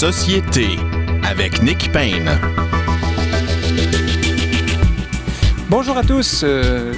Société 0.00 0.78
avec 1.22 1.60
Nick 1.60 1.92
Payne. 1.92 2.30
Bonjour 5.68 5.98
à 5.98 6.02
tous. 6.02 6.40
euh, 6.42 6.94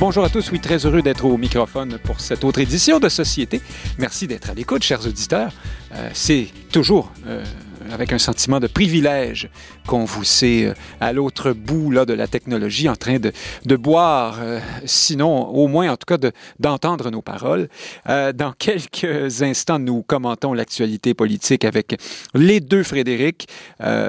bonjour 0.00 0.24
à 0.24 0.28
tous. 0.28 0.50
Oui, 0.50 0.58
très 0.58 0.84
heureux 0.84 1.02
d'être 1.02 1.24
au 1.24 1.36
microphone 1.36 1.98
pour 2.02 2.18
cette 2.18 2.42
autre 2.42 2.58
édition 2.58 2.98
de 2.98 3.08
Société. 3.08 3.60
Merci 3.96 4.26
d'être 4.26 4.50
à 4.50 4.54
l'écoute, 4.54 4.82
chers 4.82 5.06
auditeurs. 5.06 5.52
Euh, 5.94 6.10
C'est 6.14 6.48
toujours 6.72 7.12
euh, 7.28 7.44
avec 7.92 8.12
un 8.12 8.18
sentiment 8.18 8.58
de 8.58 8.66
privilège 8.66 9.48
qu'on 9.86 10.04
vous 10.04 10.24
sait 10.24 10.66
euh, 10.66 10.74
à 11.00 11.12
l'autre 11.12 11.52
bout 11.52 11.90
là, 11.90 12.04
de 12.04 12.12
la 12.12 12.26
technologie 12.26 12.88
en 12.88 12.96
train 12.96 13.18
de, 13.18 13.32
de 13.64 13.76
boire, 13.76 14.38
euh, 14.40 14.60
sinon 14.84 15.48
au 15.48 15.68
moins 15.68 15.90
en 15.90 15.96
tout 15.96 16.06
cas 16.06 16.18
de- 16.18 16.32
d'entendre 16.58 17.10
nos 17.10 17.22
paroles. 17.22 17.68
Euh, 18.08 18.32
dans 18.32 18.52
quelques 18.52 19.42
instants, 19.42 19.78
nous 19.78 20.02
commentons 20.02 20.54
l'actualité 20.54 21.14
politique 21.14 21.64
avec 21.64 22.00
les 22.34 22.60
deux 22.60 22.82
Frédéric, 22.82 23.48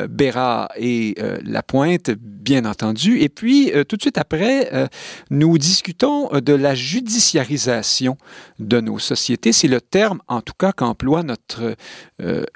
Bérard 0.09 0.69
et 0.77 1.15
Lapointe, 1.43 2.11
bien 2.11 2.65
entendu. 2.65 3.19
Et 3.19 3.29
puis, 3.29 3.71
tout 3.87 3.95
de 3.95 4.01
suite 4.01 4.17
après, 4.17 4.69
nous 5.29 5.57
discutons 5.57 6.29
de 6.39 6.53
la 6.53 6.75
judiciarisation 6.75 8.17
de 8.59 8.79
nos 8.81 8.99
sociétés. 8.99 9.51
C'est 9.53 9.67
le 9.67 9.81
terme, 9.81 10.21
en 10.27 10.41
tout 10.41 10.53
cas, 10.57 10.71
qu'emploie 10.71 11.23
notre 11.23 11.75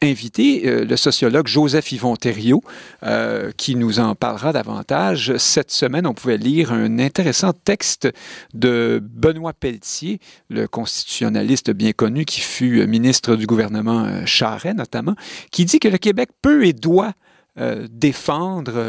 invité, 0.02 0.62
le 0.86 0.96
sociologue 0.96 1.48
Joseph 1.48 1.92
Yvon 1.92 2.16
Thériault, 2.16 2.64
euh, 3.08 3.52
qui 3.56 3.76
nous 3.76 4.00
en 4.00 4.16
parlera 4.16 4.52
davantage. 4.52 5.38
Cette 5.38 5.72
semaine, 5.72 6.06
on 6.06 6.14
pouvait 6.14 6.38
lire 6.38 6.74
un 6.74 7.00
intéressant 7.00 7.54
texte 7.54 8.10
de 8.54 9.02
Benoît 9.02 9.54
Pelletier, 9.54 10.20
le 10.50 10.68
constitutionnaliste 10.68 11.72
bien 11.72 11.94
connu 11.94 12.26
qui 12.26 12.42
fut 12.42 12.82
euh, 12.82 12.86
ministre 12.86 13.38
du 13.38 13.46
gouvernement 13.46 14.04
euh, 14.04 14.26
Charest 14.26 14.76
notamment, 14.76 15.16
qui 15.52 15.64
dit 15.64 15.80
que 15.80 15.88
le 15.88 15.98
Québec 15.98 16.30
peut 16.42 16.66
et 16.66 16.74
doit 16.74 17.14
défendre 17.90 18.84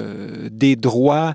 des 0.51 0.77
droits 0.77 1.33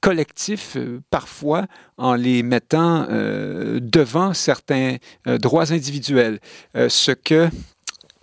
collectifs, 0.00 0.76
parfois 1.10 1.66
en 1.96 2.14
les 2.14 2.44
mettant 2.44 3.08
devant 3.10 4.32
certains 4.32 4.98
droits 5.26 5.72
individuels. 5.72 6.38
Ce 6.76 7.10
que 7.10 7.48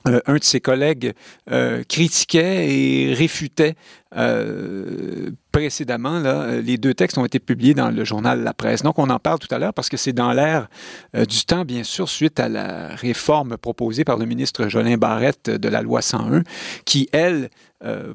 euh, 0.07 0.19
un 0.27 0.35
de 0.35 0.43
ses 0.43 0.61
collègues 0.61 1.13
euh, 1.51 1.83
critiquait 1.83 2.69
et 2.69 3.13
réfutait 3.13 3.75
euh, 4.15 5.31
précédemment. 5.51 6.19
Les 6.63 6.77
deux 6.77 6.93
textes 6.93 7.17
ont 7.17 7.25
été 7.25 7.39
publiés 7.39 7.73
dans 7.73 7.89
le 7.89 8.03
journal 8.03 8.43
La 8.43 8.53
Presse. 8.53 8.81
Donc, 8.81 8.97
on 8.97 9.09
en 9.09 9.19
parle 9.19 9.39
tout 9.39 9.53
à 9.53 9.59
l'heure 9.59 9.73
parce 9.73 9.89
que 9.89 9.97
c'est 9.97 10.13
dans 10.13 10.31
l'air 10.31 10.67
du 11.13 11.45
temps, 11.45 11.65
bien 11.65 11.83
sûr, 11.83 12.07
suite 12.07 12.39
à 12.39 12.49
la 12.49 12.95
réforme 12.95 13.57
proposée 13.57 14.03
par 14.03 14.17
le 14.17 14.25
ministre 14.25 14.67
Jolin 14.67 14.97
Barrette 14.97 15.49
de 15.49 15.69
la 15.69 15.81
loi 15.81 16.01
101, 16.01 16.43
qui, 16.85 17.09
elle, 17.11 17.49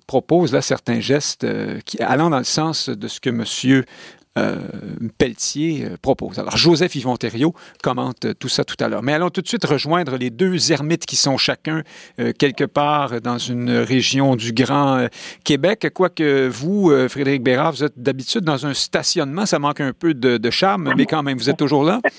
propose 0.07 0.53
là, 0.53 0.63
certains 0.63 1.01
gestes 1.01 1.47
allant 2.01 2.31
dans 2.31 2.39
le 2.39 2.45
sens 2.45 2.89
de 2.89 3.09
ce 3.09 3.21
que 3.21 3.31
monsieur 3.31 3.85
euh, 4.39 4.57
Pelletier 5.19 5.85
euh, 5.85 5.97
propose. 6.01 6.39
Alors, 6.39 6.57
Joseph 6.57 6.95
Yvon 6.97 7.17
Thériault 7.17 7.55
commente 7.83 8.25
euh, 8.25 8.35
tout 8.35 8.49
ça 8.49 8.65
tout 8.65 8.77
à 8.81 8.89
l'heure. 8.89 9.03
Mais 9.03 9.13
allons 9.13 9.31
tout 9.31 9.43
de 9.43 9.49
suite 9.49 9.65
rejoindre 9.65 10.17
les 10.17 10.31
deux 10.31 10.73
ermites 10.73 11.07
qui 11.07 11.17
sont 11.17 11.37
chacun 11.37 11.83
euh, 12.19 12.33
quelque 12.37 12.65
part 12.65 13.21
dans 13.21 13.39
une 13.39 13.71
région 13.71 14.37
du 14.37 14.53
Grand 14.53 14.97
euh, 14.97 15.07
Québec. 15.45 15.89
Quoique 15.95 16.49
vous, 16.49 16.93
Frédéric 17.09 17.43
Bérard, 17.43 17.73
vous 17.73 17.85
êtes 17.85 17.97
d'habitude 17.97 18.43
dans 18.43 18.67
un 18.67 18.75
stationnement, 18.75 19.47
ça 19.47 19.59
manque 19.59 19.81
un 19.81 19.93
peu 19.93 20.15
de, 20.15 20.37
de 20.37 20.51
charme, 20.51 20.93
mais 20.97 21.07
quand 21.07 21.23
même, 21.23 21.39
vous 21.39 21.51
êtes 21.51 21.57
toujours 21.57 21.85
là. 21.85 22.01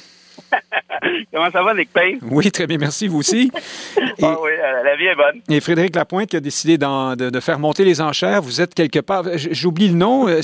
Comment 1.33 1.51
ça 1.51 1.63
va, 1.63 1.73
Nick 1.73 1.91
Payne? 1.91 2.19
Oui, 2.23 2.49
très 2.51 2.67
bien, 2.67 2.77
merci, 2.77 3.07
vous 3.07 3.19
aussi. 3.19 3.51
Et, 3.97 4.01
Ah 4.21 4.37
oui, 4.41 4.51
la 4.83 4.95
vie 4.95 5.05
est 5.05 5.15
bonne. 5.15 5.41
et 5.49 5.59
Frédéric 5.59 5.95
Lapointe 5.95 6.29
qui 6.29 6.37
a 6.37 6.39
décidé 6.39 6.77
de, 6.77 7.29
de 7.29 7.39
faire 7.39 7.59
monter 7.59 7.83
les 7.83 8.01
enchères, 8.01 8.41
vous 8.41 8.61
êtes 8.61 8.73
quelque 8.73 8.99
part, 8.99 9.25
j'oublie 9.35 9.89
le 9.89 9.95
nom, 9.95 10.27
je 10.27 10.41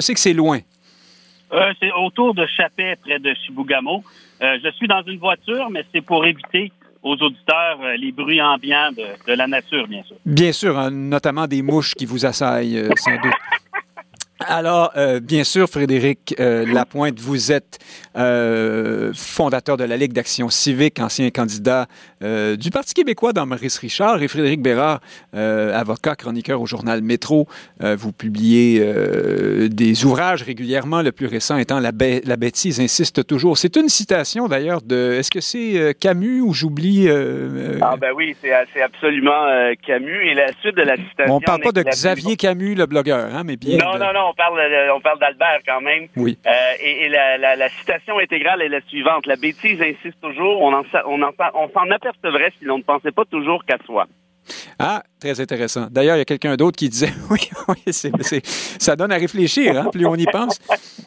sais 0.00 0.14
que 0.14 0.20
c'est 0.20 0.32
loin. 0.32 0.60
Euh, 1.52 1.72
c'est 1.80 1.92
autour 1.92 2.34
de 2.34 2.46
Chapet, 2.46 2.96
près 3.02 3.18
de 3.18 3.34
Chibougamau. 3.34 4.04
Euh, 4.42 4.58
je 4.62 4.70
suis 4.72 4.86
dans 4.86 5.02
une 5.02 5.18
voiture, 5.18 5.68
mais 5.70 5.84
c'est 5.92 6.00
pour 6.00 6.24
éviter 6.24 6.72
aux 7.02 7.14
auditeurs 7.14 7.78
euh, 7.82 7.96
les 7.96 8.12
bruits 8.12 8.42
ambiants 8.42 8.90
de, 8.92 9.32
la 9.32 9.46
nature, 9.46 9.86
bien 9.88 10.02
sûr. 10.02 10.16
Bien 10.24 10.52
sûr, 10.52 10.78
hein, 10.78 10.90
notamment 10.90 11.46
des 11.46 11.62
mouches 11.62 11.94
qui 11.94 12.06
vous 12.06 12.26
assaillent, 12.26 12.78
euh, 12.78 12.90
sans 12.96 13.16
doute. 13.16 13.32
Alors, 14.48 14.92
euh, 14.96 15.20
bien 15.20 15.44
sûr, 15.44 15.68
Frédéric 15.68 16.34
euh, 16.40 16.64
Lapointe, 16.72 17.20
vous 17.20 17.52
êtes 17.52 17.78
euh, 18.16 19.12
fondateur 19.14 19.76
de 19.76 19.84
la 19.84 19.98
Ligue 19.98 20.14
d'action 20.14 20.48
civique, 20.48 20.98
ancien 20.98 21.28
candidat 21.30 21.86
euh, 22.22 22.56
du 22.56 22.70
Parti 22.70 22.94
québécois 22.94 23.32
dans 23.34 23.44
Maurice 23.44 23.76
Richard, 23.78 24.22
et 24.22 24.28
Frédéric 24.28 24.62
Bérard, 24.62 25.00
euh, 25.34 25.78
avocat, 25.78 26.16
chroniqueur 26.16 26.60
au 26.60 26.66
journal 26.66 27.02
Métro. 27.02 27.46
Euh, 27.82 27.96
vous 27.96 28.12
publiez 28.12 28.80
euh, 28.80 29.68
des 29.68 30.04
ouvrages 30.06 30.42
régulièrement, 30.42 31.02
le 31.02 31.12
plus 31.12 31.26
récent 31.26 31.58
étant 31.58 31.78
La, 31.78 31.92
bê- 31.92 32.22
la 32.24 32.36
bêtise 32.36 32.80
insiste 32.80 33.26
toujours. 33.26 33.58
C'est 33.58 33.76
une 33.76 33.88
citation 33.90 34.48
d'ailleurs 34.48 34.80
de... 34.80 35.12
Est-ce 35.18 35.30
que 35.30 35.40
c'est 35.40 35.94
Camus 36.00 36.40
ou 36.40 36.54
j'oublie... 36.54 37.08
Ah 37.82 37.96
ben 37.96 38.12
oui, 38.16 38.34
c'est 38.42 38.82
absolument 38.82 39.46
Camus. 39.86 40.30
Et 40.30 40.34
la 40.34 40.48
suite 40.60 40.76
de 40.76 40.82
la 40.82 40.96
citation... 40.96 41.34
on 41.36 41.40
parle 41.40 41.60
pas 41.60 41.72
de 41.72 41.82
Xavier 41.82 42.36
Camus, 42.36 42.74
le 42.74 42.86
blogueur, 42.86 43.34
hein, 43.34 43.42
mais 43.44 43.56
bien... 43.56 43.76
Non, 43.76 43.94
de- 43.94 43.98
non, 43.98 44.12
non, 44.14 44.29
on 44.30 44.34
parle, 44.34 44.58
euh, 44.60 44.94
on 44.94 45.00
parle 45.00 45.18
d'Albert 45.18 45.60
quand 45.66 45.80
même. 45.80 46.08
Oui. 46.16 46.38
Euh, 46.46 46.50
et 46.80 47.04
et 47.04 47.08
la, 47.08 47.38
la- 47.38 47.56
la 47.56 47.68
citation 47.68 48.18
intégrale 48.18 48.62
est 48.62 48.68
la 48.68 48.80
suivante. 48.82 49.26
La 49.26 49.36
bêtise 49.36 49.80
insiste 49.82 50.20
toujours. 50.20 50.60
On 50.62 50.72
en 50.72 50.82
on 51.06 51.22
en 51.22 51.30
on 51.54 51.68
s'en 51.68 51.90
apercevrait 51.90 52.52
si 52.58 52.64
l'on 52.64 52.78
ne 52.78 52.82
pensait 52.82 53.12
pas 53.12 53.24
toujours 53.24 53.64
qu'à 53.64 53.78
soi. 53.86 54.06
Ah, 54.78 55.02
très 55.20 55.40
intéressant. 55.40 55.86
D'ailleurs, 55.90 56.16
il 56.16 56.20
y 56.20 56.22
a 56.22 56.24
quelqu'un 56.24 56.56
d'autre 56.56 56.76
qui 56.76 56.88
disait, 56.88 57.12
oui, 57.30 57.40
oui, 57.68 57.76
c'est- 57.92 58.10
c'est- 58.22 58.46
ça 58.46 58.96
donne 58.96 59.12
à 59.12 59.16
réfléchir, 59.16 59.78
hein, 59.78 59.88
plus 59.92 60.06
on 60.06 60.14
y 60.16 60.24
pense. 60.26 60.58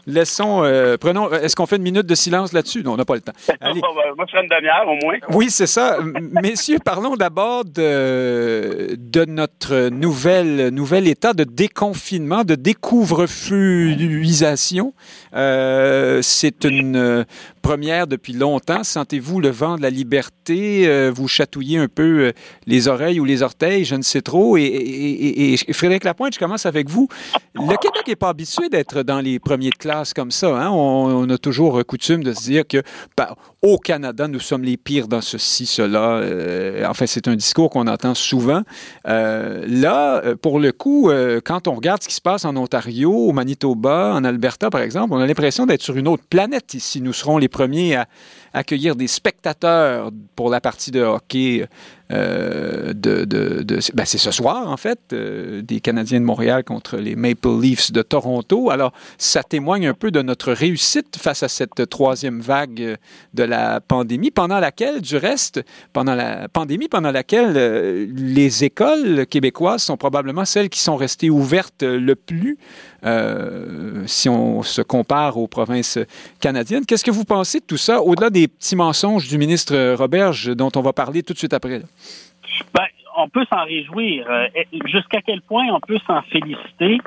Laissons, 0.06 0.64
euh, 0.64 0.98
prenons, 0.98 1.32
est-ce 1.32 1.56
qu'on 1.56 1.66
fait 1.66 1.78
une 1.78 1.82
minute 1.84 2.06
de 2.06 2.16
silence 2.16 2.54
là-dessus? 2.54 2.84
Non, 2.84 2.94
on 2.94 2.98
n'a 2.98 3.06
pas 3.06 3.16
le 3.16 3.22
temps. 3.22 3.32
Allez. 3.62 3.82
Ben, 3.82 3.88
moi, 4.18 4.26
je 4.32 4.38
une 4.38 4.48
demi-heure 4.48 4.88
au 4.88 4.96
moins. 5.06 5.18
Oui, 5.30 5.50
c'est 5.50 5.68
ça. 5.68 5.98
Messieurs, 6.42 6.78
parlons 6.84 7.16
d'abord 7.16 7.66
de, 7.66 8.96
de 8.98 9.26
notre 9.26 9.90
nouvel, 9.90 10.70
nouvel 10.70 11.08
état 11.08 11.34
de 11.34 11.44
déconfinement, 11.44 12.44
de 12.44 12.56
découvre-feuisation. 12.56 14.94
Euh, 15.36 16.20
c'est 16.22 16.64
une 16.66 16.96
euh, 16.96 17.24
première 17.62 18.08
depuis 18.08 18.34
longtemps. 18.34 18.84
Sentez-vous 18.84 19.40
le 19.40 19.50
vent 19.50 19.78
de 19.78 19.82
la 19.82 19.90
liberté? 19.90 20.84
Euh, 20.88 21.12
vous 21.14 21.28
chatouiller 21.28 21.78
un 21.80 21.88
peu 21.88 22.34
les 22.68 22.88
oreilles 22.88 23.20
ou 23.20 23.26
les 23.26 23.33
orteils, 23.42 23.86
je 23.86 23.96
ne 23.96 24.02
sais 24.02 24.22
trop. 24.22 24.58
Et, 24.58 25.56
Frédéric 25.72 26.04
Lapointe, 26.04 26.34
je 26.36 26.40
commence 26.40 26.66
avec 26.66 26.90
vous. 26.90 27.08
Le 27.56 27.78
Québec 27.78 28.04
n'est 28.08 28.16
pas 28.16 28.30
habitué 28.30 28.70
d'être 28.70 29.04
dans 29.04 29.20
les 29.20 29.40
premiers 29.40 29.70
de 29.70 29.76
classe 29.76 30.14
comme 30.14 30.32
ça. 30.32 30.48
hein. 30.56 30.70
On, 30.70 31.26
on 31.26 31.30
a 31.30 31.38
toujours 31.38 31.84
coutume 31.86 32.24
de 32.24 32.34
se 32.34 32.42
dire 32.44 32.68
que 32.68 32.82
ben, 33.18 33.28
au 33.62 33.78
Canada, 33.78 34.28
nous 34.28 34.40
sommes 34.40 34.64
les 34.64 34.78
pires 34.78 35.08
dans 35.08 35.22
ceci, 35.22 35.66
cela. 35.66 36.18
Euh, 36.18 36.86
enfin, 36.88 37.06
c'est 37.06 37.28
un 37.28 37.36
discours 37.36 37.70
qu'on 37.70 37.88
entend 37.88 38.14
souvent. 38.14 38.62
Euh, 39.08 39.66
là, 39.68 40.22
euh, 40.26 40.36
pour 40.36 40.60
le 40.60 40.72
coup, 40.72 41.10
euh, 41.10 41.40
quand 41.44 41.68
on 41.68 41.76
regarde 41.76 42.04
ce 42.04 42.08
qui 42.08 42.16
se 42.16 42.22
passe 42.22 42.46
en 42.46 42.56
Ontario, 42.58 43.12
au 43.12 43.32
Manitoba, 43.32 44.14
en 44.14 44.24
Alberta, 44.24 44.70
par 44.70 44.82
exemple, 44.82 45.14
on 45.14 45.20
a 45.20 45.26
l'impression 45.28 45.66
d'être 45.66 45.82
sur 45.82 45.96
une 45.96 46.08
autre 46.08 46.24
planète 46.30 46.74
ici. 46.74 47.02
Nous 47.02 47.14
serons 47.14 47.38
les 47.38 47.48
premiers 47.48 47.96
à 47.96 48.08
accueillir 48.54 48.96
des 48.96 49.08
spectateurs 49.08 50.12
pour 50.36 50.50
la 50.50 50.62
partie 50.62 50.92
de 50.92 51.02
hockey 51.02 51.66
euh, 52.12 52.94
de, 52.94 53.26
de- 53.26 53.64
ben, 53.94 54.06
c'est 54.06 54.18
ce 54.18 54.32
soir, 54.32 54.70
en 54.70 54.78
fait, 54.78 55.00
euh, 55.14 55.62
des 55.62 55.80
Canadiens 55.80 56.20
de 56.20 56.26
Montréal 56.26 56.64
contre 56.64 56.98
les 56.98 57.16
Maple 57.16 57.60
Leafs 57.62 57.92
de 57.92 58.02
Toronto. 58.02 58.70
Alors, 58.70 58.92
ça 59.18 59.42
témoigne 59.42 59.88
un 59.88 59.94
peu 59.94 60.12
de 60.12 60.22
notre 60.22 60.52
réussite 60.52 61.18
face 61.18 61.44
à 61.44 61.48
cette 61.48 61.90
troisième 61.90 62.42
vague 62.42 62.82
euh, 62.82 62.96
de 63.34 63.44
la 63.44 63.80
pandémie, 63.80 64.32
pendant 64.32 64.60
laquelle, 64.60 65.02
du 65.02 65.18
reste, 65.18 65.62
pendant 65.94 66.16
la 66.16 66.50
pandémie, 66.50 66.88
pendant 66.88 67.12
laquelle 67.12 67.54
les 68.14 68.64
écoles 68.64 69.26
québécoises 69.26 69.84
sont 69.84 69.98
probablement 69.98 70.46
celles 70.46 70.70
qui 70.70 70.80
sont 70.80 70.96
restées 70.96 71.30
ouvertes 71.30 71.84
le 71.84 72.16
plus, 72.16 72.58
euh, 73.06 74.04
si 74.06 74.30
on 74.30 74.64
se 74.64 74.82
compare 74.82 75.38
aux 75.38 75.48
provinces 75.48 76.00
canadiennes. 76.40 76.86
Qu'est-ce 76.86 77.04
que 77.04 77.12
vous 77.12 77.26
pensez 77.26 77.60
de 77.60 77.66
tout 77.66 77.78
ça, 77.78 78.02
au-delà 78.02 78.30
des 78.30 78.48
petits 78.48 78.76
mensonges 78.76 79.28
du 79.28 79.38
ministre 79.38 79.96
Roberge, 79.96 80.56
dont 80.56 80.72
on 80.76 80.82
va 80.82 80.94
parler 80.94 81.22
tout 81.22 81.34
de 81.34 81.38
suite 81.38 81.54
après? 81.54 81.82
Ben, 82.74 82.86
on 83.18 83.28
peut 83.28 83.46
s'en 83.52 83.66
réjouir. 83.66 84.26
Euh, 84.30 84.48
Jusqu'à 84.86 85.22
quel 85.22 85.42
point 85.42 85.66
on 85.72 85.80
peut 85.82 86.00
s'en 86.08 86.22
féliciter? 86.24 87.00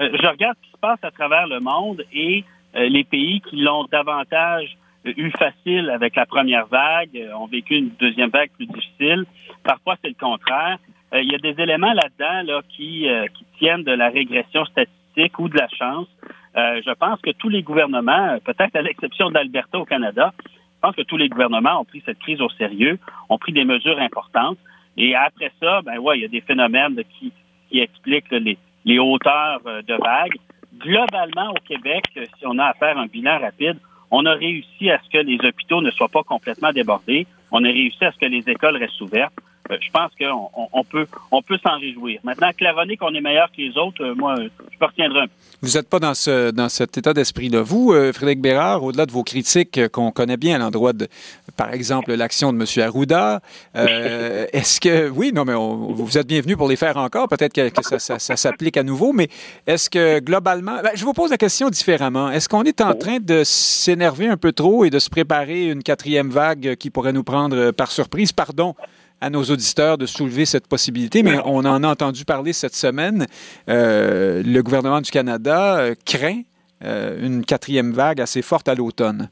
Euh, 0.00 0.08
je 0.20 0.26
regarde 0.26 0.56
ce 0.62 0.66
qui 0.66 0.72
se 0.72 0.80
passe 0.80 1.00
à 1.02 1.10
travers 1.10 1.46
le 1.46 1.60
monde 1.60 2.02
et 2.12 2.44
les 2.74 3.04
pays 3.04 3.42
qui 3.42 3.56
l'ont 3.56 3.84
davantage 3.92 4.78
eu 5.04 5.30
facile 5.32 5.90
avec 5.90 6.16
la 6.16 6.24
première 6.24 6.66
vague 6.68 7.22
ont 7.38 7.46
vécu 7.46 7.76
une 7.76 7.90
deuxième 8.00 8.30
vague 8.30 8.48
plus 8.56 8.64
difficile. 8.64 9.26
Parfois, 9.62 9.96
c'est 10.00 10.08
le 10.08 10.14
contraire. 10.18 10.78
Il 11.12 11.30
y 11.30 11.34
a 11.34 11.38
des 11.38 11.62
éléments 11.62 11.92
là-dedans 11.92 12.50
là, 12.50 12.62
qui, 12.70 13.06
qui 13.34 13.44
tiennent 13.58 13.82
de 13.82 13.92
la 13.92 14.08
régression 14.08 14.64
statistique 14.64 15.01
ou 15.38 15.48
de 15.48 15.56
la 15.56 15.68
chance. 15.68 16.06
Euh, 16.56 16.80
je 16.84 16.92
pense 16.92 17.20
que 17.20 17.30
tous 17.30 17.48
les 17.48 17.62
gouvernements, 17.62 18.34
euh, 18.34 18.38
peut-être 18.44 18.76
à 18.76 18.82
l'exception 18.82 19.28
de 19.28 19.34
l'Alberta 19.34 19.78
au 19.78 19.84
Canada, 19.84 20.32
je 20.38 20.80
pense 20.80 20.96
que 20.96 21.02
tous 21.02 21.16
les 21.16 21.28
gouvernements 21.28 21.80
ont 21.80 21.84
pris 21.84 22.02
cette 22.04 22.18
crise 22.18 22.40
au 22.40 22.48
sérieux, 22.50 22.98
ont 23.28 23.38
pris 23.38 23.52
des 23.52 23.64
mesures 23.64 23.98
importantes. 23.98 24.58
Et 24.96 25.14
après 25.14 25.52
ça, 25.60 25.80
ben 25.82 25.98
ouais, 25.98 26.18
il 26.18 26.22
y 26.22 26.24
a 26.24 26.28
des 26.28 26.40
phénomènes 26.40 27.00
qui, 27.18 27.32
expliquent 27.74 28.30
les, 28.30 28.58
les 28.84 28.98
hauteurs 28.98 29.60
de 29.64 29.94
vagues. 29.94 30.36
Globalement, 30.78 31.52
au 31.52 31.60
Québec, 31.66 32.04
si 32.14 32.46
on 32.46 32.58
a 32.58 32.66
à 32.66 32.74
faire 32.74 32.98
un 32.98 33.06
bilan 33.06 33.38
rapide, 33.38 33.78
on 34.10 34.26
a 34.26 34.34
réussi 34.34 34.90
à 34.90 35.00
ce 35.02 35.08
que 35.08 35.24
les 35.24 35.38
hôpitaux 35.42 35.80
ne 35.80 35.90
soient 35.90 36.10
pas 36.10 36.22
complètement 36.22 36.70
débordés. 36.70 37.26
On 37.50 37.64
a 37.64 37.68
réussi 37.68 38.04
à 38.04 38.12
ce 38.12 38.18
que 38.18 38.26
les 38.26 38.46
écoles 38.46 38.76
restent 38.76 39.00
ouvertes. 39.00 39.32
Euh, 39.72 39.76
je 39.80 39.90
pense 39.90 40.10
qu'on 40.18 40.68
on 40.72 40.84
peut, 40.84 41.06
on 41.30 41.42
peut 41.42 41.58
s'en 41.62 41.78
réjouir. 41.78 42.20
Maintenant, 42.24 42.50
claronner 42.56 42.96
qu'on 42.96 43.14
est 43.14 43.20
meilleur 43.20 43.50
que 43.50 43.60
les 43.60 43.76
autres, 43.76 44.02
euh, 44.02 44.14
moi, 44.14 44.36
je 44.36 44.76
me 44.80 44.86
retiendrai 44.86 45.20
un 45.20 45.26
peu. 45.26 45.32
Vous 45.62 45.76
n'êtes 45.76 45.88
pas 45.88 45.98
dans, 45.98 46.14
ce, 46.14 46.50
dans 46.50 46.68
cet 46.68 46.98
état 46.98 47.14
d'esprit-là. 47.14 47.62
Vous, 47.62 47.92
euh, 47.92 48.12
Frédéric 48.12 48.40
Bérard, 48.40 48.82
au-delà 48.82 49.06
de 49.06 49.12
vos 49.12 49.22
critiques 49.22 49.88
qu'on 49.88 50.10
connaît 50.10 50.36
bien 50.36 50.56
à 50.56 50.58
l'endroit 50.58 50.92
de, 50.92 51.08
par 51.56 51.72
exemple, 51.72 52.12
l'action 52.14 52.52
de 52.52 52.58
M. 52.58 52.84
Arruda, 52.84 53.40
est-ce 53.74 54.80
que, 54.80 55.08
oui, 55.08 55.32
non, 55.32 55.44
mais 55.44 55.54
vous 55.54 56.18
êtes 56.18 56.26
bienvenu 56.26 56.56
pour 56.56 56.68
les 56.68 56.76
faire 56.76 56.96
encore. 56.96 57.28
Peut-être 57.28 57.52
que, 57.52 57.68
que, 57.68 57.82
ça, 57.82 57.98
ça, 57.98 58.18
ça 58.18 58.36
s'applique 58.36 58.76
à 58.76 58.82
nouveau, 58.82 59.12
mais 59.12 59.28
est-ce 59.66 59.88
que 59.88 60.20
globalement, 60.20 60.82
ben, 60.82 60.90
je 60.94 61.04
vous 61.04 61.12
pose 61.12 61.30
la 61.30 61.38
question 61.38 61.70
différemment. 61.70 62.30
Est-ce 62.30 62.48
qu'on 62.48 62.64
est 62.64 62.80
en 62.80 62.94
train 62.94 63.18
de 63.20 63.42
s'énerver 63.44 64.26
un 64.26 64.36
peu 64.36 64.52
trop 64.52 64.84
et 64.84 64.90
de 64.90 64.98
se 64.98 65.10
préparer 65.10 65.68
une 65.68 65.82
quatrième 65.82 66.30
vague 66.30 66.76
qui 66.76 66.90
pourrait 66.90 67.12
nous 67.12 67.24
prendre 67.24 67.70
par 67.70 67.90
surprise? 67.90 68.32
Pardon 68.32 68.74
à 69.22 69.30
nos 69.30 69.44
auditeurs 69.44 69.98
de 69.98 70.06
soulever 70.06 70.44
cette 70.44 70.66
possibilité, 70.66 71.22
mais 71.22 71.38
on 71.44 71.58
en 71.58 71.84
a 71.84 71.88
entendu 71.88 72.24
parler 72.24 72.52
cette 72.52 72.74
semaine. 72.74 73.26
Euh, 73.68 74.42
le 74.44 74.62
gouvernement 74.62 75.00
du 75.00 75.12
Canada 75.12 75.78
euh, 75.78 75.94
craint 76.04 76.42
euh, 76.84 77.24
une 77.24 77.44
quatrième 77.44 77.92
vague 77.92 78.20
assez 78.20 78.42
forte 78.42 78.68
à 78.68 78.74
l'automne. 78.74 79.28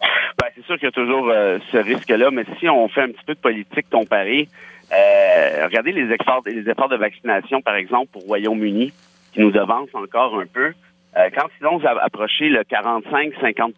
Ben, 0.00 0.48
c'est 0.54 0.64
sûr 0.64 0.76
qu'il 0.76 0.84
y 0.84 0.88
a 0.88 0.92
toujours 0.92 1.30
ce 1.70 1.76
risque-là, 1.76 2.30
mais 2.30 2.44
si 2.58 2.66
on 2.70 2.88
fait 2.88 3.02
un 3.02 3.08
petit 3.08 3.24
peu 3.26 3.34
de 3.34 3.38
politique 3.38 3.90
comparée, 3.90 4.48
regardez 4.90 5.92
les 5.92 6.10
efforts, 6.14 6.42
les 6.46 6.66
efforts 6.70 6.88
de 6.88 6.96
vaccination, 6.96 7.60
par 7.60 7.76
exemple, 7.76 8.12
pour 8.12 8.22
Royaume-Uni, 8.22 8.92
qui 9.34 9.40
nous 9.40 9.54
avancent 9.58 9.94
encore 9.94 10.40
un 10.40 10.46
peu. 10.46 10.72
quand 11.14 11.48
ils 11.60 11.66
ont 11.66 11.80
approché 11.84 12.48
le 12.48 12.62
45-50 12.62 13.74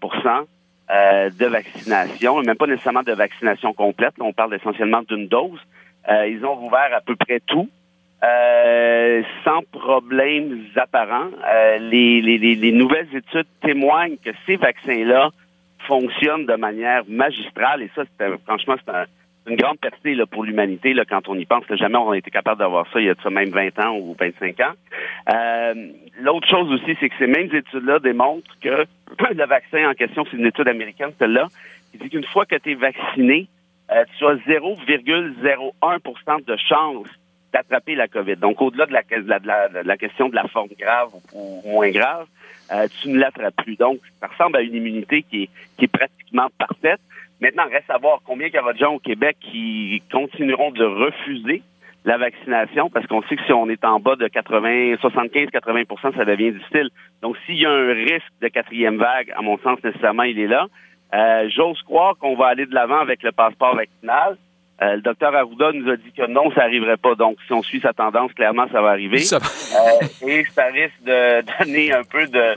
euh, 0.91 1.31
de 1.31 1.47
vaccination, 1.47 2.43
même 2.43 2.57
pas 2.57 2.67
nécessairement 2.67 3.03
de 3.03 3.13
vaccination 3.13 3.75
complète. 3.75 4.15
on 4.21 4.33
parle 4.33 4.55
essentiellement 4.55 5.03
d'une 5.03 5.29
dose. 5.29 5.61
Euh, 6.09 6.27
ils 6.27 6.45
ont 6.47 6.65
ouvert 6.65 6.91
à 6.95 7.01
peu 7.01 7.15
près 7.17 7.41
tout. 7.47 7.69
Euh, 8.25 9.23
sans 9.45 9.63
problèmes 9.71 10.65
apparents. 10.77 11.29
Les, 11.79 12.21
les, 12.21 12.39
les, 12.39 12.73
nouvelles 12.73 13.15
études 13.15 13.47
témoignent 13.63 14.17
que 14.17 14.31
ces 14.47 14.57
vaccins-là 14.57 15.31
fonctionnent 15.87 16.47
de 16.47 16.57
manière 16.57 17.03
magistrale 17.07 17.83
et 17.83 17.91
ça, 17.95 18.03
franchement, 18.45 18.75
c'est 18.85 18.93
un, 18.93 19.05
une 19.49 19.57
grande 19.57 19.79
percée 19.79 20.15
là, 20.15 20.27
pour 20.27 20.45
l'humanité 20.45 20.95
là, 20.95 21.05
quand 21.05 21.29
on 21.29 21.35
y 21.35 21.45
pense. 21.45 21.65
jamais 21.71 21.97
on 21.97 22.11
a 22.11 22.19
été 22.19 22.31
capable 22.31 22.59
d'avoir 22.59 22.87
ça 22.93 23.01
il 23.01 23.07
y 23.07 23.11
a 23.11 23.15
ça 23.23 23.31
même 23.31 23.51
20 23.51 23.79
ans 23.81 23.99
ou 23.99 24.17
25 24.19 24.61
ans. 24.61 24.73
Euh, 25.33 25.75
L'autre 26.21 26.49
chose 26.49 26.73
aussi, 26.73 26.97
c'est 26.99 27.09
que 27.09 27.15
ces 27.19 27.29
mêmes 27.29 27.55
études-là 27.55 28.01
démontrent 28.01 28.59
que 28.61 28.85
le 29.35 29.47
vaccin 29.47 29.89
en 29.89 29.95
question, 29.95 30.25
c'est 30.31 30.37
une 30.37 30.47
étude 30.47 30.67
américaine, 30.67 31.13
celle-là, 31.19 31.47
qui 31.93 31.99
dit 31.99 32.11
qu'une 32.11 32.25
fois 32.25 32.45
que 32.45 32.57
tu 32.57 32.73
es 32.73 32.75
vacciné, 32.75 33.47
euh, 33.93 34.05
tu 34.19 34.27
as 34.27 34.35
0,01% 34.35 36.45
de 36.45 36.57
chance 36.57 37.07
d'attraper 37.53 37.95
la 37.95 38.09
COVID. 38.09 38.37
Donc, 38.37 38.61
au-delà 38.61 38.87
de 38.87 38.93
la, 38.93 39.03
de, 39.69 39.79
la, 39.87 39.97
question 39.97 40.29
de 40.29 40.35
la 40.35 40.49
forme 40.49 40.71
grave 40.79 41.11
ou, 41.33 41.63
moins 41.65 41.91
grave, 41.91 42.27
euh, 42.73 42.87
tu 43.01 43.09
ne 43.09 43.19
l'attrapes 43.19 43.57
plus. 43.65 43.77
Donc, 43.77 44.01
ça 44.21 44.27
ressemble 44.27 44.57
à 44.57 44.63
une 44.63 44.75
immunité 44.75 45.23
qui 45.23 45.45
est, 45.45 45.51
qui 45.79 45.87
est 45.87 45.89
pratiquement 45.89 46.49
parfaite. 46.59 47.01
Maintenant, 47.41 47.65
reste 47.71 47.91
à 47.91 47.99
voir 47.99 48.21
combien 48.25 48.49
il 48.49 48.53
y 48.53 48.59
a 48.59 48.73
de 48.73 48.79
gens 48.79 48.95
au 48.95 48.99
Québec 48.99 49.37
qui 49.41 50.03
continueront 50.11 50.73
de 50.73 50.85
refuser 50.85 51.63
la 52.05 52.17
vaccination 52.17 52.91
parce 52.91 53.07
qu'on 53.07 53.23
sait 53.23 53.37
que 53.37 53.45
si 53.45 53.53
on 53.53 53.69
est 53.69 53.85
en 53.85 54.01
bas 54.01 54.17
de 54.17 54.27
80, 54.29 54.97
75, 55.01 55.49
80% 55.49 56.17
ça 56.17 56.25
devient 56.25 56.53
difficile. 56.53 56.91
Donc, 57.23 57.37
s'il 57.45 57.59
y 57.59 57.67
a 57.67 57.71
un 57.71 57.93
risque 57.93 58.33
de 58.41 58.49
quatrième 58.49 58.99
vague, 58.99 59.33
à 59.37 59.43
mon 59.43 59.59
sens, 59.59 59.79
nécessairement, 59.85 60.25
il 60.25 60.39
est 60.39 60.47
là. 60.47 60.67
Euh, 61.15 61.49
J'ose 61.55 61.81
croire 61.83 62.17
qu'on 62.19 62.37
va 62.37 62.47
aller 62.47 62.67
de 62.67 62.75
l'avant 62.75 62.99
avec 62.99 63.23
le 63.23 63.33
passeport 63.33 63.77
vaccinal. 63.77 64.37
Euh, 64.81 64.95
le 64.95 65.01
docteur 65.01 65.35
Arruda 65.35 65.73
nous 65.73 65.91
a 65.91 65.97
dit 65.97 66.13
que 66.13 66.27
non, 66.27 66.51
ça 66.53 66.61
n'arriverait 66.63 66.99
pas. 66.99 67.15
Donc, 67.15 67.37
si 67.47 67.53
on 67.53 67.63
suit 67.63 67.81
sa 67.81 67.93
tendance, 67.93 68.33
clairement, 68.33 68.67
ça 68.71 68.81
va 68.81 68.91
arriver. 68.91 69.19
Euh, 69.19 70.27
et 70.27 70.45
ça 70.45 70.67
risque 70.67 71.03
de 71.05 71.43
donner 71.59 71.93
un 71.93 72.05
peu 72.05 72.27
de, 72.27 72.55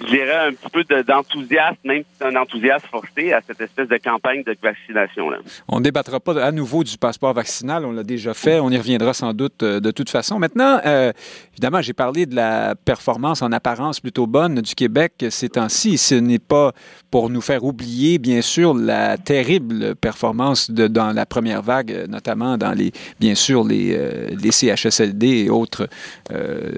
je 0.00 0.48
un 0.48 0.52
petit 0.52 0.70
peu 0.72 0.84
d'enthousiasme, 1.02 1.76
même 1.84 2.04
un 2.20 2.36
enthousiasme 2.36 2.86
forcé 2.90 3.32
à 3.32 3.40
cette 3.46 3.60
espèce 3.60 3.88
de 3.88 3.96
campagne 3.96 4.42
de 4.44 4.56
vaccination-là. 4.62 5.38
On 5.68 5.78
ne 5.78 5.84
débattra 5.84 6.20
pas 6.20 6.42
à 6.42 6.52
nouveau 6.52 6.84
du 6.84 6.96
passeport 6.96 7.32
vaccinal, 7.32 7.84
on 7.84 7.92
l'a 7.92 8.04
déjà 8.04 8.34
fait, 8.34 8.60
on 8.60 8.70
y 8.70 8.76
reviendra 8.76 9.12
sans 9.12 9.32
doute 9.32 9.62
euh, 9.62 9.80
de 9.80 9.90
toute 9.90 10.10
façon. 10.10 10.38
Maintenant, 10.38 10.80
euh, 10.86 11.12
évidemment, 11.52 11.82
j'ai 11.82 11.92
parlé 11.92 12.26
de 12.26 12.36
la 12.36 12.74
performance 12.76 13.42
en 13.42 13.50
apparence 13.52 14.00
plutôt 14.00 14.26
bonne 14.26 14.60
du 14.60 14.74
Québec 14.74 15.12
ces 15.30 15.48
temps-ci. 15.48 15.98
Ce 15.98 16.14
n'est 16.14 16.38
pas 16.38 16.72
pour 17.10 17.30
nous 17.30 17.40
faire 17.40 17.64
oublier, 17.64 18.18
bien 18.18 18.40
sûr, 18.40 18.74
la 18.74 19.16
terrible 19.18 19.94
performance 19.96 20.70
de, 20.70 20.86
dans 20.86 21.12
la 21.12 21.26
première 21.26 21.62
vague, 21.62 22.06
notamment 22.08 22.56
dans 22.56 22.72
les, 22.72 22.92
bien 23.18 23.34
sûr, 23.34 23.64
les, 23.64 23.96
euh, 23.96 24.28
les 24.30 24.52
CHSLD 24.52 25.44
et 25.44 25.50
autres 25.50 25.88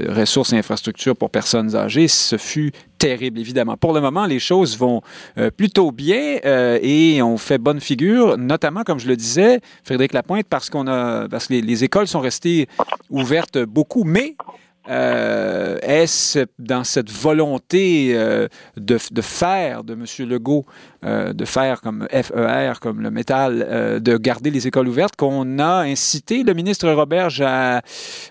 ressources 0.08 0.52
et 0.52 0.56
infrastructures 0.56 1.16
pour 1.16 1.30
personnes 1.30 1.74
âgées. 1.74 2.08
Ce 2.08 2.36
fut 2.36 2.72
terrible, 3.00 3.40
évidemment. 3.40 3.76
Pour 3.78 3.94
le 3.94 4.00
moment, 4.00 4.26
les 4.26 4.38
choses 4.38 4.78
vont 4.78 5.00
euh, 5.38 5.50
plutôt 5.50 5.90
bien 5.90 6.38
euh, 6.44 6.78
et 6.82 7.22
on 7.22 7.38
fait 7.38 7.56
bonne 7.56 7.80
figure, 7.80 8.36
notamment, 8.36 8.82
comme 8.84 9.00
je 9.00 9.08
le 9.08 9.16
disais, 9.16 9.60
Frédéric 9.84 10.12
Lapointe, 10.12 10.46
parce 10.48 10.68
qu'on 10.68 10.86
a, 10.86 11.26
parce 11.28 11.46
que 11.46 11.54
les, 11.54 11.62
les, 11.62 11.82
écoles 11.82 12.06
sont 12.06 12.20
restées 12.20 12.68
ouvertes 13.08 13.58
beaucoup, 13.58 14.04
mais 14.04 14.36
euh, 14.90 15.78
est-ce 15.82 16.46
dans 16.58 16.82
cette 16.82 17.10
volonté 17.10 18.10
euh, 18.14 18.48
de, 18.76 18.98
de, 19.12 19.22
faire 19.22 19.84
de 19.84 19.92
M. 19.92 20.04
Legault, 20.28 20.64
euh, 21.04 21.32
de 21.32 21.44
faire 21.44 21.80
comme 21.80 22.08
FER, 22.10 22.72
comme 22.80 23.00
le 23.00 23.10
métal, 23.10 24.00
de 24.00 24.16
garder 24.16 24.50
les 24.50 24.66
écoles 24.66 24.88
ouvertes, 24.88 25.14
qu'on 25.14 25.60
a 25.60 25.82
incité 25.82 26.42
le 26.42 26.54
ministre 26.54 26.90
Roberge 26.90 27.40
à 27.40 27.82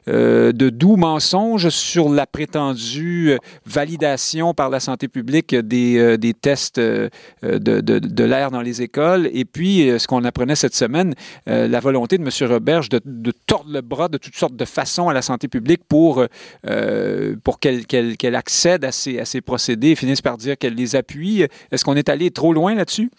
de 0.08 0.70
doux 0.70 0.98
mensonges 0.98 1.70
sur 1.70 2.10
la 2.10 2.26
prétendue 2.26 3.38
validation 3.66 4.54
par 4.54 4.70
la 4.70 4.80
santé 4.80 5.08
publique 5.08 5.56
des, 5.56 6.34
tests 6.42 6.80
de 6.80 8.24
l'air 8.24 8.52
dans 8.52 8.62
les 8.62 8.82
écoles? 8.82 9.30
Et 9.34 9.46
puis, 9.46 9.92
ce 9.98 10.08
qu'on 10.08 10.26
apprenait 10.26 10.56
cette 10.56 10.76
semaine, 10.76 11.14
la 11.46 11.80
volonté 11.80 12.18
de 12.18 12.24
M. 12.24 12.52
Roberge 12.52 12.90
de, 12.90 13.00
de, 13.06 13.32
tordre 13.32 13.72
le 13.72 13.82
bras 13.82 14.10
de 14.10 14.18
toutes 14.18 14.36
sortes 14.36 14.56
de 14.56 14.66
façons 14.66 15.10
à 15.10 15.14
la 15.14 15.22
santé 15.22 15.48
publique 15.48 15.82
pour 15.88 16.26
euh, 16.66 17.36
pour 17.44 17.60
qu'elle 17.60 18.36
accède 18.36 18.86
à 18.86 18.92
ces, 18.92 19.42
procédés 19.42 19.92
et 19.92 19.96
finisse 19.96 20.22
par 20.22 20.38
dire 20.38 20.58
qu'elle 20.58 20.76
les 20.76 20.96
appuie. 20.96 21.46
Est-ce 21.72 21.86
qu'on 21.86 21.96
est 21.96 22.10
allé 22.10 22.32
trop 22.32 22.54
loin 22.54 22.76
là-dessus? 22.76 23.10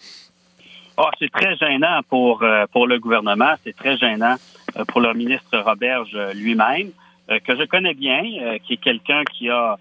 Oh, 0.97 1.09
c'est 1.19 1.31
très 1.31 1.55
gênant 1.57 2.01
pour, 2.09 2.43
euh, 2.43 2.65
pour 2.71 2.85
le 2.85 2.99
gouvernement, 2.99 3.53
c'est 3.63 3.75
très 3.75 3.97
gênant 3.97 4.35
euh, 4.77 4.85
pour 4.85 5.01
le 5.01 5.13
ministre 5.13 5.57
Roberge 5.57 6.15
lui-même, 6.35 6.91
que 7.45 7.55
je 7.55 7.63
connais 7.63 7.93
bien, 7.93 8.23
qui 8.63 8.73
est 8.73 8.81
quelqu'un 8.83 9.23
qui 9.23 9.49
a 9.49 9.77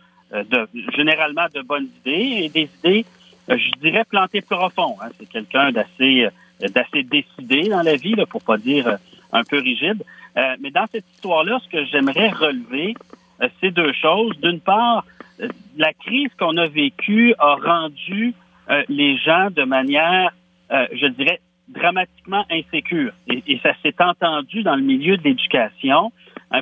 généralement 0.96 1.46
de 1.52 1.62
bonnes 1.62 1.88
idées 2.06 2.44
et 2.44 2.48
des 2.48 2.70
idées, 2.78 3.04
je 3.48 3.70
dirais, 3.80 4.04
plantées 4.04 4.40
profond. 4.40 4.94
Hein. 5.02 5.08
C'est 5.18 5.28
quelqu'un 5.28 5.72
d'assez 5.72 6.30
décidé 7.02 7.68
dans 7.68 7.82
la 7.82 7.96
vie, 7.96 8.14
là, 8.14 8.24
pour 8.24 8.40
pas 8.40 8.56
dire 8.56 8.98
un 9.32 9.42
peu 9.42 9.58
rigide. 9.58 10.04
mais 10.60 10.70
dans 10.70 10.86
cette 10.92 11.06
histoire-là, 11.14 11.58
ce 11.64 11.68
que 11.68 11.84
j'aimerais 11.86 12.28
relever, 12.28 12.94
ces 13.60 13.70
deux 13.70 13.92
choses. 13.92 14.36
D'une 14.40 14.60
part, 14.60 15.04
euh, 15.40 15.48
la 15.76 15.92
crise 15.92 16.30
qu'on 16.38 16.56
a 16.56 16.66
vécue 16.66 17.34
a 17.38 17.54
rendu 17.54 18.34
euh, 18.68 18.82
les 18.88 19.16
gens 19.18 19.48
de 19.50 19.64
manière, 19.64 20.32
je 20.70 21.06
dirais, 21.08 21.40
dramatiquement 21.66 22.44
insécure. 22.48 23.12
Et, 23.28 23.58
ça 23.60 23.72
s'est 23.82 23.96
entendu 23.98 24.62
dans 24.62 24.76
le 24.76 24.82
milieu 24.82 25.16
de 25.16 25.24
l'éducation. 25.24 26.12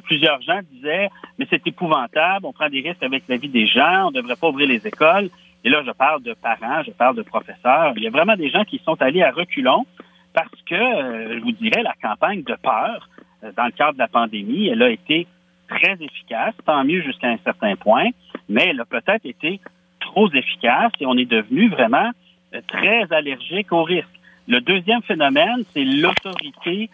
plusieurs 0.04 0.40
gens 0.40 0.60
disaient, 0.72 1.10
mais 1.38 1.46
c'est 1.50 1.66
épouvantable, 1.66 2.46
on 2.46 2.54
prend 2.54 2.70
des 2.70 2.80
risques 2.80 3.02
avec 3.02 3.24
la 3.28 3.36
vie 3.36 3.50
des 3.50 3.66
gens, 3.66 4.06
on 4.06 4.10
ne 4.10 4.16
devrait 4.16 4.36
pas 4.36 4.48
ouvrir 4.48 4.66
les 4.66 4.86
écoles. 4.86 5.28
Et 5.64 5.68
là, 5.68 5.82
je 5.84 5.90
parle 5.90 6.22
de 6.22 6.32
parents, 6.32 6.82
je 6.86 6.90
parle 6.92 7.16
de 7.16 7.22
professeurs. 7.22 7.92
Il 7.96 8.02
y 8.02 8.06
a 8.06 8.10
vraiment 8.10 8.36
des 8.36 8.48
gens 8.48 8.64
qui 8.64 8.80
sont 8.82 9.00
allés 9.02 9.22
à 9.22 9.30
reculons 9.30 9.84
parce 10.32 10.62
que, 10.64 10.74
je 10.74 11.40
vous 11.40 11.52
dirais, 11.52 11.82
la 11.82 11.94
campagne 12.00 12.42
de 12.44 12.54
peur, 12.54 13.10
dans 13.42 13.66
le 13.66 13.72
cadre 13.72 13.92
de 13.92 13.98
la 13.98 14.08
pandémie, 14.08 14.68
elle 14.68 14.82
a 14.82 14.88
été 14.88 15.26
très 15.68 15.94
efficace, 16.00 16.54
tant 16.64 16.84
mieux 16.84 17.02
jusqu'à 17.02 17.28
un 17.28 17.38
certain 17.44 17.76
point, 17.76 18.08
mais 18.48 18.68
elle 18.68 18.80
a 18.80 18.84
peut-être 18.84 19.24
été 19.24 19.60
trop 20.00 20.30
efficace 20.32 20.92
et 21.00 21.06
on 21.06 21.16
est 21.16 21.30
devenu 21.30 21.68
vraiment 21.68 22.10
euh, 22.54 22.60
très 22.66 23.12
allergique 23.12 23.72
au 23.72 23.82
risque. 23.82 24.08
Le 24.46 24.60
deuxième 24.60 25.02
phénomène, 25.02 25.64
c'est 25.74 25.84
l'autorité 25.84 26.88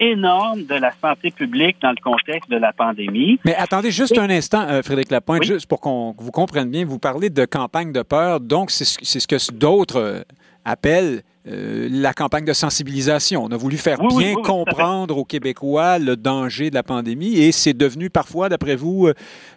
énorme 0.00 0.64
de 0.64 0.74
la 0.74 0.90
santé 0.92 1.30
publique 1.30 1.76
dans 1.80 1.90
le 1.90 2.02
contexte 2.02 2.50
de 2.50 2.56
la 2.56 2.72
pandémie. 2.72 3.38
Mais 3.44 3.54
attendez 3.54 3.90
juste 3.90 4.18
un 4.18 4.30
instant, 4.30 4.62
euh, 4.62 4.82
Frédéric 4.82 5.10
Lapointe, 5.10 5.44
juste 5.44 5.66
pour 5.66 5.80
qu'on 5.80 6.14
vous 6.18 6.30
comprenne 6.32 6.70
bien, 6.70 6.84
vous 6.84 6.98
parlez 6.98 7.30
de 7.30 7.44
campagne 7.44 7.92
de 7.92 8.02
peur, 8.02 8.40
donc 8.40 8.70
c'est 8.70 8.84
ce 8.84 9.26
que 9.26 9.52
d'autres 9.52 10.24
euh, 11.46 11.88
la 11.90 12.12
campagne 12.12 12.44
de 12.44 12.52
sensibilisation. 12.52 13.44
On 13.44 13.50
a 13.50 13.56
voulu 13.56 13.76
faire 13.76 13.98
bien 13.98 14.34
comprendre 14.34 15.18
aux 15.18 15.24
Québécois 15.24 15.98
le 15.98 16.16
danger 16.16 16.70
de 16.70 16.74
la 16.74 16.82
pandémie 16.82 17.36
et 17.36 17.52
c'est 17.52 17.74
devenu 17.74 18.10
parfois, 18.10 18.48
d'après 18.48 18.76
vous, 18.76 19.10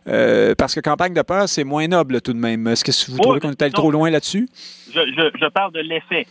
parce 0.06 0.76
que 0.76 0.80
campagne 0.80 1.14
de 1.14 1.22
peur, 1.22 1.48
c'est 1.48 1.64
moins 1.64 1.88
noble 1.88 2.22
tout 2.22 2.34
de 2.34 2.40
même. 2.40 2.68
Est-ce 2.68 2.84
que 2.84 3.12
vous 3.12 3.20
trouvez 3.20 3.40
qu'on 3.40 3.52
est 3.52 3.62
allé 3.62 3.72
trop 3.72 3.92
loin 3.92 4.10
là-dessus? 4.10 4.48
Je, 4.94 5.00
je, 5.00 5.38
je, 5.40 5.48
parle 5.48 5.72
de 5.74 5.80
l'effet. 5.80 6.28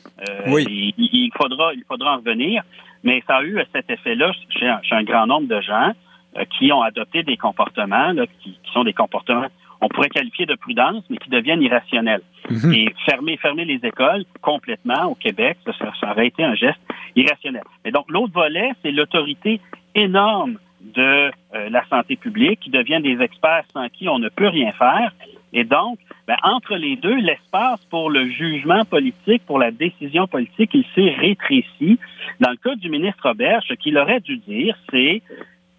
oui. 0.49 0.65
Il, 0.69 0.95
il, 0.99 1.31
faudra, 1.37 1.73
il 1.75 1.85
faudra 1.89 2.15
en 2.15 2.17
revenir, 2.19 2.63
mais 3.05 3.23
ça 3.27 3.37
a 3.37 3.43
eu 3.43 3.59
cet 3.75 3.91
effet-là 3.91 4.33
chez, 4.51 4.75
chez 4.83 4.95
un 4.95 5.05
grand 5.05 5.27
nombre 5.27 5.49
de 5.49 5.61
gens. 5.61 5.93
Euh, 6.39 6.45
qui 6.59 6.71
ont 6.73 6.83
adopté 6.83 7.23
des 7.23 7.37
comportements 7.37 8.13
qui, 8.43 8.59
sont 8.73 8.85
des 8.85 8.93
comportements 8.93 9.47
on 9.87 9.89
pourrait 9.89 10.09
qualifier 10.09 10.47
de 10.47 10.57
prudence, 10.57 11.05
mais 11.09 11.17
qui 11.17 11.31
deviennent 11.31 11.63
irrationnels. 11.63 12.23
Mhm. 12.51 12.73
Et 12.73 12.95
fermer, 13.05 13.37
fermer 13.37 13.65
les 13.65 13.81
écoles 13.85 14.25
complètement 14.43 15.05
au 15.07 15.15
Québec, 15.15 15.59
ça, 15.65 16.11
aurait 16.11 16.27
été 16.27 16.43
un 16.43 16.55
geste 16.55 16.81
irrationnel. 17.15 17.63
Mais 17.85 17.93
donc, 17.93 18.07
l'autre 18.09 18.33
volet, 18.33 18.73
c'est 18.83 18.91
l'autorité 18.91 19.61
énorme 19.95 20.59
de 20.81 21.31
euh, 21.55 21.71
la 21.71 21.85
santé 21.89 22.17
publique 22.17 22.61
qui 22.61 22.71
devient 22.71 23.01
des 23.01 23.23
experts 23.23 23.65
sans 23.73 23.89
qui 23.89 24.09
on 24.09 24.19
ne 24.19 24.29
peut 24.29 24.49
rien 24.49 24.73
faire. 24.73 25.13
Et 25.53 25.65
donc, 25.65 25.99
ben, 26.27 26.37
entre 26.43 26.75
les 26.75 26.97
deux, 26.97 27.17
l'espace 27.17 27.81
pour 27.89 28.11
le 28.11 28.29
jugement 28.29 28.85
politique, 28.85 29.43
pour 29.47 29.59
la 29.59 29.71
décision 29.71 30.27
politique, 30.27 30.71
il 30.75 30.85
s'est 30.95 31.15
rétréci. 31.15 31.99
Dans 32.41 32.51
le 32.51 32.57
cas 32.57 32.75
du 32.75 32.91
ministre 32.91 33.23
Robert, 33.23 33.63
ce 33.67 33.75
qu'il 33.75 33.97
aurait 33.99 34.21
dû 34.21 34.37
dire, 34.39 34.77
c'est 34.91 35.23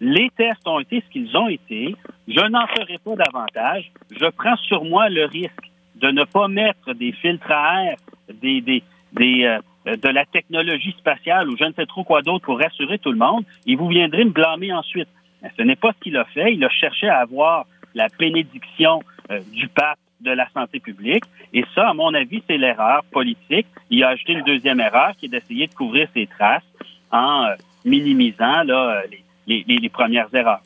les 0.00 0.30
tests 0.36 0.66
ont 0.66 0.80
été 0.80 1.02
ce 1.06 1.12
qu'ils 1.12 1.36
ont 1.36 1.48
été. 1.48 1.96
Je 2.26 2.40
n'en 2.40 2.66
ferai 2.66 2.98
pas 2.98 3.16
davantage. 3.16 3.90
Je 4.10 4.26
prends 4.30 4.56
sur 4.56 4.84
moi 4.84 5.08
le 5.08 5.24
risque 5.24 5.70
de 5.96 6.10
ne 6.10 6.24
pas 6.24 6.48
mettre 6.48 6.92
des 6.94 7.12
filtres 7.12 7.50
à 7.50 7.84
air, 7.84 7.96
des, 8.40 8.60
des, 8.60 8.82
des, 9.12 9.44
euh, 9.86 9.96
de 9.96 10.08
la 10.08 10.24
technologie 10.26 10.94
spatiale 10.98 11.48
ou 11.48 11.56
je 11.56 11.64
ne 11.64 11.72
sais 11.72 11.86
trop 11.86 12.04
quoi 12.04 12.22
d'autre 12.22 12.44
pour 12.44 12.58
rassurer 12.58 12.98
tout 12.98 13.10
le 13.10 13.18
monde. 13.18 13.44
Et 13.66 13.74
vous 13.74 13.88
viendrez 13.88 14.24
me 14.24 14.30
blâmer 14.30 14.72
ensuite. 14.72 15.08
ce 15.56 15.62
n'est 15.62 15.76
pas 15.76 15.92
ce 15.92 16.00
qu'il 16.00 16.16
a 16.16 16.24
fait. 16.26 16.54
Il 16.54 16.64
a 16.64 16.68
cherché 16.68 17.08
à 17.08 17.18
avoir 17.18 17.66
la 17.94 18.06
bénédiction 18.18 19.02
euh, 19.30 19.40
du 19.52 19.66
pape 19.68 19.98
de 20.20 20.30
la 20.30 20.48
santé 20.50 20.78
publique. 20.80 21.24
Et 21.52 21.64
ça, 21.74 21.88
à 21.88 21.94
mon 21.94 22.12
avis, 22.14 22.42
c'est 22.46 22.58
l'erreur 22.58 23.02
politique. 23.10 23.66
Il 23.90 24.04
a 24.04 24.08
ajouté 24.10 24.32
une 24.34 24.42
deuxième 24.42 24.80
erreur 24.80 25.12
qui 25.16 25.26
est 25.26 25.28
d'essayer 25.28 25.66
de 25.66 25.74
couvrir 25.74 26.08
ses 26.14 26.26
traces 26.26 26.62
en 27.10 27.44
euh, 27.44 27.54
minimisant 27.84 28.62
là, 28.64 29.02
les, 29.10 29.22
les, 29.48 29.88
premières 29.88 30.28
erreurs. 30.34 30.60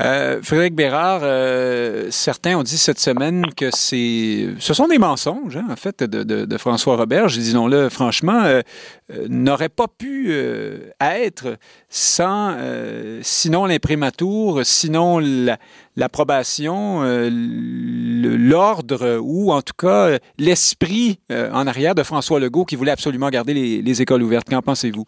Euh, 0.00 0.40
Frédéric 0.42 0.74
Bérard, 0.74 1.20
euh, 1.22 2.08
certains 2.10 2.56
ont 2.56 2.62
dit 2.62 2.78
cette 2.78 3.00
semaine 3.00 3.46
que 3.56 3.70
c'est, 3.72 4.48
ce 4.58 4.74
sont 4.74 4.88
des 4.88 4.98
mensonges, 4.98 5.56
hein, 5.56 5.66
en 5.70 5.76
fait, 5.76 6.02
de, 6.04 6.58
François 6.58 6.96
Robert. 6.96 7.26
Disons-le 7.26 7.88
franchement, 7.88 8.42
euh, 8.44 8.62
n'aurait 9.28 9.68
pas 9.68 9.86
pu 9.88 10.32
être 11.00 11.56
sans, 11.88 12.56
sinon 13.22 13.66
l'imprimatur, 13.66 14.60
sinon 14.64 15.20
l'approbation, 15.96 17.02
l'ordre 18.22 19.18
ou 19.22 19.52
en 19.52 19.62
tout 19.62 19.74
cas 19.78 20.18
l'esprit 20.38 21.20
en 21.30 21.66
arrière 21.66 21.94
de 21.94 22.02
François 22.02 22.40
Legault 22.40 22.64
qui 22.64 22.76
voulait 22.76 22.90
absolument 22.90 23.30
garder 23.30 23.82
les 23.82 24.02
écoles 24.02 24.22
ouvertes. 24.22 24.48
Qu'en 24.48 24.62
pensez-vous? 24.62 25.04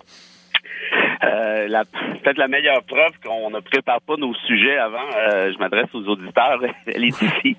Euh, 1.75 1.85
peut-être 2.23 2.39
la 2.39 2.49
meilleure 2.49 2.83
preuve 2.85 3.12
qu'on 3.25 3.50
ne 3.50 3.61
prépare 3.61 4.00
pas 4.03 4.17
nos 4.17 4.35
sujets 4.47 4.79
avant, 4.79 5.09
euh, 5.17 5.53
je 5.53 5.59
m'adresse 5.59 5.89
aux 5.95 6.07
auditeurs, 6.09 6.61
elle 6.87 7.05
est 7.05 7.23
ici. 7.23 7.57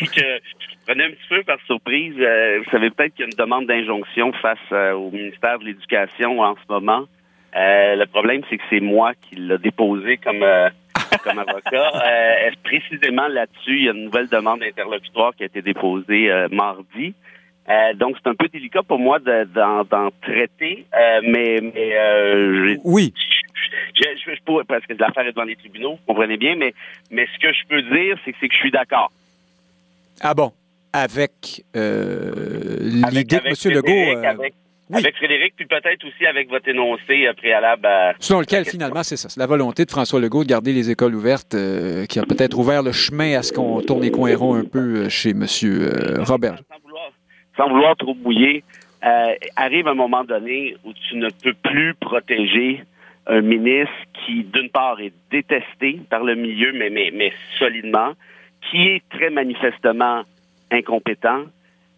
que 0.00 0.20
je 0.20 0.76
prenais 0.86 1.04
un 1.04 1.10
petit 1.10 1.28
peu 1.28 1.42
par 1.42 1.58
surprise. 1.66 2.14
Euh, 2.18 2.58
vous 2.58 2.70
savez 2.70 2.90
peut-être 2.90 3.14
qu'il 3.14 3.24
y 3.24 3.28
a 3.28 3.30
une 3.30 3.38
demande 3.38 3.66
d'injonction 3.66 4.32
face 4.34 4.72
au 4.94 5.10
ministère 5.10 5.58
de 5.58 5.64
l'Éducation 5.64 6.40
en 6.40 6.54
ce 6.54 6.72
moment. 6.72 7.06
le 7.54 8.04
problème, 8.06 8.42
c'est 8.48 8.58
que 8.58 8.64
c'est 8.70 8.80
moi 8.80 9.12
qui 9.14 9.36
l'ai 9.36 9.58
déposé 9.58 10.16
comme 10.18 10.44
comme 11.24 11.38
avocat. 11.46 11.90
précisément 12.64 13.28
là-dessus, 13.28 13.78
il 13.78 13.84
y 13.84 13.88
a 13.88 13.92
une 13.92 14.04
nouvelle 14.04 14.28
demande 14.28 14.62
interlocutoire 14.62 15.34
qui 15.34 15.42
a 15.42 15.46
été 15.46 15.62
déposée 15.62 16.30
mardi. 16.50 17.14
Euh, 17.68 17.94
donc, 17.94 18.16
c'est 18.22 18.28
un 18.28 18.34
peu 18.34 18.48
délicat 18.48 18.82
pour 18.82 18.98
moi 18.98 19.18
d'en 19.20 20.10
traiter, 20.20 20.84
euh, 20.94 21.20
mais, 21.24 21.60
mais 21.62 21.96
euh, 21.96 22.76
oui. 22.84 23.14
Je, 23.94 24.02
je, 24.02 24.34
je, 24.34 24.42
pourrais, 24.44 24.64
parce 24.64 24.84
que 24.86 24.94
l'affaire 24.98 25.26
est 25.26 25.32
devant 25.32 25.44
les 25.44 25.56
tribunaux, 25.56 25.92
vous 25.92 26.06
comprenez 26.06 26.36
bien, 26.36 26.56
mais, 26.56 26.74
mais 27.10 27.26
ce 27.34 27.38
que 27.38 27.52
je 27.52 27.66
peux 27.68 27.82
dire, 27.82 28.16
c'est 28.24 28.32
que, 28.32 28.38
je 28.52 28.56
suis 28.56 28.70
d'accord. 28.70 29.10
Ah 30.20 30.34
bon? 30.34 30.52
Avec 30.92 31.64
l'idée 31.74 33.24
que 33.24 33.68
M. 33.68 33.74
Legault... 33.74 34.26
Avec, 34.26 34.54
avec 34.92 35.16
Frédéric, 35.16 35.54
puis 35.56 35.64
peut-être 35.64 36.04
aussi 36.06 36.26
avec 36.26 36.50
votre 36.50 36.68
énoncé 36.68 37.26
préalable 37.38 37.86
à... 37.86 38.12
Selon 38.18 38.40
lequel, 38.40 38.66
finalement, 38.66 39.02
c'est 39.02 39.16
ça. 39.16 39.30
C'est 39.30 39.40
la 39.40 39.46
volonté 39.46 39.86
de 39.86 39.90
François 39.90 40.20
Legault 40.20 40.44
de 40.44 40.50
garder 40.50 40.74
les 40.74 40.90
écoles 40.90 41.14
ouvertes 41.14 41.56
qui 42.08 42.18
a 42.18 42.22
peut-être 42.22 42.58
ouvert 42.58 42.82
le 42.82 42.92
chemin 42.92 43.38
à 43.38 43.42
ce 43.42 43.54
qu'on 43.54 43.80
tourne 43.80 44.02
les 44.02 44.10
coins 44.10 44.36
ronds 44.36 44.56
un 44.56 44.64
peu 44.64 45.08
chez 45.08 45.30
M. 45.30 45.46
Robert 46.26 46.58
sans 47.56 47.68
vouloir 47.68 47.96
trop 47.96 48.14
bouiller, 48.14 48.64
euh, 49.04 49.34
arrive 49.56 49.88
un 49.88 49.94
moment 49.94 50.24
donné 50.24 50.76
où 50.84 50.92
tu 50.92 51.16
ne 51.16 51.28
peux 51.42 51.54
plus 51.54 51.94
protéger 51.94 52.82
un 53.26 53.40
ministre 53.40 53.94
qui, 54.12 54.44
d'une 54.44 54.70
part, 54.70 55.00
est 55.00 55.12
détesté 55.30 56.00
par 56.10 56.24
le 56.24 56.34
milieu, 56.34 56.72
mais, 56.72 56.90
mais, 56.90 57.10
mais 57.12 57.32
solidement, 57.58 58.12
qui 58.70 58.88
est 58.88 59.02
très 59.10 59.30
manifestement 59.30 60.22
incompétent 60.70 61.44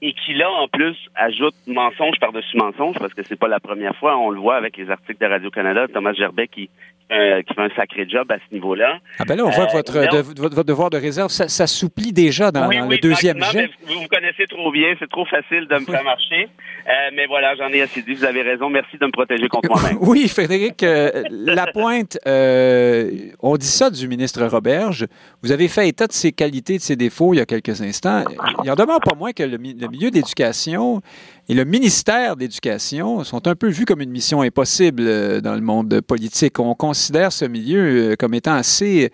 et 0.03 0.13
qui, 0.13 0.35
là, 0.35 0.51
en 0.51 0.69
plus, 0.69 0.97
ajoute 1.15 1.55
mensonge 1.67 2.19
par-dessus 2.21 2.57
mensonge, 2.59 2.97
parce 2.99 3.15
que 3.15 3.23
c'est 3.23 3.39
pas 3.39 3.49
la 3.49 3.61
première 3.61 3.97
fois, 3.97 4.19
on 4.19 4.31
le 4.31 4.39
voit 4.39 4.57
avec 4.57 4.77
les 4.77 4.91
articles 4.91 5.21
de 5.21 5.31
Radio-Canada, 5.31 5.89
Thomas 5.89 6.13
Gerbet 6.13 6.49
qui, 6.49 6.69
euh, 7.13 7.43
qui 7.43 7.53
fait 7.53 7.61
un 7.61 7.69
sacré 7.77 8.09
job 8.09 8.33
à 8.33 8.37
ce 8.37 8.55
niveau-là. 8.55 8.99
Ah 9.19 9.25
ben 9.27 9.37
là, 9.37 9.45
on 9.45 9.51
voit 9.51 9.67
que 9.67 9.77
euh, 9.77 10.23
votre, 10.23 10.41
votre, 10.41 10.65
devoir 10.65 10.89
de 10.89 10.97
réserve 10.97 11.29
ça 11.29 11.67
s'ouplie 11.67 12.13
déjà 12.15 12.51
dans, 12.51 12.67
le 12.67 12.97
deuxième 12.97 13.43
jet. 13.43 13.69
Vous 13.87 14.01
vous 14.01 14.09
connaissez 14.09 14.47
trop 14.49 14.73
bien, 14.73 14.95
c'est 14.99 15.11
trop 15.11 15.27
facile 15.27 15.69
de 15.69 15.75
me 15.75 15.85
faire 15.85 16.03
marcher. 16.03 16.49
Euh, 16.87 17.11
mais 17.15 17.27
voilà, 17.27 17.55
j'en 17.57 17.69
ai 17.69 17.83
assez 17.83 18.01
dit, 18.01 18.15
vous 18.15 18.25
avez 18.25 18.41
raison. 18.41 18.71
Merci 18.71 18.97
de 18.97 19.05
me 19.05 19.13
protéger 19.13 19.49
contre 19.49 19.69
moi-même. 19.71 19.99
oui, 20.01 20.29
Frédéric 20.29 20.83
Lapointe, 21.31 22.17
on 22.27 23.57
dit 23.59 23.67
ça 23.67 23.91
du 23.91 24.09
ministre 24.09 24.43
Roberge. 24.47 25.07
Vous 25.43 25.53
avez 25.53 25.69
fait 25.69 25.89
état 25.89 26.07
de 26.07 26.13
ses 26.13 26.33
qualités, 26.33 26.79
de 26.79 26.83
ses 26.83 26.97
défauts 26.97 27.35
il 27.35 27.37
y 27.37 27.41
a 27.41 27.47
quelques 27.47 27.83
instants. 27.83 28.25
Il 28.65 28.71
en 28.71 28.77
demeure 28.77 29.01
pas 29.01 29.15
moins 29.15 29.33
que 29.33 29.43
le, 29.43 29.59
le 29.59 29.89
milieu 29.89 30.11
d'éducation 30.11 31.03
et 31.47 31.53
le 31.53 31.65
ministère 31.67 32.37
d'éducation 32.37 33.23
sont 33.23 33.47
un 33.47 33.55
peu 33.55 33.69
vus 33.69 33.85
comme 33.85 34.01
une 34.01 34.11
mission 34.11 34.41
impossible 34.41 35.03
euh, 35.03 35.41
dans 35.43 35.55
le 35.55 35.61
monde 35.61 36.01
politique. 36.01 36.59
On 36.59 36.75
considère 36.75 37.33
ce 37.33 37.45
milieu 37.45 38.13
euh, 38.13 38.17
comme 38.17 38.33
étant 38.33 38.55
assez 38.55 39.13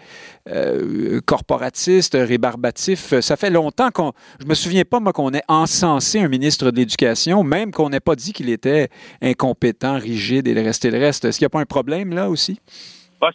euh, 0.49 1.20
corporatiste, 1.26 2.16
rébarbatif. 2.16 3.18
Ça 3.20 3.37
fait 3.37 3.50
longtemps 3.50 3.90
qu'on... 3.90 4.12
Je 4.40 4.46
me 4.46 4.54
souviens 4.54 4.84
pas, 4.84 5.00
moi, 5.00 5.12
qu'on 5.12 5.32
ait 5.32 5.42
encensé 5.49 6.20
un 6.20 6.28
ministre 6.28 6.70
de 6.70 6.76
l'Éducation, 6.76 7.42
même 7.42 7.72
qu'on 7.72 7.90
n'ait 7.90 7.99
pas 7.99 8.14
dit 8.14 8.32
qu'il 8.32 8.49
était 8.49 8.90
incompétent, 9.20 9.99
rigide 9.99 10.46
et 10.46 10.54
le 10.54 10.62
reste 10.62 10.84
et 10.84 10.92
le 10.92 10.99
reste. 10.99 11.25
Est-ce 11.25 11.38
qu'il 11.38 11.46
n'y 11.46 11.50
a 11.50 11.50
pas 11.50 11.60
un 11.60 11.66
problème 11.66 12.14
là 12.14 12.30
aussi? 12.30 12.60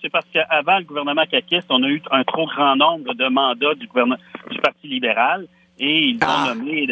c'est 0.02 0.10
parce 0.10 0.26
qu'avant 0.34 0.80
le 0.80 0.86
gouvernement 0.86 1.26
caquiste, 1.30 1.68
on 1.70 1.84
a 1.84 1.88
eu 1.88 2.02
un 2.12 2.24
trop 2.24 2.48
grand 2.48 2.76
nombre 2.76 3.14
de 3.14 3.28
mandats 3.28 3.76
du 3.76 3.88
gouvernement 3.88 4.18
du 4.50 4.58
Parti 4.60 4.88
libéral 4.88 5.48
et 5.78 6.08
ils 6.08 6.16
ont 6.16 6.28
ah! 6.28 6.54
nommé 6.56 6.88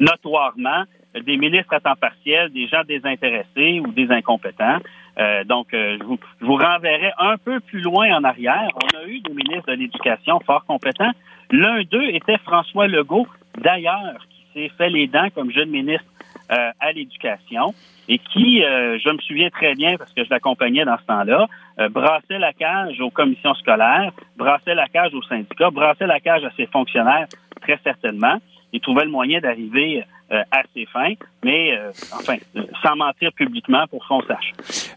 notoirement 0.00 0.84
des 1.24 1.36
ministres 1.36 1.72
à 1.72 1.80
temps 1.80 1.96
partiel, 1.96 2.50
des 2.50 2.66
gens 2.68 2.82
désintéressés 2.86 3.80
ou 3.80 3.92
des 3.92 4.10
incompétents. 4.10 4.78
Euh, 5.18 5.44
donc, 5.44 5.72
euh, 5.72 5.96
je, 5.98 6.04
vous, 6.04 6.18
je, 6.40 6.46
vous, 6.46 6.56
renverrai 6.56 7.12
un 7.18 7.36
peu 7.38 7.60
plus 7.60 7.80
loin 7.80 8.14
en 8.16 8.24
arrière. 8.24 8.68
On 8.74 8.98
a 8.98 9.04
eu 9.06 9.20
des 9.20 9.32
ministres 9.32 9.68
de 9.68 9.76
l'Éducation 9.76 10.40
fort 10.40 10.64
compétents. 10.66 11.12
L'un 11.50 11.82
d'eux 11.84 12.08
était 12.10 12.38
François 12.38 12.86
Legault, 12.86 13.26
d'ailleurs, 13.58 14.18
qui 14.28 14.44
s'est 14.52 14.72
fait 14.76 14.90
les 14.90 15.06
dents 15.06 15.28
comme 15.34 15.50
jeune 15.50 15.70
ministre 15.70 16.04
euh, 16.52 16.70
à 16.80 16.92
l'Éducation 16.92 17.74
et 18.08 18.18
qui, 18.18 18.60
je 18.60 19.10
me 19.10 19.18
souviens 19.18 19.50
très 19.50 19.74
bien 19.74 19.96
parce 19.96 20.12
que 20.12 20.22
je 20.22 20.30
l'accompagnais 20.30 20.84
dans 20.84 20.96
ce 20.96 21.06
temps-là, 21.06 21.48
brassait 21.90 22.38
la 22.38 22.52
cage 22.52 23.00
aux 23.00 23.10
commissions 23.10 23.52
scolaires, 23.54 24.12
brassait 24.36 24.76
la 24.76 24.86
cage 24.86 25.12
aux 25.12 25.24
syndicats, 25.24 25.70
brassait 25.70 26.06
la 26.06 26.20
cage 26.20 26.44
à 26.44 26.50
ses 26.56 26.66
fonctionnaires, 26.66 27.26
très 27.62 27.80
certainement. 27.82 28.36
Il 28.72 28.80
trouvait 28.80 29.06
le 29.06 29.10
moyen 29.10 29.40
d'arriver 29.40 30.04
euh, 30.32 30.42
à 30.50 30.62
ses 30.74 30.86
fins, 30.86 31.14
mais 31.44 31.70
euh, 31.78 31.92
enfin, 32.12 32.34
sans 32.82 32.96
mentir 32.96 33.32
publiquement 33.32 33.86
pour 33.86 34.04
qu'on 34.08 34.20
sache. 34.22 34.54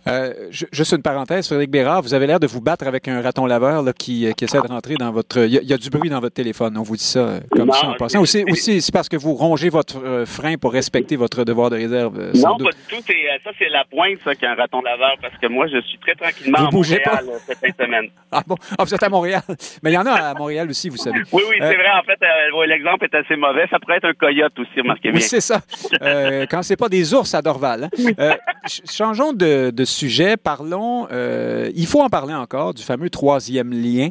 Euh, 0.07 0.33
juste 0.49 0.91
une 0.93 1.03
parenthèse, 1.03 1.45
Frédéric 1.45 1.69
Bérard, 1.69 2.01
vous 2.01 2.15
avez 2.15 2.25
l'air 2.25 2.39
de 2.39 2.47
vous 2.47 2.61
battre 2.61 2.87
avec 2.87 3.07
un 3.07 3.21
raton 3.21 3.45
laveur 3.45 3.83
là, 3.83 3.93
qui, 3.93 4.27
qui, 4.35 4.45
essaie 4.45 4.59
de 4.59 4.67
rentrer 4.67 4.95
dans 4.95 5.11
votre. 5.11 5.45
Il 5.45 5.51
y, 5.51 5.73
a, 5.73 5.77
du 5.77 5.91
bruit 5.91 6.09
dans 6.09 6.19
votre 6.19 6.33
téléphone, 6.33 6.75
on 6.79 6.81
vous 6.81 6.97
dit 6.97 7.03
ça 7.03 7.41
comme 7.51 7.71
ça 7.71 7.89
en 7.89 7.93
passant. 7.93 8.21
Ou 8.21 8.25
c'est 8.25 8.91
parce 8.91 9.07
que 9.07 9.17
vous 9.17 9.35
rongez 9.35 9.69
votre 9.69 10.25
frein 10.25 10.55
pour 10.57 10.73
respecter 10.73 11.15
votre 11.15 11.43
devoir 11.43 11.69
de 11.69 11.75
réserve? 11.75 12.31
non, 12.33 12.57
pas 12.57 12.71
du 12.71 13.03
tout. 13.03 13.13
Ça, 13.43 13.51
c'est 13.59 13.69
la 13.69 13.85
pointe, 13.85 14.17
ça, 14.23 14.33
qu'un 14.33 14.55
raton 14.55 14.81
laveur, 14.81 15.15
parce 15.21 15.37
que 15.37 15.45
moi, 15.45 15.67
je 15.67 15.79
suis 15.81 15.99
très 15.99 16.15
tranquillement 16.15 16.57
à 16.57 16.71
Montréal 16.71 17.01
pas? 17.03 17.53
cette 17.53 17.77
semaine. 17.79 18.09
Ah 18.31 18.43
bon? 18.45 18.55
Ah, 18.77 18.83
vous 18.83 18.93
êtes 18.93 19.01
à 19.01 19.09
Montréal. 19.09 19.41
Mais 19.81 19.89
il 19.91 19.95
y 19.95 19.97
en 19.97 20.05
a 20.05 20.11
à 20.11 20.33
Montréal 20.35 20.69
aussi, 20.69 20.87
vous 20.89 20.97
savez. 20.97 21.21
Oui, 21.31 21.41
oui, 21.49 21.55
c'est 21.59 21.75
vrai. 21.75 21.89
En 21.99 22.03
fait, 22.03 22.19
l'exemple 22.67 23.05
est 23.05 23.15
assez 23.15 23.35
mauvais. 23.35 23.65
Ça 23.71 23.79
pourrait 23.79 23.97
être 23.97 24.05
un 24.05 24.13
coyote 24.13 24.57
aussi, 24.59 24.81
remarquez 24.81 25.11
Oui, 25.19 25.27
c'est 25.27 25.41
ça. 25.41 25.61
Euh, 26.01 26.45
quand 26.49 26.63
c'est 26.63 26.75
pas 26.75 26.89
des 26.89 27.13
ours 27.13 27.33
à 27.33 27.41
Dorval. 27.41 27.85
Hein. 27.85 28.11
Euh, 28.19 28.33
changeons 28.85 29.33
de, 29.33 29.71
sujet. 29.85 30.37
Parlons, 30.37 31.07
euh, 31.11 31.71
il 31.75 31.87
faut 31.87 32.01
en 32.01 32.09
parler 32.09 32.33
encore, 32.33 32.73
du 32.73 32.83
fameux 32.83 33.09
troisième 33.09 33.71
lien 33.71 34.09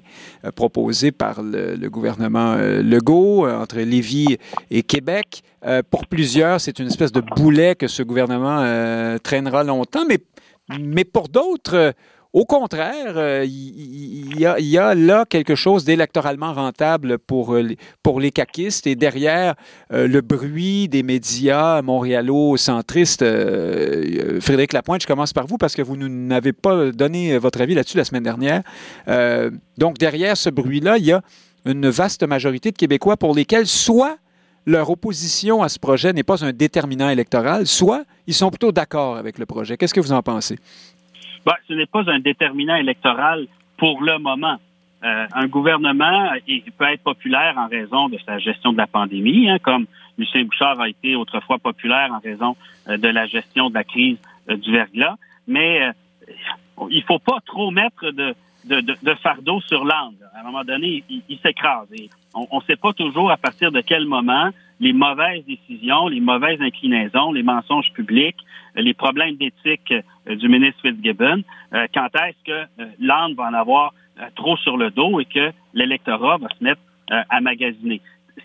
proposé 0.55 1.13
par 1.13 1.43
le, 1.43 1.75
le 1.77 1.91
gouvernement 1.91 2.57
Legault 2.57 3.49
entre 3.49 3.79
Lévis 3.79 4.39
et 4.71 4.83
Québec. 4.83 5.43
pour 5.91 6.07
plusieurs, 6.07 6.61
c'est 6.61 6.79
une 6.79 6.87
espèce 6.87 7.13
de 7.13 7.21
boulet 7.21 7.75
que 7.75 7.87
ce 7.87 8.03
gouvernement 8.03 9.19
traînera 9.23 9.65
longtemps, 9.65 10.05
mais, 10.09 10.19
mais 10.79 11.05
pour 11.05 11.29
d'autres, 11.29 11.95
au 12.35 12.45
contraire, 12.45 13.15
euh, 13.17 13.45
il 13.47 14.39
y, 14.39 14.79
a 14.79 14.95
là 14.95 15.25
quelque 15.29 15.55
chose 15.55 15.85
d'électoralement 15.85 16.53
rentable 16.53 17.19
pour, 17.19 17.55
euh, 17.55 17.71
pour 18.03 18.21
les 18.21 18.31
caquistes 18.31 18.87
et 18.87 18.97
derrière 18.97 19.55
euh, 19.93 20.07
le 20.07 20.21
bruit 20.21 20.89
des 20.89 21.03
médias 21.03 21.81
montréalo-centristes. 21.81 23.25
Frédéric 24.41 24.75
Lapointe, 24.75 25.03
je 25.03 25.07
commence 25.07 25.33
par 25.33 25.47
vous 25.47 25.57
parce 25.57 25.75
que 25.75 25.81
vous 25.81 25.97
n'avez 25.97 26.53
pas 26.53 26.91
donné 26.93 27.39
votre 27.39 27.63
avis 27.63 27.75
là-dessus 27.75 27.97
la 27.97 28.05
semaine 28.05 28.25
dernière. 28.25 28.63
donc 29.79 29.97
derrière 29.97 30.37
ce 30.37 30.51
bruit-là, 30.51 30.99
il 30.99 31.07
y 31.07 31.13
a 31.13 31.23
une 31.65 31.89
vaste 31.89 32.25
majorité 32.25 32.71
de 32.71 32.77
Québécois 32.77 33.17
pour 33.17 33.35
lesquels 33.35 33.67
soit 33.67 34.19
leur 34.67 34.91
opposition 34.91 35.63
à 35.63 35.71
ce 35.71 35.79
projet 35.79 36.13
n'est 36.13 36.23
pas 36.23 36.45
un 36.45 36.53
déterminant 36.53 37.09
électoral, 37.09 37.67
soit 37.67 38.05
ils 38.27 38.35
sont 38.35 38.51
plutôt 38.51 38.71
d'accord 38.71 39.17
avec 39.17 39.39
le 39.39 39.47
projet. 39.47 39.79
Qu'est-ce 39.79 39.95
que 39.95 40.01
vous 40.01 40.13
en 40.13 40.23
pensez? 40.23 40.59
Ben, 41.49 41.55
ce 41.67 41.73
n'est 41.73 41.87
pas 41.87 42.03
un 42.11 42.19
déterminant 42.19 42.77
électoral 42.77 43.47
pour 43.79 44.03
le 44.03 44.19
moment. 44.19 44.59
Euh, 45.03 45.27
un 45.33 45.47
gouvernement 45.47 46.33
il 46.47 46.61
peut 46.73 46.85
être 46.93 47.03
populaire 47.03 47.55
en 47.57 47.69
raison 47.69 48.11
de 48.11 48.19
sa 48.27 48.39
gestion 48.39 48.71
de 48.75 48.77
la 48.77 48.87
pandémie, 48.87 49.49
hein, 49.49 49.59
comme 49.59 49.87
Lucien 50.19 50.45
Bouchard 50.45 50.79
a 50.79 50.91
été 50.91 51.17
autrefois 51.17 51.57
populaire 51.59 52.13
en 52.13 52.19
raison 52.19 52.55
euh, 52.89 52.99
de 52.99 53.09
la 53.09 53.25
gestion 53.25 53.71
de 53.71 53.75
la 53.77 53.85
crise 53.85 54.19
euh, 54.51 54.59
du 54.59 54.73
verglas. 54.73 55.15
Mais 55.47 55.91
il 56.91 57.03
faut 57.05 57.19
pas 57.19 57.39
trop 57.47 57.71
mettre 57.71 58.11
de, 58.11 58.35
de, 58.67 58.81
de, 58.83 59.15
fardeau 59.15 59.63
sur 59.63 59.87
l'âne. 59.87 60.17
À 60.37 60.41
un 60.41 60.43
moment 60.43 60.65
donné, 60.65 61.03
il, 61.09 61.39
s'écrase. 61.39 61.89
on 62.35 62.59
ne 62.59 62.65
sait 62.67 62.77
pas 62.77 62.93
toujours 62.93 63.31
à 63.31 63.39
partir 63.39 63.73
de 63.73 63.81
quel 63.81 64.05
moment 64.05 64.51
les 64.81 64.93
mauvaises 64.93 65.45
décisions, 65.45 66.09
les 66.09 66.21
mauvaises 66.21 66.61
inclinaisons, 66.61 67.33
les 67.33 67.43
mensonges 67.43 67.93
publics, 67.93 68.37
euh, 68.77 68.83
les 68.83 68.95
problèmes 68.95 69.37
d'éthique 69.37 69.93
euh, 69.93 70.37
du 70.37 70.49
ministre 70.49 70.81
Fitzgibbon, 70.83 71.43
euh, 71.75 71.87
quand 71.95 72.09
est-ce 72.15 72.45
que 72.45 72.85
l'âne 73.01 73.35
va 73.35 73.45
en 73.45 73.55
avoir 73.55 73.93
trop 74.35 74.57
sur 74.57 74.77
le 74.77 74.91
dos 74.91 75.21
et 75.21 75.25
que 75.25 75.53
l'électorat 75.75 76.39
va 76.39 76.49
se 76.49 76.65
mettre 76.65 76.81
à 77.09 77.41
magasiner? 77.41 78.01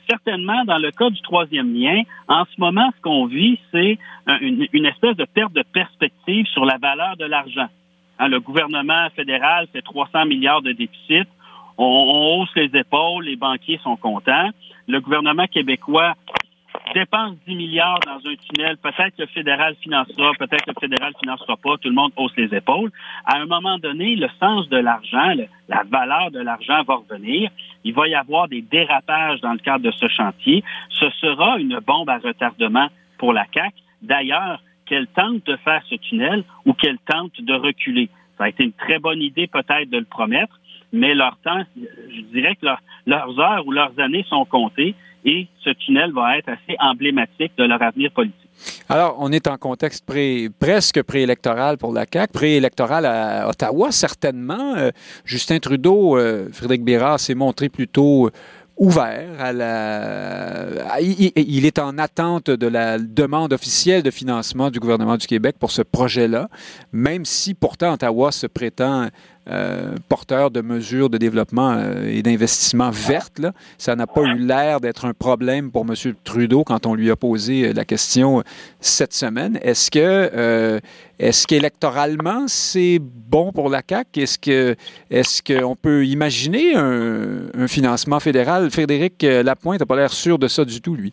Certainement, 0.08 0.64
dans 0.66 0.78
le 0.78 0.92
cas 0.92 1.10
du 1.10 1.20
troisième 1.22 1.74
lien, 1.74 2.04
en 2.28 2.46
ce 2.46 2.60
moment, 2.62 2.92
ce 2.96 3.02
qu'on 3.02 3.26
vit, 3.26 3.60
c'est 3.72 3.98
une, 4.42 4.86
espèce 4.86 5.16
de 5.16 5.26
perte 5.26 5.54
de 5.54 5.64
perspective 5.64 6.46
sur 6.48 6.64
la 6.66 6.78
valeur 6.78 7.18
de 7.18 7.26
l'argent. 7.26 7.68
Hein, 8.20 8.28
le 8.28 8.40
gouvernement 8.40 9.10
fédéral 9.16 9.68
fait 9.74 9.82
300 9.82 10.26
milliards 10.26 10.62
de 10.62 10.74
déficit. 10.74 11.28
On, 11.80 11.86
on, 11.86 12.42
hausse 12.42 12.56
les 12.56 12.70
épaules, 12.80 13.26
les 13.26 13.36
banquiers 13.36 13.80
sont 13.84 13.98
contents. 13.98 14.52
Le 14.88 15.00
gouvernement 15.00 15.48
québécois 15.48 16.14
dépense 16.94 17.36
10 17.48 17.56
milliards 17.56 18.00
dans 18.06 18.18
un 18.18 18.36
tunnel, 18.36 18.78
peut-être 18.78 19.16
que 19.16 19.22
le 19.22 19.28
fédéral 19.28 19.76
financera, 19.82 20.32
peut-être 20.38 20.66
que 20.66 20.72
le 20.72 20.80
fédéral 20.80 21.14
financera 21.20 21.56
pas, 21.58 21.78
tout 21.78 21.90
le 21.90 21.96
monde 21.96 22.12
hausse 22.18 22.36
les 22.38 22.54
épaules. 22.56 22.92
À 23.26 23.38
un 23.38 23.46
moment 23.46 23.78
donné, 23.78 24.16
le 24.16 24.28
sens 24.40 24.68
de 24.70 24.78
l'argent, 24.78 25.34
la 25.70 25.84
valeur 25.90 26.32
de 26.32 26.40
l'argent 26.40 26.84
va 26.84 26.96
revenir. 26.96 27.50
Il 27.84 27.94
va 27.94 28.08
y 28.08 28.16
avoir 28.16 28.48
des 28.48 28.62
dérapages 28.62 29.42
dans 29.42 29.54
le 29.54 29.60
cadre 29.60 29.84
de 29.84 29.92
ce 29.92 30.08
chantier. 30.08 30.64
Ce 30.90 31.10
sera 31.12 31.58
une 31.58 31.80
bombe 31.80 32.10
à 32.10 32.18
retardement 32.18 32.88
pour 33.18 33.34
la 33.34 33.46
CAC. 33.46 33.74
D'ailleurs, 34.02 34.62
qu'elle 34.86 35.08
tente 35.08 35.46
de 35.46 35.56
faire 35.58 35.82
ce 35.90 35.96
tunnel 35.96 36.44
ou 36.66 36.74
qu'elle 36.74 37.00
tente 37.00 37.40
de 37.40 37.54
reculer. 37.54 38.10
Ça 38.38 38.46
a 38.46 38.50
été 38.50 38.64
une 38.64 38.74
très 38.74 39.00
bonne 39.00 39.22
idée 39.22 39.48
peut-être 39.48 39.90
de 39.90 40.00
le 40.00 40.06
promettre, 40.06 40.60
mais 40.94 41.16
leur 41.16 41.38
temps, 41.44 41.64
je 41.76 42.22
dirais 42.32 42.56
que 42.56 42.68
leurs 43.08 43.40
heures 43.40 43.68
ou 43.68 43.72
leurs 43.72 44.00
années 44.00 44.26
sont 44.30 44.46
comptées 44.46 44.96
et 45.26 45.48
ce 45.64 45.70
tunnel 45.72 46.12
va 46.14 46.38
être 46.38 46.50
assez 46.50 46.76
emblématique 46.80 47.54
de 47.58 47.64
leur 47.64 47.82
avenir 47.82 48.12
politique. 48.12 48.38
Alors, 48.90 49.16
on 49.20 49.32
est 49.32 49.48
en 49.48 49.58
contexte 49.58 50.06
pré, 50.06 50.50
presque 50.60 51.02
préélectoral 51.02 51.78
pour 51.78 51.94
la 51.94 52.06
CAQ, 52.12 52.32
préélectoral 52.32 53.06
à 53.06 53.48
Ottawa, 53.50 53.92
certainement. 53.92 54.76
Euh, 54.76 54.92
Justin 55.26 55.60
Trudeau, 55.60 56.18
euh, 56.18 56.50
Frédéric 56.52 56.84
Bérard 56.84 57.20
s'est 57.20 57.36
montré 57.36 57.70
plutôt 57.70 58.30
ouvert 58.78 59.30
à 59.40 59.54
la. 59.54 61.00
il, 61.00 61.66
est 61.66 61.80
en 61.80 61.98
attente 61.98 62.50
de 62.50 62.68
la 62.68 62.98
demande 62.98 63.54
officielle 63.54 64.02
de 64.02 64.12
financement 64.12 64.72
du 64.72 64.80
gouvernement 64.80 65.18
du 65.18 65.28
Québec 65.28 65.56
pour 65.60 65.72
ce 65.72 65.84
projet-là, 65.84 66.50
même 66.92 67.24
si 67.24 67.54
pourtant 67.54 67.94
Ottawa 67.94 68.32
se 68.32 68.48
prétend 68.48 69.10
euh, 69.50 69.96
porteur 70.08 70.52
de 70.52 70.62
mesures 70.62 71.10
de 71.10 71.18
développement 71.18 71.76
euh, 71.76 72.08
et 72.08 72.22
d'investissement 72.22 72.92
vertes. 72.92 73.42
Ça 73.78 73.94
n'a 73.94 74.08
pas 74.08 74.22
eu 74.22 74.38
l'air 74.38 74.80
d'être 74.80 75.04
un 75.04 75.14
problème 75.14 75.70
pour 75.70 75.82
M. 75.82 76.14
Trudeau 76.24 76.64
quand 76.64 76.86
on 76.86 76.96
lui 76.96 77.12
a 77.12 77.18
posé 77.18 77.68
euh, 77.68 77.74
la 77.74 77.84
question 77.84 78.42
cette 78.80 79.12
semaine. 79.12 79.60
Est-ce 79.62 79.92
que 79.92 80.80
est-ce 81.20 81.46
qu'électoralement 81.46 82.46
c'est 82.48 83.00
bon 83.02 83.52
pour 83.52 83.70
la 83.70 83.82
CAC 83.82 84.18
Est-ce 84.18 84.40
que 84.40 84.78
est-ce 85.12 85.44
qu'on 85.44 85.76
peut 85.76 86.06
imaginer 86.06 86.76
un, 86.76 87.48
un 87.54 87.68
financement 87.68 88.22
fédéral? 88.22 88.72
Frédéric 88.72 89.24
Lapointe 89.24 89.82
n'a 89.82 89.86
pas 89.86 89.98
l'air 89.98 90.14
sûr 90.14 90.40
de 90.40 90.48
ça 90.48 90.64
du 90.64 90.80
tout, 90.80 90.96
lui. 90.96 91.12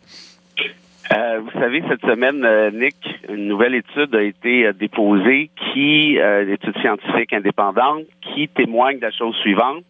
Vous 1.09 1.59
savez, 1.59 1.83
cette 1.89 2.01
semaine, 2.01 2.45
Nick, 2.79 2.95
une 3.33 3.47
nouvelle 3.47 3.75
étude 3.75 4.13
a 4.15 4.21
été 4.21 4.65
euh, 4.65 4.73
déposée 4.73 5.49
qui, 5.73 6.17
étude 6.17 6.77
scientifique 6.79 7.33
indépendante, 7.33 8.03
qui 8.21 8.47
témoigne 8.47 8.97
de 8.97 9.05
la 9.05 9.11
chose 9.11 9.35
suivante. 9.37 9.83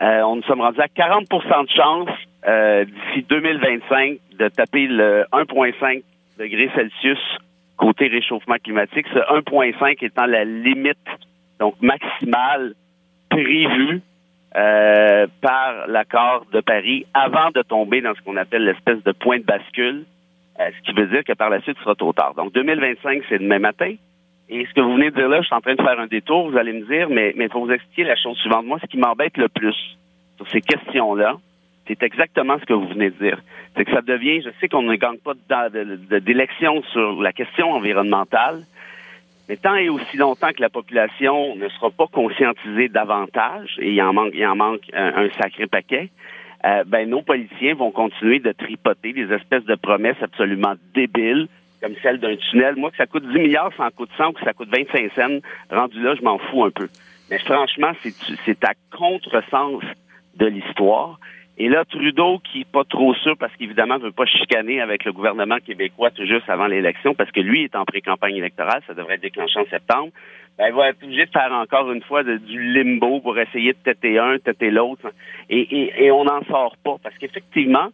on 0.00 0.36
nous 0.36 0.42
sommes 0.44 0.60
rendus 0.60 0.80
à 0.80 0.86
40% 0.86 1.64
de 1.64 1.70
chance 1.70 2.08
d'ici 2.86 3.26
2025 3.28 4.18
de 4.38 4.48
taper 4.48 4.86
le 4.86 5.24
1,5 5.32 6.02
degrés 6.38 6.70
Celsius 6.74 7.18
côté 7.76 8.08
réchauffement 8.08 8.56
climatique, 8.62 9.06
ce 9.12 9.18
1,5 9.18 10.04
étant 10.04 10.26
la 10.26 10.44
limite 10.44 10.98
donc 11.58 11.74
maximale 11.82 12.74
prévue 13.28 14.00
par 14.54 15.86
l'accord 15.88 16.46
de 16.52 16.60
Paris 16.60 17.06
avant 17.12 17.50
de 17.54 17.62
tomber 17.62 18.00
dans 18.00 18.14
ce 18.14 18.22
qu'on 18.22 18.36
appelle 18.36 18.64
l'espèce 18.64 19.02
de 19.04 19.12
point 19.12 19.38
de 19.38 19.44
bascule 19.44 20.04
euh, 20.04 20.19
ce 20.68 20.82
qui 20.84 20.92
veut 20.92 21.06
dire 21.06 21.24
que 21.24 21.32
par 21.32 21.50
la 21.50 21.60
suite, 21.62 21.76
ce 21.78 21.84
sera 21.84 21.94
trop 21.94 22.12
tard. 22.12 22.34
Donc, 22.34 22.52
2025, 22.52 23.22
c'est 23.28 23.38
demain 23.38 23.58
matin. 23.58 23.94
Et 24.48 24.66
ce 24.66 24.74
que 24.74 24.80
vous 24.80 24.94
venez 24.94 25.10
de 25.10 25.16
dire 25.16 25.28
là, 25.28 25.40
je 25.40 25.46
suis 25.46 25.54
en 25.54 25.60
train 25.60 25.74
de 25.74 25.82
faire 25.82 25.98
un 25.98 26.06
détour, 26.06 26.50
vous 26.50 26.58
allez 26.58 26.72
me 26.72 26.84
dire, 26.84 27.08
mais 27.08 27.32
il 27.36 27.48
faut 27.50 27.64
vous 27.64 27.72
expliquer 27.72 28.04
la 28.04 28.16
chose 28.16 28.36
suivante. 28.38 28.66
Moi, 28.66 28.78
ce 28.82 28.86
qui 28.86 28.98
m'embête 28.98 29.36
le 29.36 29.48
plus 29.48 29.76
sur 30.36 30.48
ces 30.50 30.60
questions-là, 30.60 31.36
c'est 31.86 32.02
exactement 32.02 32.58
ce 32.58 32.64
que 32.64 32.72
vous 32.72 32.88
venez 32.88 33.10
de 33.10 33.16
dire. 33.16 33.40
C'est 33.76 33.84
que 33.84 33.92
ça 33.92 34.02
devient, 34.02 34.42
je 34.42 34.50
sais 34.60 34.68
qu'on 34.68 34.82
ne 34.82 34.96
gagne 34.96 35.18
pas 35.18 35.34
d'élection 36.20 36.82
sur 36.92 37.22
la 37.22 37.32
question 37.32 37.72
environnementale, 37.72 38.62
mais 39.48 39.56
tant 39.56 39.76
et 39.76 39.88
aussi 39.88 40.16
longtemps 40.16 40.52
que 40.52 40.60
la 40.60 40.68
population 40.68 41.56
ne 41.56 41.68
sera 41.68 41.90
pas 41.90 42.06
conscientisée 42.06 42.88
davantage, 42.88 43.76
et 43.80 43.92
il 43.92 44.02
en 44.02 44.12
manque, 44.12 44.32
il 44.34 44.46
en 44.46 44.56
manque 44.56 44.82
un 44.94 45.28
sacré 45.40 45.66
paquet, 45.66 46.10
euh, 46.64 46.84
ben, 46.86 47.08
nos 47.08 47.22
politiciens 47.22 47.74
vont 47.74 47.90
continuer 47.90 48.38
de 48.38 48.52
tripoter 48.52 49.12
des 49.12 49.32
espèces 49.32 49.64
de 49.64 49.74
promesses 49.74 50.22
absolument 50.22 50.74
débiles, 50.94 51.48
comme 51.80 51.94
celle 52.02 52.18
d'un 52.20 52.36
tunnel. 52.36 52.76
Moi, 52.76 52.90
que 52.90 52.96
ça 52.96 53.06
coûte 53.06 53.26
10 53.26 53.38
milliards, 53.38 53.72
ça 53.76 53.86
en 53.86 53.90
coûte 53.90 54.10
100, 54.16 54.28
ou 54.28 54.32
que 54.32 54.44
ça 54.44 54.52
coûte 54.52 54.68
25 54.70 55.12
cents, 55.14 55.40
rendu 55.70 56.02
là, 56.02 56.14
je 56.14 56.22
m'en 56.22 56.38
fous 56.38 56.64
un 56.64 56.70
peu. 56.70 56.88
Mais 57.30 57.38
franchement, 57.38 57.92
c'est 58.44 58.64
à 58.64 58.72
contresens 58.90 59.82
de 60.36 60.46
l'histoire. 60.46 61.18
Et 61.56 61.68
là, 61.68 61.84
Trudeau, 61.84 62.38
qui 62.38 62.62
est 62.62 62.70
pas 62.70 62.84
trop 62.84 63.14
sûr, 63.14 63.36
parce 63.36 63.54
qu'évidemment, 63.56 63.98
ne 63.98 64.04
veut 64.04 64.12
pas 64.12 64.24
chicaner 64.24 64.80
avec 64.80 65.04
le 65.04 65.12
gouvernement 65.12 65.58
québécois 65.58 66.10
tout 66.10 66.24
juste 66.24 66.48
avant 66.48 66.66
l'élection, 66.66 67.14
parce 67.14 67.30
que 67.30 67.40
lui 67.40 67.64
est 67.64 67.76
en 67.76 67.84
pré-campagne 67.84 68.36
électorale, 68.36 68.82
ça 68.86 68.94
devrait 68.94 69.14
être 69.14 69.22
déclenché 69.22 69.60
en 69.60 69.66
septembre, 69.66 70.10
ben, 70.58 70.66
il 70.68 70.74
va 70.74 70.88
être 70.88 71.02
obligé 71.02 71.26
de 71.26 71.30
faire 71.30 71.52
encore 71.52 71.90
une 71.90 72.02
fois 72.02 72.22
du 72.22 72.72
limbo 72.74 73.20
pour 73.20 73.38
essayer 73.38 73.72
de 73.72 73.78
têter 73.78 74.18
un, 74.18 74.38
têter 74.38 74.70
l'autre. 74.70 75.10
Et, 75.48 76.04
et, 76.04 76.10
on 76.10 76.24
n'en 76.24 76.42
sort 76.44 76.76
pas, 76.84 76.96
parce 77.02 77.16
qu'effectivement, 77.18 77.88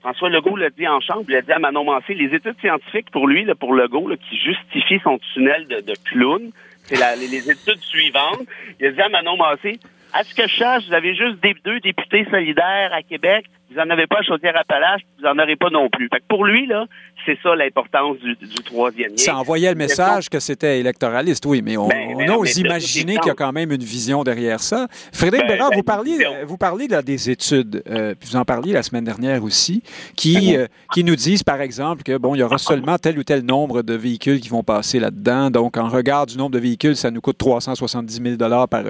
François 0.00 0.28
Legault 0.28 0.56
l'a 0.56 0.70
dit 0.70 0.86
en 0.86 1.00
chambre, 1.00 1.24
il 1.28 1.36
a 1.36 1.42
dit 1.42 1.52
à 1.52 1.58
Manon 1.58 1.84
Mancé, 1.84 2.14
les 2.14 2.34
études 2.34 2.58
scientifiques 2.60 3.10
pour 3.10 3.26
lui, 3.26 3.44
là, 3.44 3.54
pour 3.54 3.74
Legault, 3.74 4.10
qui 4.28 4.36
justifie 4.36 5.00
son 5.02 5.18
tunnel 5.32 5.66
de, 5.68 5.80
de 5.80 5.94
clown, 6.04 6.50
c'est 6.84 6.96
les, 7.16 7.50
études 7.50 7.82
suivantes. 7.82 8.42
Il 8.80 8.86
a 8.86 8.90
dit 8.92 9.00
à 9.00 9.08
Manon 9.08 9.36
Mancé, 9.36 9.78
à 10.12 10.24
ce 10.24 10.34
que 10.34 10.48
je 10.48 10.56
sache, 10.56 10.86
vous 10.88 10.94
avez 10.94 11.14
juste 11.14 11.36
deux 11.64 11.80
députés 11.80 12.26
solidaires 12.30 12.92
à 12.92 13.02
Québec. 13.02 13.44
vous 13.70 13.76
n'en 13.76 13.90
avez 13.90 14.06
pas 14.06 14.20
à 14.20 14.22
Chaudière-Appalaches, 14.22 15.02
vous 15.18 15.24
n'en 15.24 15.38
aurez 15.38 15.56
pas 15.56 15.70
non 15.70 15.90
plus. 15.90 16.08
Fait 16.08 16.20
que 16.20 16.26
pour 16.28 16.44
lui, 16.44 16.66
là, 16.66 16.86
c'est 17.26 17.38
ça 17.42 17.54
l'importance 17.54 18.16
du, 18.18 18.36
troisième 18.64 19.10
lien. 19.10 19.16
Ça 19.16 19.36
envoyait 19.36 19.70
le 19.70 19.76
message 19.76 20.28
que 20.28 20.40
c'était 20.40 20.80
électoraliste, 20.80 21.44
oui, 21.46 21.62
mais 21.62 21.76
on, 21.76 21.88
ben, 21.88 22.16
ben 22.16 22.30
ose 22.30 22.56
imaginer 22.58 23.16
qu'il 23.16 23.28
y 23.28 23.30
a 23.30 23.34
quand 23.34 23.52
même 23.52 23.72
une 23.72 23.82
vision 23.82 24.24
derrière 24.24 24.60
ça. 24.60 24.86
Frédéric 25.12 25.46
ben, 25.46 25.56
Bérard, 25.56 25.70
vous 25.74 25.82
parliez, 25.82 26.18
vous 26.46 26.56
parlez 26.56 26.88
là, 26.88 27.02
des 27.02 27.30
études, 27.30 27.82
euh, 27.88 28.14
puis 28.18 28.30
vous 28.30 28.36
en 28.36 28.44
parliez 28.44 28.72
la 28.72 28.82
semaine 28.82 29.04
dernière 29.04 29.42
aussi, 29.44 29.82
qui, 30.16 30.56
euh, 30.56 30.66
qui 30.92 31.04
nous 31.04 31.16
disent, 31.16 31.42
par 31.42 31.60
exemple, 31.60 32.02
que 32.02 32.16
bon, 32.16 32.34
il 32.34 32.38
y 32.38 32.42
aura 32.42 32.58
seulement 32.58 32.98
tel 32.98 33.18
ou 33.18 33.24
tel 33.24 33.42
nombre 33.42 33.82
de 33.82 33.94
véhicules 33.94 34.40
qui 34.40 34.48
vont 34.48 34.62
passer 34.62 34.98
là-dedans. 35.00 35.50
Donc, 35.50 35.76
en 35.76 35.88
regard 35.88 36.26
du 36.26 36.36
nombre 36.36 36.52
de 36.52 36.58
véhicules, 36.58 36.96
ça 36.96 37.10
nous 37.10 37.20
coûte 37.20 37.38
370 37.38 38.22
000 38.22 38.36
euh, 38.40 38.66
par, 38.66 38.82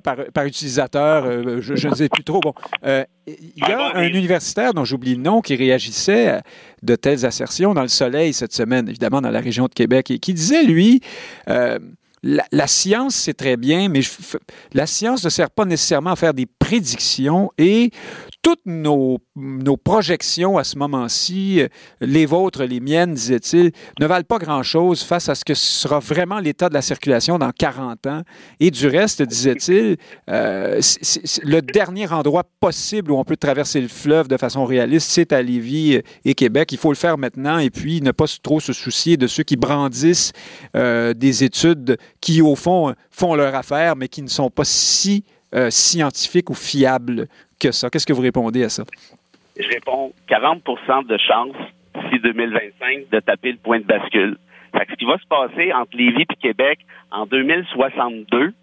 par, 0.00 0.16
par, 0.32 0.44
utilisateur. 0.44 1.60
je, 1.60 1.88
ne 1.88 1.94
sais 1.94 2.08
plus 2.08 2.24
trop. 2.24 2.40
Bon, 2.40 2.54
il 3.26 3.52
y 3.56 3.72
a 3.72 3.96
un 3.96 4.08
universitaire 4.08 4.74
dont 4.74 4.84
j'oublie 4.84 5.14
le 5.14 5.22
nom 5.22 5.40
qui 5.40 5.54
réagissait 5.54 6.40
de 6.82 6.96
telles 6.96 7.24
assertions 7.24 7.74
dans 7.74 7.82
le 7.82 7.88
soleil 7.88 8.32
cette 8.32 8.52
semaine, 8.52 8.88
évidemment 8.88 9.20
dans 9.20 9.30
la 9.30 9.40
région 9.40 9.66
de 9.66 9.74
Québec, 9.74 10.10
et 10.10 10.18
qui 10.18 10.34
disait, 10.34 10.64
lui, 10.64 11.00
euh, 11.48 11.78
la, 12.22 12.66
science, 12.66 13.14
c'est 13.14 13.34
très 13.34 13.56
bien, 13.56 13.88
mais 13.88 14.00
la 14.72 14.86
science 14.86 15.24
ne 15.24 15.30
sert 15.30 15.50
pas 15.50 15.64
nécessairement 15.64 16.12
à 16.12 16.16
faire 16.16 16.34
des 16.34 16.46
prédictions 16.46 17.50
et 17.58 17.90
toutes 18.42 18.66
nos, 18.66 19.18
projections 19.84 20.58
à 20.58 20.64
ce 20.64 20.76
moment-ci, 20.76 21.60
euh, 21.60 21.68
les 22.00 22.26
vôtres, 22.26 22.64
les 22.64 22.80
miennes, 22.80 23.14
disait-il, 23.14 23.70
ne 24.00 24.06
valent 24.06 24.24
pas 24.24 24.38
grand-chose 24.38 25.02
face 25.02 25.28
à 25.28 25.34
ce 25.36 25.44
que 25.44 25.54
sera 25.54 26.00
vraiment 26.00 26.40
l'état 26.40 26.68
de 26.68 26.74
la 26.74 26.82
circulation 26.82 27.38
dans 27.38 27.52
40 27.52 28.06
ans. 28.08 28.22
Et 28.58 28.70
du 28.70 28.88
reste, 28.88 29.22
disait-il, 29.22 29.96
euh, 30.28 30.80
le 31.44 31.60
dernier 31.60 32.10
endroit 32.12 32.44
possible 32.60 33.12
où 33.12 33.16
on 33.16 33.24
peut 33.24 33.36
traverser 33.36 33.80
le 33.80 33.88
fleuve 33.88 34.26
de 34.26 34.36
façon 34.36 34.64
réaliste, 34.64 35.10
c'est 35.10 35.32
à 35.32 35.40
Lévis 35.40 36.00
et 36.24 36.34
Québec. 36.34 36.72
Il 36.72 36.78
faut 36.78 36.90
le 36.90 36.96
faire 36.96 37.18
maintenant 37.18 37.58
et 37.58 37.70
puis 37.70 38.00
ne 38.02 38.10
pas 38.10 38.26
trop 38.42 38.58
se 38.58 38.72
soucier 38.72 39.16
de 39.16 39.28
ceux 39.28 39.44
qui 39.44 39.56
brandissent 39.56 40.32
euh, 40.76 41.14
des 41.14 41.44
études 41.44 41.96
qui, 42.22 42.40
au 42.40 42.56
fond, 42.56 42.94
font 43.10 43.34
leur 43.34 43.54
affaire, 43.54 43.96
mais 43.96 44.08
qui 44.08 44.22
ne 44.22 44.28
sont 44.28 44.48
pas 44.48 44.64
si 44.64 45.24
scientifiques 45.68 46.48
ou 46.48 46.54
fiables 46.54 47.26
que 47.60 47.72
ça. 47.72 47.90
Qu'est-ce 47.90 48.06
que 48.06 48.14
vous 48.14 48.22
répondez 48.22 48.64
à 48.64 48.70
ça? 48.70 48.84
Je 49.58 49.68
réponds 49.68 50.12
40 50.28 50.62
de 51.06 51.18
chance 51.18 51.54
d'ici 51.94 52.20
2025 52.22 53.10
de 53.10 53.20
taper 53.20 53.52
le 53.52 53.58
point 53.58 53.80
de 53.80 53.84
bascule. 53.84 54.36
ce 54.74 54.94
qui 54.94 55.04
va 55.04 55.18
se 55.18 55.26
passer 55.26 55.72
entre 55.72 55.96
Lévis 55.96 56.22
et 56.30 56.36
Québec 56.40 56.78
en 57.10 57.26
2062, 57.26 58.54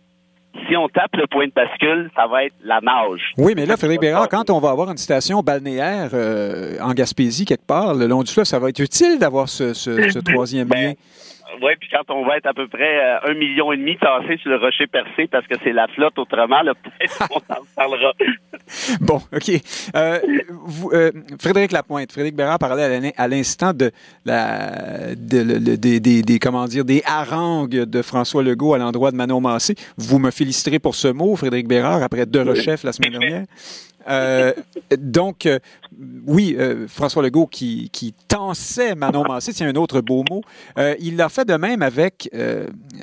si 0.67 0.75
on 0.75 0.89
tape 0.89 1.15
le 1.15 1.27
point 1.27 1.45
de 1.45 1.51
bascule, 1.51 2.09
ça 2.15 2.25
va 2.27 2.45
être 2.45 2.55
la 2.63 2.81
nage. 2.81 3.33
Oui, 3.37 3.53
mais 3.55 3.65
là, 3.65 3.77
Frédéric 3.77 4.01
Bérard, 4.01 4.27
quand 4.29 4.49
on 4.49 4.59
va 4.59 4.71
avoir 4.71 4.89
une 4.89 4.97
station 4.97 5.41
balnéaire 5.41 6.09
euh, 6.13 6.77
en 6.81 6.93
Gaspésie, 6.93 7.45
quelque 7.45 7.67
part, 7.67 7.93
le 7.93 8.07
long 8.07 8.23
du 8.23 8.31
fleuve, 8.31 8.45
ça 8.45 8.57
va 8.57 8.69
être 8.69 8.79
utile 8.79 9.19
d'avoir 9.19 9.47
ce, 9.47 10.19
troisième 10.19 10.67
ben, 10.67 10.89
lien. 10.89 10.93
Oui, 11.61 11.73
puis 11.79 11.89
quand 11.91 12.13
on 12.13 12.25
va 12.25 12.37
être 12.37 12.45
à 12.45 12.53
peu 12.53 12.67
près 12.67 12.99
euh, 12.99 13.31
un 13.31 13.33
million 13.33 13.71
et 13.71 13.77
demi 13.77 13.97
tassé 13.97 14.37
sur 14.37 14.51
le 14.51 14.57
rocher 14.57 14.87
percé 14.87 15.27
parce 15.27 15.45
que 15.47 15.55
c'est 15.63 15.73
la 15.73 15.87
flotte 15.87 16.17
autrement, 16.17 16.61
peut-être 16.63 17.27
qu'on 17.27 17.37
en 17.37 17.65
parlera. 17.75 18.13
bon, 19.01 19.21
OK. 19.33 19.49
Euh, 19.95 20.19
euh, 20.93 21.11
Frédéric 21.39 21.71
Lapointe, 21.71 22.11
Frédéric 22.11 22.35
Bérard 22.35 22.59
parlait 22.59 23.13
à 23.17 23.27
l'instant 23.27 23.73
de 23.73 23.91
la 24.25 25.15
des, 25.15 25.99
des, 25.99 26.39
comment 26.39 26.65
dire 26.65 26.85
des 26.85 27.01
harangues 27.05 27.83
de 27.83 28.01
François 28.01 28.43
Legault 28.43 28.73
à 28.73 28.77
l'endroit 28.77 29.11
de 29.11 29.15
Manon 29.15 29.41
Massé. 29.41 29.75
Vous 29.97 30.19
me 30.19 30.31
féliciterez 30.31 30.79
pour 30.79 30.95
ce 30.95 31.07
mot, 31.07 31.35
Frédéric 31.35 31.67
Bérard, 31.67 32.03
après 32.03 32.25
deux 32.25 32.43
rechefs 32.43 32.83
la 32.83 32.93
semaine 32.93 33.11
dernière. 33.11 33.45
Euh, 34.07 34.53
donc, 34.97 35.45
euh, 35.45 35.59
oui, 36.25 36.55
euh, 36.57 36.87
François 36.87 37.21
Legault 37.21 37.47
qui, 37.47 37.89
qui 37.91 38.13
tensait 38.27 38.95
Manon 38.95 39.23
Massé, 39.23 39.51
c'est 39.53 39.65
un 39.65 39.75
autre 39.75 40.01
beau 40.01 40.23
mot. 40.29 40.41
il 40.99 41.17
l'a 41.17 41.29
fait 41.29 41.45
de 41.45 41.55
même 41.55 41.81
avec, 41.81 42.29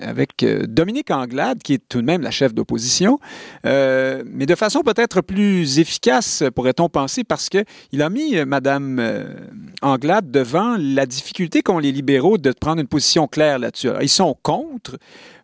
avec 0.01 0.45
Dominique 0.69 1.11
Anglade, 1.11 1.63
qui 1.63 1.75
est 1.75 1.83
tout 1.89 2.01
de 2.01 2.07
même 2.07 2.23
la 2.23 2.31
chef 2.31 2.55
d'opposition, 2.55 3.19
mais 3.65 4.47
de 4.47 4.55
façon 4.55 4.83
peut-être 4.83 5.21
plus 5.21 5.79
efficace, 5.79 6.43
pourrait-on 6.55 6.89
penser, 6.89 7.25
parce 7.25 7.49
qu'il 7.49 8.03
a 8.03 8.09
mis 8.09 8.37
Mme 8.45 9.27
Anglade 9.83 10.31
devant 10.31 10.77
la 10.79 11.07
difficulté 11.07 11.63
qu'ont 11.63 11.79
les 11.79 11.93
libéraux 11.93 12.39
de 12.39 12.53
prendre 12.53 12.81
une 12.81 12.89
position 12.89 13.27
claire 13.27 13.59
là-dessus. 13.59 13.91
Ils 14.01 14.09
sont 14.09 14.37
contre, 14.43 14.97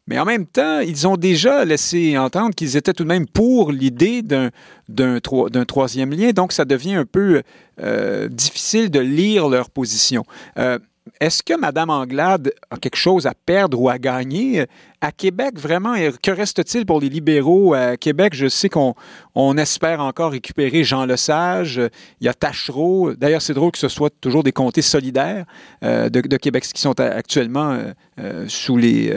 mais 0.07 0.19
en 0.19 0.25
même 0.25 0.47
temps, 0.47 0.81
ils 0.81 1.07
ont 1.07 1.17
déjà 1.17 1.65
laissé 1.65 2.19
entendre 2.19 2.55
qu'ils 2.55 2.77
étaient 2.77 2.93
tout 2.93 3.05
de 3.05 3.09
même 3.09 3.27
pour 3.27 3.71
l'idée 3.71 4.23
d'un, 4.23 5.21
troisième 5.65 6.11
lien. 6.13 6.31
Donc, 6.33 6.53
ça 6.53 6.65
devient 6.65 6.95
un 6.95 7.05
peu 7.05 7.43
euh, 7.81 8.29
difficile 8.29 8.91
de 8.91 8.99
lire 8.99 9.49
leur 9.49 9.71
position. 9.71 10.25
Euh, 10.59 10.79
est-ce 11.21 11.43
que 11.43 11.55
Mme 11.59 11.91
Anglade 11.91 12.53
a 12.71 12.77
quelque 12.77 12.97
chose 12.97 13.27
à 13.27 13.35
perdre 13.35 13.81
ou 13.81 13.89
à 13.89 13.99
gagner? 13.99 14.67
À 15.01 15.11
Québec, 15.11 15.59
vraiment, 15.59 15.95
que 16.23 16.31
reste-t-il 16.31 16.87
pour 16.87 17.01
les 17.01 17.09
libéraux? 17.09 17.75
À 17.75 17.97
Québec, 17.97 18.35
je 18.35 18.47
sais 18.47 18.69
qu'on 18.69 18.95
on 19.35 19.57
espère 19.57 20.01
encore 20.01 20.31
récupérer 20.31 20.85
Jean 20.85 21.05
Lesage. 21.05 21.81
Il 22.21 22.27
y 22.27 22.29
a 22.29 22.35
Tachereau. 22.35 23.15
D'ailleurs, 23.15 23.43
c'est 23.43 23.55
drôle 23.55 23.73
que 23.73 23.79
ce 23.79 23.89
soit 23.89 24.11
toujours 24.21 24.45
des 24.45 24.53
comtés 24.53 24.83
solidaires 24.83 25.45
euh, 25.83 26.09
de, 26.09 26.37
Québec 26.37 26.65
qui 26.73 26.81
sont 26.81 26.99
actuellement 27.01 27.73
euh, 27.73 27.93
euh, 28.21 28.45
sous 28.49 28.77
les 28.77 29.13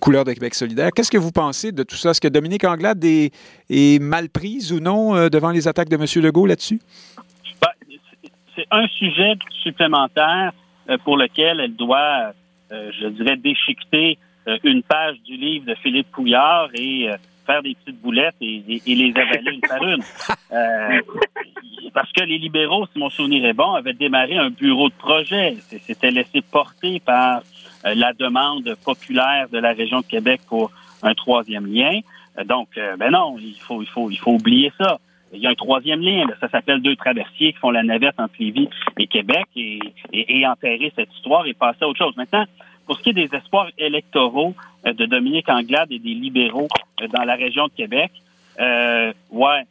couleurs 0.00 0.24
de 0.24 0.32
Québec 0.32 0.54
solidaire. 0.54 0.90
Qu'est-ce 0.94 1.10
que 1.10 1.18
vous 1.18 1.32
pensez 1.32 1.70
de 1.70 1.84
tout 1.84 1.96
ça? 1.96 2.10
Est-ce 2.10 2.20
que 2.20 2.28
Dominique 2.28 2.64
Anglade 2.64 3.04
est, 3.04 3.32
est 3.70 4.02
mal 4.02 4.28
prise 4.28 4.72
ou 4.72 4.80
non 4.80 5.28
devant 5.28 5.50
les 5.50 5.68
attaques 5.68 5.88
de 5.88 5.96
M. 5.96 6.04
Legault 6.24 6.46
là-dessus? 6.46 6.80
Ben, 7.62 7.70
c'est 8.56 8.66
un 8.72 8.88
sujet 8.88 9.34
supplémentaire 9.62 10.52
euh, 10.52 10.67
pour 11.04 11.16
lequel 11.16 11.60
elle 11.60 11.74
doit, 11.74 12.32
euh, 12.72 12.90
je 12.98 13.08
dirais, 13.08 13.36
déchiqueter 13.36 14.18
euh, 14.46 14.58
une 14.64 14.82
page 14.82 15.16
du 15.22 15.36
livre 15.36 15.66
de 15.66 15.74
Philippe 15.74 16.10
Pouillard 16.10 16.68
et 16.74 17.08
faire 17.46 17.62
des 17.62 17.74
petites 17.74 18.00
boulettes 18.00 18.36
et, 18.40 18.62
les 18.86 19.12
avaler 19.16 19.52
une 19.52 19.60
par 19.60 19.82
une. 19.82 20.02
parce 21.94 22.12
que 22.12 22.22
les 22.22 22.38
libéraux, 22.38 22.86
si 22.92 22.98
mon 22.98 23.10
souvenir 23.10 23.44
est 23.46 23.54
bon, 23.54 23.72
avaient 23.72 23.94
démarré 23.94 24.36
un 24.36 24.50
bureau 24.50 24.88
de 24.88 24.94
projet. 24.94 25.56
C'était 25.82 26.10
laissé 26.10 26.42
porter 26.42 27.00
par 27.00 27.42
la 27.84 28.12
demande 28.12 28.76
populaire 28.84 29.48
de 29.50 29.58
la 29.58 29.72
région 29.72 30.00
de 30.00 30.06
Québec 30.06 30.42
pour 30.46 30.70
un 31.02 31.14
troisième 31.14 31.66
lien. 31.66 32.00
Donc, 32.44 32.68
ben 32.98 33.10
non, 33.10 33.36
il 33.38 33.56
faut, 33.58 33.80
il 33.80 33.88
faut, 33.88 34.10
il 34.10 34.18
faut 34.18 34.32
oublier 34.32 34.70
ça. 34.78 34.98
Il 35.32 35.40
y 35.40 35.46
a 35.46 35.50
un 35.50 35.54
troisième 35.54 36.00
lien, 36.00 36.26
ça 36.40 36.48
s'appelle 36.48 36.80
deux 36.80 36.96
traversiers 36.96 37.52
qui 37.52 37.58
font 37.58 37.70
la 37.70 37.82
navette 37.82 38.18
entre 38.18 38.34
Lévis 38.38 38.68
et 38.98 39.06
Québec 39.06 39.46
et, 39.56 39.78
et, 40.12 40.46
enterrer 40.46 40.92
cette 40.96 41.12
histoire 41.14 41.46
et 41.46 41.52
passer 41.52 41.78
à 41.82 41.88
autre 41.88 41.98
chose. 41.98 42.16
Maintenant, 42.16 42.44
pour 42.86 42.96
ce 42.96 43.02
qui 43.02 43.10
est 43.10 43.14
des 43.14 43.34
espoirs 43.34 43.68
électoraux 43.76 44.54
euh, 44.86 44.92
de 44.94 45.04
Dominique 45.04 45.48
Anglade 45.50 45.92
et 45.92 45.98
des 45.98 46.14
libéraux 46.14 46.68
euh, 47.02 47.08
dans 47.08 47.24
la 47.24 47.34
région 47.34 47.66
de 47.66 47.72
Québec, 47.72 48.10
euh, 48.58 49.12
ouais, 49.30 49.62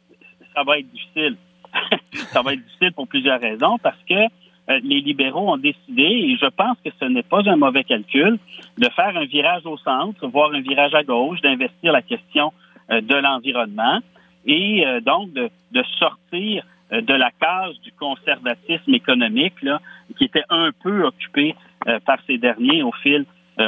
ça 0.54 0.62
va 0.62 0.78
être 0.78 0.88
difficile. 0.92 1.36
ça 2.32 2.42
va 2.42 2.52
être 2.52 2.64
difficile 2.64 2.92
pour 2.92 3.08
plusieurs 3.08 3.40
raisons 3.40 3.78
parce 3.82 4.02
que 4.08 4.14
euh, 4.14 4.80
les 4.84 5.00
libéraux 5.00 5.52
ont 5.52 5.56
décidé, 5.56 6.02
et 6.02 6.36
je 6.36 6.46
pense 6.46 6.76
que 6.84 6.90
ce 7.00 7.06
n'est 7.06 7.22
pas 7.24 7.40
un 7.46 7.56
mauvais 7.56 7.82
calcul, 7.82 8.38
de 8.78 8.88
faire 8.90 9.16
un 9.16 9.24
virage 9.24 9.66
au 9.66 9.76
centre, 9.76 10.24
voire 10.28 10.52
un 10.54 10.60
virage 10.60 10.94
à 10.94 11.02
gauche, 11.02 11.40
d'investir 11.40 11.92
la 11.92 12.02
question 12.02 12.52
de 12.90 13.14
l'environnement 13.16 14.00
et 14.48 14.84
euh, 14.84 15.00
donc 15.00 15.32
de, 15.32 15.50
sortir 15.98 16.64
euh, 16.92 17.00
de 17.02 17.14
la 17.14 17.30
case 17.30 17.78
du 17.84 17.92
conservatisme 17.92 18.92
économique 18.92 19.62
là, 19.62 19.80
qui 20.16 20.24
était 20.24 20.44
un 20.48 20.70
peu 20.82 21.04
occupé 21.04 21.54
euh, 21.86 22.00
par 22.04 22.18
ces 22.26 22.38
derniers 22.38 22.82
au 22.82 22.92
fil 22.92 23.24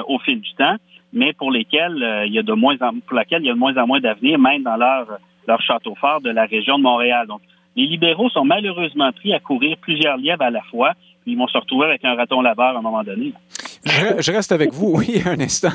au 0.06 0.20
fil 0.20 0.40
du 0.40 0.54
temps, 0.54 0.76
mais 1.12 1.32
pour 1.32 1.50
lesquels 1.50 2.24
il 2.24 2.32
y 2.32 2.38
a 2.38 2.44
de 2.44 2.52
moins 2.52 2.76
en, 2.80 3.00
pour 3.00 3.16
laquelle 3.16 3.42
il 3.42 3.48
y 3.48 3.50
a 3.50 3.54
de 3.54 3.58
moins 3.58 3.76
en 3.76 3.88
moins 3.88 3.98
d'avenir, 3.98 4.38
même 4.38 4.62
dans 4.62 4.76
leur 4.76 5.18
leur 5.48 5.60
château 5.62 5.96
fort 5.96 6.20
de 6.20 6.30
la 6.30 6.44
région 6.44 6.78
de 6.78 6.84
Montréal. 6.84 7.26
Donc, 7.26 7.40
les 7.74 7.86
libéraux 7.86 8.30
sont 8.30 8.44
malheureusement 8.44 9.10
pris 9.10 9.34
à 9.34 9.40
courir 9.40 9.76
plusieurs 9.78 10.16
lièvres 10.16 10.42
à 10.42 10.50
la 10.50 10.62
fois, 10.70 10.92
puis 11.22 11.32
ils 11.32 11.36
vont 11.36 11.48
se 11.48 11.58
retrouver 11.58 11.86
avec 11.86 12.04
un 12.04 12.14
raton 12.14 12.40
laveur 12.40 12.76
à 12.76 12.78
un 12.78 12.82
moment 12.82 13.02
donné. 13.02 13.32
Je, 13.84 14.30
reste 14.30 14.52
avec 14.52 14.74
vous, 14.74 14.92
oui, 14.96 15.22
un 15.24 15.40
instant. 15.40 15.72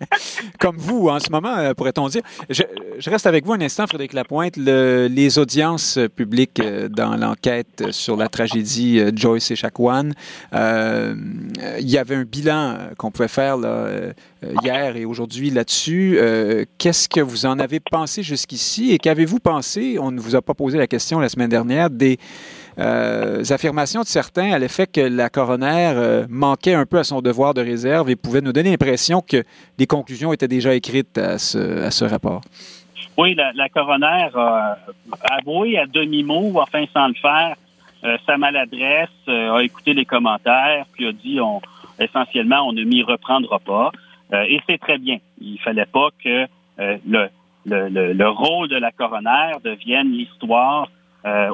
Comme 0.60 0.76
vous, 0.76 1.08
en 1.08 1.18
ce 1.18 1.30
moment, 1.30 1.56
euh, 1.56 1.74
pourrait-on 1.74 2.08
dire. 2.08 2.22
Je, 2.48 2.62
reste 3.10 3.26
avec 3.26 3.44
vous 3.44 3.52
un 3.52 3.60
instant, 3.60 3.86
Frédéric 3.86 4.12
Lapointe. 4.12 4.56
les 4.56 5.38
audiences 5.38 5.98
publiques 6.14 6.60
euh, 6.60 6.88
dans 6.88 7.16
l'enquête 7.16 7.90
sur 7.90 8.16
la 8.16 8.28
tragédie 8.28 9.00
euh, 9.00 9.10
Joyce 9.14 9.50
et 9.50 9.56
Chacuan, 9.56 10.12
il 10.52 11.88
y 11.90 11.98
avait 11.98 12.14
un 12.14 12.24
bilan 12.24 12.78
qu'on 12.96 13.10
pouvait 13.10 13.28
faire 13.28 13.56
hier 14.62 14.96
et 14.96 15.04
aujourd'hui 15.04 15.50
là-dessus. 15.50 16.18
Qu'est-ce 16.78 17.08
que 17.08 17.20
vous 17.20 17.46
en 17.46 17.58
avez 17.58 17.80
pensé 17.80 18.22
jusqu'ici 18.22 18.92
et 18.92 18.98
qu'avez-vous 18.98 19.40
pensé, 19.40 19.98
on 20.00 20.10
ne 20.10 20.20
vous 20.20 20.36
a 20.36 20.42
pas 20.42 20.54
posé 20.54 20.78
la 20.78 20.86
question 20.86 21.18
la 21.18 21.28
semaine 21.28 21.50
dernière, 21.50 21.90
des 21.90 22.18
euh, 22.78 23.42
affirmations 23.50 24.02
de 24.02 24.06
certains 24.06 24.52
à 24.52 24.58
l'effet 24.58 24.86
que 24.86 25.00
la 25.00 25.28
coroner 25.30 25.92
euh, 25.96 26.26
manquait 26.28 26.74
un 26.74 26.86
peu 26.86 26.98
à 26.98 27.04
son 27.04 27.20
devoir 27.20 27.54
de 27.54 27.60
réserve 27.60 28.08
et 28.10 28.16
pouvait 28.16 28.40
nous 28.40 28.52
donner 28.52 28.70
l'impression 28.70 29.20
que 29.20 29.42
les 29.78 29.86
conclusions 29.86 30.32
étaient 30.32 30.48
déjà 30.48 30.74
écrites 30.74 31.18
à 31.18 31.38
ce, 31.38 31.84
à 31.84 31.90
ce 31.90 32.04
rapport. 32.04 32.42
Oui, 33.16 33.34
la, 33.34 33.52
la 33.52 33.68
coroner 33.68 34.28
a 34.34 34.78
avoué 35.38 35.76
à 35.76 35.86
demi-mot, 35.86 36.52
enfin 36.60 36.84
sans 36.94 37.08
le 37.08 37.14
faire, 37.14 37.56
euh, 38.04 38.16
sa 38.26 38.36
maladresse, 38.36 39.08
euh, 39.28 39.54
a 39.54 39.62
écouté 39.64 39.92
les 39.92 40.04
commentaires, 40.04 40.86
puis 40.92 41.08
a 41.08 41.12
dit 41.12 41.40
on 41.40 41.60
essentiellement 41.98 42.68
on 42.68 42.72
ne 42.72 42.84
m'y 42.84 43.02
reprendra 43.02 43.58
pas. 43.58 43.90
Euh, 44.32 44.44
et 44.48 44.60
c'est 44.68 44.78
très 44.78 44.98
bien. 44.98 45.18
Il 45.40 45.58
fallait 45.58 45.86
pas 45.86 46.10
que 46.22 46.46
le, 46.78 47.28
le, 47.66 48.12
le, 48.12 48.28
rôle 48.28 48.68
de 48.68 48.76
la 48.76 48.92
coroner 48.92 49.56
devienne 49.64 50.12
l'histoire 50.12 50.88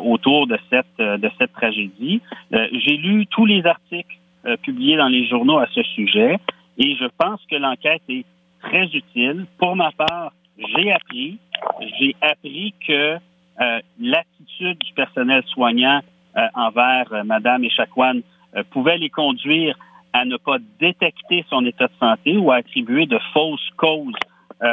autour 0.03 0.47
de 0.47 0.59
cette 0.71 0.99
de 0.99 1.31
cette 1.39 1.53
tragédie. 1.53 2.21
J'ai 2.51 2.97
lu 2.97 3.27
tous 3.27 3.47
les 3.47 3.65
articles 3.67 4.17
publiés 4.63 4.97
dans 4.97 5.09
les 5.09 5.27
journaux 5.27 5.59
à 5.59 5.67
ce 5.75 5.83
sujet 5.83 6.39
et 6.79 6.97
je 6.97 7.07
pense 7.19 7.41
que 7.51 7.57
l'enquête 7.57 8.03
est 8.09 8.25
très 8.61 8.87
utile. 8.87 9.47
Pour 9.59 9.77
ma 9.77 9.91
part, 9.93 10.33
j'ai 10.59 10.93
appris, 10.93 11.39
j'ai 11.99 12.15
appris 12.21 12.75
que 12.87 13.17
l'attitude 14.01 14.79
du 14.79 14.93
personnel 14.95 15.43
soignant 15.47 16.01
euh, 16.37 16.49
envers 16.55 17.13
euh, 17.13 17.23
Madame 17.23 17.63
Echaquan 17.63 18.19
euh, 18.57 18.65
pouvait 18.71 18.99
les 18.99 19.09
conduire 19.09 19.79
à 20.13 20.25
ne 20.25 20.37
pas 20.37 20.57
détecter 20.81 21.45
son 21.49 21.65
état 21.65 21.87
de 21.87 21.93
santé 22.01 22.37
ou 22.37 22.51
à 22.51 22.57
attribuer 22.57 23.07
de 23.07 23.21
fausses 23.33 23.71
causes 23.77 24.17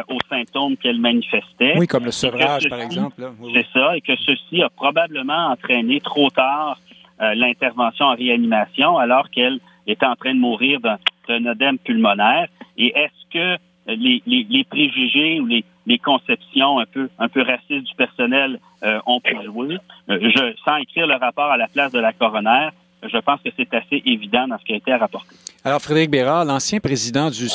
aux 0.08 0.20
symptômes 0.30 0.78
qu'elle 0.78 1.00
manifestait. 1.00 1.74
Oui, 1.78 1.88
comme 1.88 2.06
le 2.06 2.12
sevrage, 2.12 2.70
par 2.70 2.82
exemple. 2.82 3.22
C'est 3.54 3.68
ça, 3.74 3.98
et 3.98 4.02
que 4.02 4.16
ceci 4.16 4.62
a 4.62 4.70
probablement 4.70 5.48
entraîné 5.48 6.00
trop 6.00 6.30
tard 6.30 6.80
l'intervention 7.20 8.06
en 8.06 8.16
réanimation 8.16 8.98
alors 8.98 9.30
qu'elle 9.30 9.60
était 9.88 10.06
en 10.06 10.16
train 10.16 10.34
de 10.34 10.40
mourir 10.40 10.80
d'un 10.82 11.46
œdème 11.46 11.78
pulmonaire. 11.78 12.48
Et 12.78 12.98
est-ce 12.98 13.34
que 13.34 13.62
les, 13.88 14.22
les, 14.26 14.46
les, 14.50 14.64
préjugés 14.64 15.40
ou 15.40 15.46
les, 15.46 15.64
les 15.86 15.98
conceptions 15.98 16.80
un 16.80 16.86
peu 16.86 17.10
un 17.20 17.28
peu 17.28 17.42
racistes 17.42 17.88
du 17.88 17.96
personnel 17.96 18.60
euh, 18.84 19.00
ont 19.06 19.20
pu 19.20 19.36
jouer? 19.44 19.78
Euh, 20.10 20.20
je, 20.22 20.54
sans 20.66 20.78
écrire 20.78 21.08
le 21.08 21.16
rapport 21.16 21.52
à 21.52 21.58
la 21.58 21.68
place 21.68 21.92
de 21.92 22.00
la 22.00 22.14
coroner, 22.14 22.70
je 23.04 23.18
pense 23.18 23.42
que 23.42 23.50
c'est 23.58 23.74
assez 23.74 24.02
évident 24.06 24.48
dans 24.48 24.58
ce 24.60 24.66
qui 24.66 24.74
a 24.74 24.78
été 24.78 24.94
rapporté. 24.94 25.36
Alors, 25.64 25.80
Frédéric 25.80 26.10
Bérard, 26.10 26.44
l'ancien 26.44 26.80
président 26.80 27.30
du, 27.30 27.48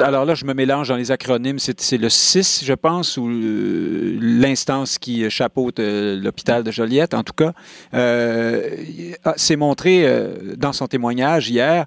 Alors 0.00 0.24
là, 0.24 0.34
je 0.34 0.44
me 0.44 0.54
mélange 0.54 0.88
dans 0.88 0.96
les 0.96 1.12
acronymes. 1.12 1.60
C'est 1.60 1.98
le 1.98 2.08
6, 2.08 2.64
je 2.64 2.72
pense, 2.72 3.16
ou 3.16 3.28
euh, 3.28 4.18
l'instance 4.20 4.98
qui 4.98 5.30
chapeaute 5.30 5.78
l'hôpital 5.78 6.64
de 6.64 6.72
Joliette, 6.72 7.14
en 7.14 7.22
tout 7.22 7.32
cas, 7.32 7.52
euh, 7.94 8.70
s'est 9.36 9.54
montré 9.54 10.04
dans 10.56 10.72
son 10.72 10.88
témoignage 10.88 11.48
hier, 11.48 11.86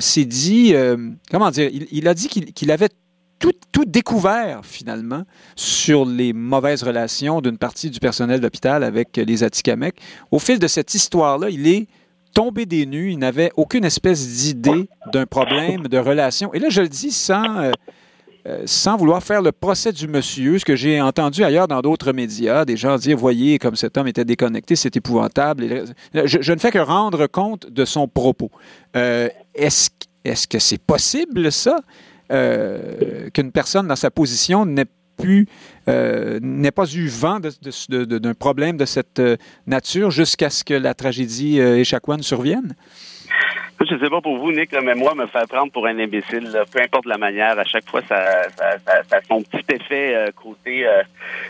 s'est 0.00 0.24
dit, 0.24 0.74
comment 1.30 1.50
dire, 1.52 1.70
il, 1.72 1.86
il 1.92 2.08
a 2.08 2.14
dit 2.14 2.28
qu'il 2.28 2.70
avait 2.72 2.88
tout, 3.40 3.84
découvert 3.86 4.60
finalement 4.62 5.24
sur 5.56 6.04
les 6.04 6.34
mauvaises 6.34 6.82
relations 6.82 7.40
d'une 7.40 7.56
partie 7.56 7.88
du 7.88 7.98
personnel 7.98 8.40
d'hôpital 8.40 8.84
avec 8.84 9.16
les 9.16 9.42
Atikamekw. 9.42 9.96
Au 10.30 10.38
fil 10.38 10.58
de 10.58 10.66
cette 10.66 10.94
histoire-là, 10.94 11.48
il 11.48 11.66
est 11.66 11.88
tombé 12.34 12.66
des 12.66 12.86
nues. 12.86 13.12
Il 13.12 13.18
n'avait 13.18 13.50
aucune 13.56 13.84
espèce 13.84 14.26
d'idée 14.26 14.88
d'un 15.12 15.26
problème 15.26 15.88
de 15.88 15.98
relation. 15.98 16.52
Et 16.54 16.58
là, 16.58 16.68
je 16.70 16.82
le 16.82 16.88
dis 16.88 17.10
sans, 17.10 17.58
euh, 17.58 17.72
euh, 18.46 18.62
sans 18.66 18.96
vouloir 18.96 19.22
faire 19.22 19.42
le 19.42 19.52
procès 19.52 19.92
du 19.92 20.08
monsieur, 20.08 20.58
ce 20.58 20.64
que 20.64 20.76
j'ai 20.76 21.00
entendu 21.00 21.44
ailleurs 21.44 21.68
dans 21.68 21.80
d'autres 21.80 22.12
médias, 22.12 22.64
des 22.64 22.76
gens 22.76 22.96
dire, 22.96 23.16
voyez, 23.16 23.58
comme 23.58 23.76
cet 23.76 23.96
homme 23.98 24.08
était 24.08 24.24
déconnecté, 24.24 24.76
c'est 24.76 24.96
épouvantable. 24.96 25.84
Je, 26.14 26.52
ne 26.52 26.58
fais 26.58 26.70
que 26.70 26.78
rendre 26.78 27.26
compte 27.26 27.70
de 27.70 27.84
son 27.84 28.08
propos. 28.08 28.50
Euh, 28.96 29.28
est-ce, 29.54 29.90
que 30.46 30.58
c'est 30.58 30.80
possible, 30.80 31.50
ça? 31.52 31.80
Qu'une 32.30 33.50
personne 33.50 33.88
dans 33.88 33.96
sa 33.96 34.12
position 34.12 34.64
n'ait 34.64 34.86
plus, 35.20 35.46
euh, 35.88 36.38
n'ait 36.42 36.70
pas 36.70 36.90
eu 36.92 37.08
vent 37.08 37.40
d'un 37.40 38.34
problème 38.34 38.76
de 38.76 38.84
cette 38.84 39.18
euh, 39.18 39.36
nature 39.66 40.10
jusqu'à 40.10 40.50
ce 40.50 40.64
que 40.64 40.74
la 40.74 40.94
tragédie 40.94 41.58
Echaquan 41.58 42.22
survienne? 42.22 42.74
Je 43.80 43.94
ne 43.94 43.98
sais 43.98 44.10
pas 44.10 44.20
pour 44.20 44.36
vous, 44.36 44.52
Nick, 44.52 44.72
mais 44.84 44.94
moi, 44.94 45.14
me 45.14 45.26
faire 45.26 45.48
prendre 45.48 45.72
pour 45.72 45.86
un 45.86 45.98
imbécile, 45.98 46.54
peu 46.70 46.82
importe 46.82 47.06
la 47.06 47.16
manière, 47.16 47.58
à 47.58 47.64
chaque 47.64 47.88
fois, 47.88 48.02
ça, 48.06 48.42
ça, 48.54 48.76
ça, 48.86 49.16
a 49.16 49.20
son 49.26 49.42
petit 49.42 49.64
effet 49.74 50.26
côté 50.36 50.86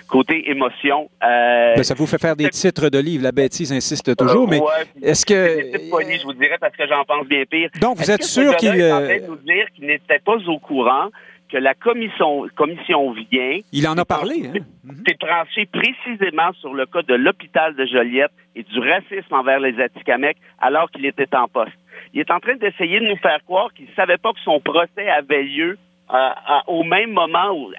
côté 0.07 0.49
émotion. 0.49 1.11
Ben, 1.21 1.83
ça 1.83 1.95
vous 1.95 2.07
fait 2.07 2.21
faire 2.21 2.37
des 2.37 2.49
titres 2.51 2.89
de 2.89 2.99
livres. 2.99 3.25
La 3.25 3.33
bêtise 3.33 3.73
insiste 3.73 4.15
toujours, 4.15 4.47
mais 4.49 4.61
est-ce 5.03 5.27
que... 5.27 5.35
je 5.35 6.23
vous 6.25 6.33
dirais, 6.35 6.57
parce 6.61 6.77
que 6.77 6.87
j'en 6.87 7.05
pense 7.05 7.27
bien 7.27 7.43
pire. 7.51 7.69
Donc, 7.81 7.99
vous 7.99 8.11
êtes 8.11 8.23
sûr 8.23 8.55
qu'il... 8.57 8.75
de 8.75 9.27
nous 9.27 9.37
dire 9.37 9.67
qu'il 9.75 9.87
n'était 9.87 10.21
pas 10.21 10.37
au 10.37 10.59
courant 10.61 11.09
que 11.51 11.59
la 11.59 11.75
commission, 11.75 12.47
commission 12.55 13.13
vient. 13.13 13.59
Il 13.73 13.87
en 13.89 13.97
a 13.99 14.05
parlé. 14.05 14.47
Hein? 14.47 14.61
C'est 15.07 15.19
tranché 15.19 15.67
précisément 15.67 16.53
sur 16.61 16.75
le 16.75 16.87
cas 16.87 17.03
de 17.03 17.15
l'hôpital 17.15 17.75
de 17.75 17.87
Joliette 17.87 18.33
et 18.55 18.63
du 18.63 18.79
racisme 18.79 19.35
envers 19.35 19.61
les 19.61 19.81
Atikamekw 19.81 20.39
alors 20.61 20.91
qu'il 20.91 21.07
était 21.07 21.35
en 21.35 21.49
poste. 21.49 21.73
Il 22.13 22.21
est 22.21 22.31
en 22.31 22.41
train 22.41 22.57
d'essayer 22.57 23.01
de 23.01 23.07
nous 23.07 23.17
faire 23.17 23.43
croire 23.45 23.73
qu'il 23.75 23.87
ne 23.87 23.95
savait 23.95 24.19
pas 24.19 24.33
que 24.33 24.41
son 24.45 24.61
procès 24.61 25.09
avait 25.09 25.43
lieu 25.43 25.79
euh, 26.13 26.31
au 26.67 26.83
même 26.83 27.13
moment 27.13 27.53
où, 27.53 27.73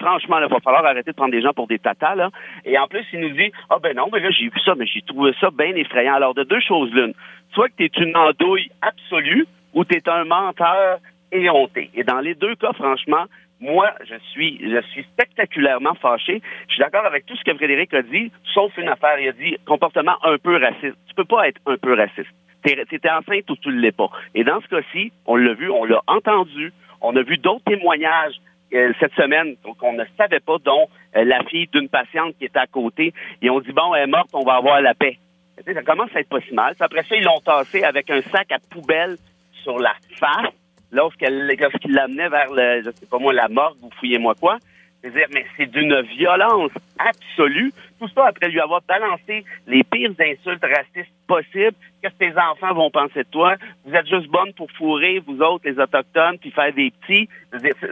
franchement, 0.00 0.38
il 0.38 0.48
va 0.48 0.60
falloir 0.60 0.84
arrêter 0.84 1.10
de 1.10 1.16
prendre 1.16 1.32
des 1.32 1.42
gens 1.42 1.52
pour 1.52 1.66
des 1.66 1.80
tatas, 1.80 2.14
là. 2.14 2.30
Et 2.64 2.78
en 2.78 2.86
plus, 2.86 3.04
il 3.12 3.18
nous 3.18 3.30
dit, 3.30 3.50
ah 3.68 3.78
ben 3.82 3.96
non, 3.96 4.08
mais 4.12 4.20
là, 4.20 4.30
j'ai 4.30 4.44
vu 4.44 4.60
ça, 4.64 4.74
mais 4.76 4.86
j'ai 4.86 5.02
trouvé 5.02 5.32
ça 5.40 5.50
bien 5.50 5.74
effrayant. 5.74 6.14
Alors, 6.14 6.34
de 6.34 6.44
deux 6.44 6.60
choses 6.60 6.92
l'une. 6.92 7.14
Soit 7.52 7.70
que 7.70 7.74
tu 7.78 7.84
es 7.84 8.04
une 8.04 8.16
andouille 8.16 8.70
absolue 8.80 9.46
ou 9.72 9.84
tu 9.84 9.96
es 9.96 10.08
un 10.08 10.24
menteur 10.24 10.98
Et 11.34 12.04
dans 12.04 12.20
les 12.20 12.34
deux 12.36 12.54
cas, 12.54 12.72
franchement, 12.74 13.24
moi, 13.60 13.92
je 14.08 14.14
suis, 14.30 14.60
je 14.62 14.80
suis 14.92 15.02
spectaculairement 15.12 15.94
fâché. 15.94 16.40
Je 16.68 16.74
suis 16.74 16.80
d'accord 16.80 17.04
avec 17.04 17.26
tout 17.26 17.34
ce 17.36 17.42
que 17.42 17.56
Frédéric 17.56 17.92
a 17.92 18.02
dit, 18.02 18.30
sauf 18.52 18.76
une 18.78 18.88
affaire. 18.88 19.18
Il 19.18 19.28
a 19.28 19.32
dit 19.32 19.56
comportement 19.66 20.14
un 20.22 20.38
peu 20.38 20.56
raciste. 20.56 20.96
Tu 21.08 21.14
peux 21.16 21.24
pas 21.24 21.48
être 21.48 21.60
un 21.66 21.76
peu 21.76 21.94
raciste. 21.94 22.30
Tu 22.64 22.72
es 22.72 23.10
enceinte 23.10 23.50
ou 23.50 23.56
tu 23.56 23.68
ne 23.68 23.80
l'es 23.80 23.92
pas. 23.92 24.10
Et 24.34 24.44
dans 24.44 24.60
ce 24.60 24.68
cas-ci, 24.68 25.12
on 25.26 25.36
l'a 25.36 25.54
vu, 25.54 25.70
on 25.70 25.84
l'a 25.84 26.00
entendu, 26.06 26.72
on 27.00 27.14
a 27.16 27.22
vu 27.22 27.36
d'autres 27.36 27.64
témoignages 27.64 28.34
euh, 28.72 28.92
cette 29.00 29.12
semaine 29.14 29.56
qu'on 29.78 29.92
ne 29.92 30.04
savait 30.16 30.40
pas, 30.40 30.58
dont 30.64 30.88
euh, 31.16 31.24
la 31.24 31.42
fille 31.44 31.66
d'une 31.66 31.88
patiente 31.88 32.36
qui 32.38 32.46
était 32.46 32.58
à 32.60 32.66
côté. 32.66 33.12
Et 33.42 33.50
on 33.50 33.60
dit, 33.60 33.72
bon, 33.72 33.94
elle 33.94 34.04
est 34.04 34.06
morte, 34.06 34.30
on 34.32 34.44
va 34.44 34.54
avoir 34.54 34.80
la 34.80 34.94
paix. 34.94 35.18
ça 35.64 35.82
commence 35.82 36.10
à 36.14 36.20
être 36.20 36.28
pas 36.28 36.40
si 36.40 36.54
mal. 36.54 36.74
Après 36.78 37.02
ça, 37.02 37.16
ils 37.16 37.24
l'ont 37.24 37.40
tassé 37.40 37.82
avec 37.82 38.08
un 38.08 38.22
sac 38.22 38.52
à 38.52 38.58
poubelle 38.70 39.16
sur 39.62 39.78
la 39.78 39.94
face 40.18 40.54
lorsqu'il 40.94 41.92
l'amenait 41.92 42.28
vers, 42.28 42.52
le, 42.52 42.82
je 42.84 42.90
sais 42.90 43.06
pas 43.10 43.18
moi, 43.18 43.32
la 43.32 43.48
morgue 43.48 43.76
ou 43.82 43.90
fouillez-moi 43.98 44.34
quoi. 44.40 44.58
C'est-à-dire, 45.02 45.26
mais 45.34 45.44
c'est 45.58 45.70
d'une 45.70 46.00
violence 46.00 46.70
absolue. 46.98 47.72
Tout 48.00 48.08
ça 48.08 48.26
après 48.26 48.48
lui 48.48 48.58
avoir 48.58 48.80
balancé 48.88 49.44
les 49.66 49.84
pires 49.84 50.12
insultes 50.18 50.64
racistes 50.64 51.12
possibles. 51.26 51.76
Qu'est-ce 52.00 52.14
que 52.14 52.32
tes 52.32 52.38
enfants 52.38 52.72
vont 52.72 52.90
penser 52.90 53.22
de 53.22 53.28
toi? 53.30 53.56
Vous 53.84 53.94
êtes 53.94 54.08
juste 54.08 54.28
bonne 54.28 54.54
pour 54.54 54.70
fourrer, 54.70 55.18
vous 55.26 55.42
autres, 55.42 55.68
les 55.68 55.78
Autochtones, 55.78 56.38
puis 56.38 56.50
faire 56.50 56.72
des 56.72 56.90
petits. 56.90 57.28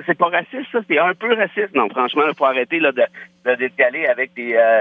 C'est 0.06 0.16
pas 0.16 0.28
raciste, 0.28 0.72
ça. 0.72 0.80
C'est 0.88 0.98
un 0.98 1.12
peu 1.14 1.34
raciste. 1.34 1.74
Non, 1.74 1.90
franchement, 1.90 2.22
il 2.26 2.34
faut 2.34 2.46
arrêter 2.46 2.80
là, 2.80 2.92
de, 2.92 3.04
de 3.44 3.54
décaler 3.56 4.06
avec 4.06 4.32
des... 4.32 4.54
Euh, 4.54 4.80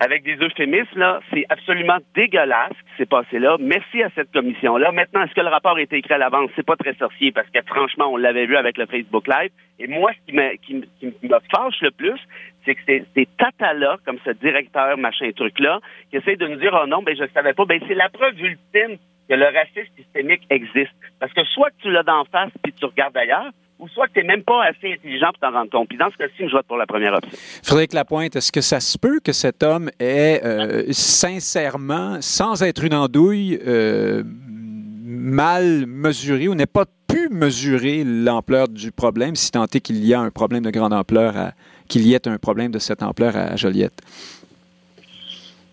avec 0.00 0.22
des 0.22 0.36
euphémismes, 0.36 0.98
là, 0.98 1.20
c'est 1.32 1.44
absolument 1.48 1.98
dégueulasse 2.14 2.70
ce 2.70 2.90
qui 2.90 2.96
s'est 2.98 3.06
passé 3.06 3.38
là. 3.38 3.56
Merci 3.58 4.02
à 4.02 4.10
cette 4.14 4.30
commission-là. 4.32 4.92
Maintenant, 4.92 5.24
est-ce 5.24 5.34
que 5.34 5.40
le 5.40 5.48
rapport 5.48 5.76
a 5.76 5.80
été 5.80 5.96
écrit 5.96 6.14
à 6.14 6.18
l'avance? 6.18 6.50
C'est 6.54 6.64
pas 6.66 6.76
très 6.76 6.94
sorcier 6.94 7.32
parce 7.32 7.48
que 7.50 7.60
franchement, 7.62 8.12
on 8.12 8.16
l'avait 8.16 8.46
vu 8.46 8.56
avec 8.56 8.78
le 8.78 8.86
Facebook 8.86 9.26
Live. 9.26 9.50
Et 9.80 9.88
moi, 9.88 10.12
ce 10.12 10.26
qui 10.26 10.36
me, 10.36 10.56
qui, 10.56 10.74
me 11.04 11.38
fâche 11.50 11.80
le 11.80 11.90
plus, 11.90 12.18
c'est 12.64 12.76
que 12.76 12.80
c'est 12.86 13.04
ces 13.14 13.26
tata-là, 13.38 13.96
comme 14.04 14.18
ce 14.24 14.30
directeur, 14.30 14.96
machin 14.98 15.30
truc-là, 15.34 15.80
qui 16.10 16.18
essaie 16.18 16.36
de 16.36 16.46
nous 16.46 16.56
dire, 16.56 16.78
oh 16.80 16.86
non, 16.86 17.02
ben 17.02 17.16
je 17.16 17.24
savais 17.34 17.54
pas. 17.54 17.64
Ben 17.64 17.80
c'est 17.88 17.94
la 17.94 18.08
preuve 18.08 18.38
ultime 18.40 18.98
que 19.28 19.34
le 19.34 19.46
racisme 19.46 19.92
systémique 19.96 20.42
existe. 20.50 20.94
Parce 21.18 21.32
que 21.32 21.44
soit 21.44 21.70
tu 21.82 21.90
l'as 21.90 22.04
d'en 22.04 22.24
face 22.24 22.52
puis 22.62 22.72
tu 22.72 22.84
regardes 22.84 23.16
ailleurs, 23.16 23.50
ou 23.78 23.88
soit 23.88 24.08
que 24.08 24.14
tu 24.14 24.20
n'es 24.20 24.26
même 24.26 24.42
pas 24.42 24.64
assez 24.64 24.94
intelligent 24.94 25.28
pour 25.28 25.38
t'en 25.38 25.52
rendre 25.52 25.70
compte. 25.70 25.88
Puis 25.88 25.98
dans 25.98 26.10
ce 26.10 26.16
cas-ci, 26.16 26.48
je 26.48 26.52
vote 26.52 26.66
pour 26.66 26.76
la 26.76 26.86
première 26.86 27.14
option. 27.14 27.30
Frédéric 27.62 27.92
Lapointe, 27.92 28.36
est-ce 28.36 28.52
que 28.52 28.60
ça 28.60 28.80
se 28.80 28.98
peut 28.98 29.20
que 29.20 29.32
cet 29.32 29.62
homme 29.62 29.90
ait 30.00 30.40
euh, 30.44 30.84
sincèrement, 30.90 32.18
sans 32.20 32.62
être 32.62 32.84
une 32.84 32.94
andouille, 32.94 33.58
euh, 33.66 34.22
mal 34.24 35.86
mesuré 35.86 36.48
ou 36.48 36.54
n'ait 36.54 36.66
pas 36.66 36.84
pu 37.08 37.28
mesurer 37.30 38.04
l'ampleur 38.04 38.68
du 38.68 38.92
problème, 38.92 39.34
si 39.34 39.50
tant 39.50 39.64
est 39.64 39.80
qu'il 39.80 40.04
y 40.04 40.12
a 40.12 40.20
un 40.20 40.30
problème 40.30 40.64
de 40.64 40.70
grande 40.70 40.92
ampleur, 40.92 41.52
qu'il 41.88 42.06
y 42.06 42.14
ait 42.14 42.28
un 42.28 42.38
problème 42.38 42.70
de 42.70 42.78
cette 42.78 43.02
ampleur 43.02 43.36
à 43.36 43.56
Joliette? 43.56 44.00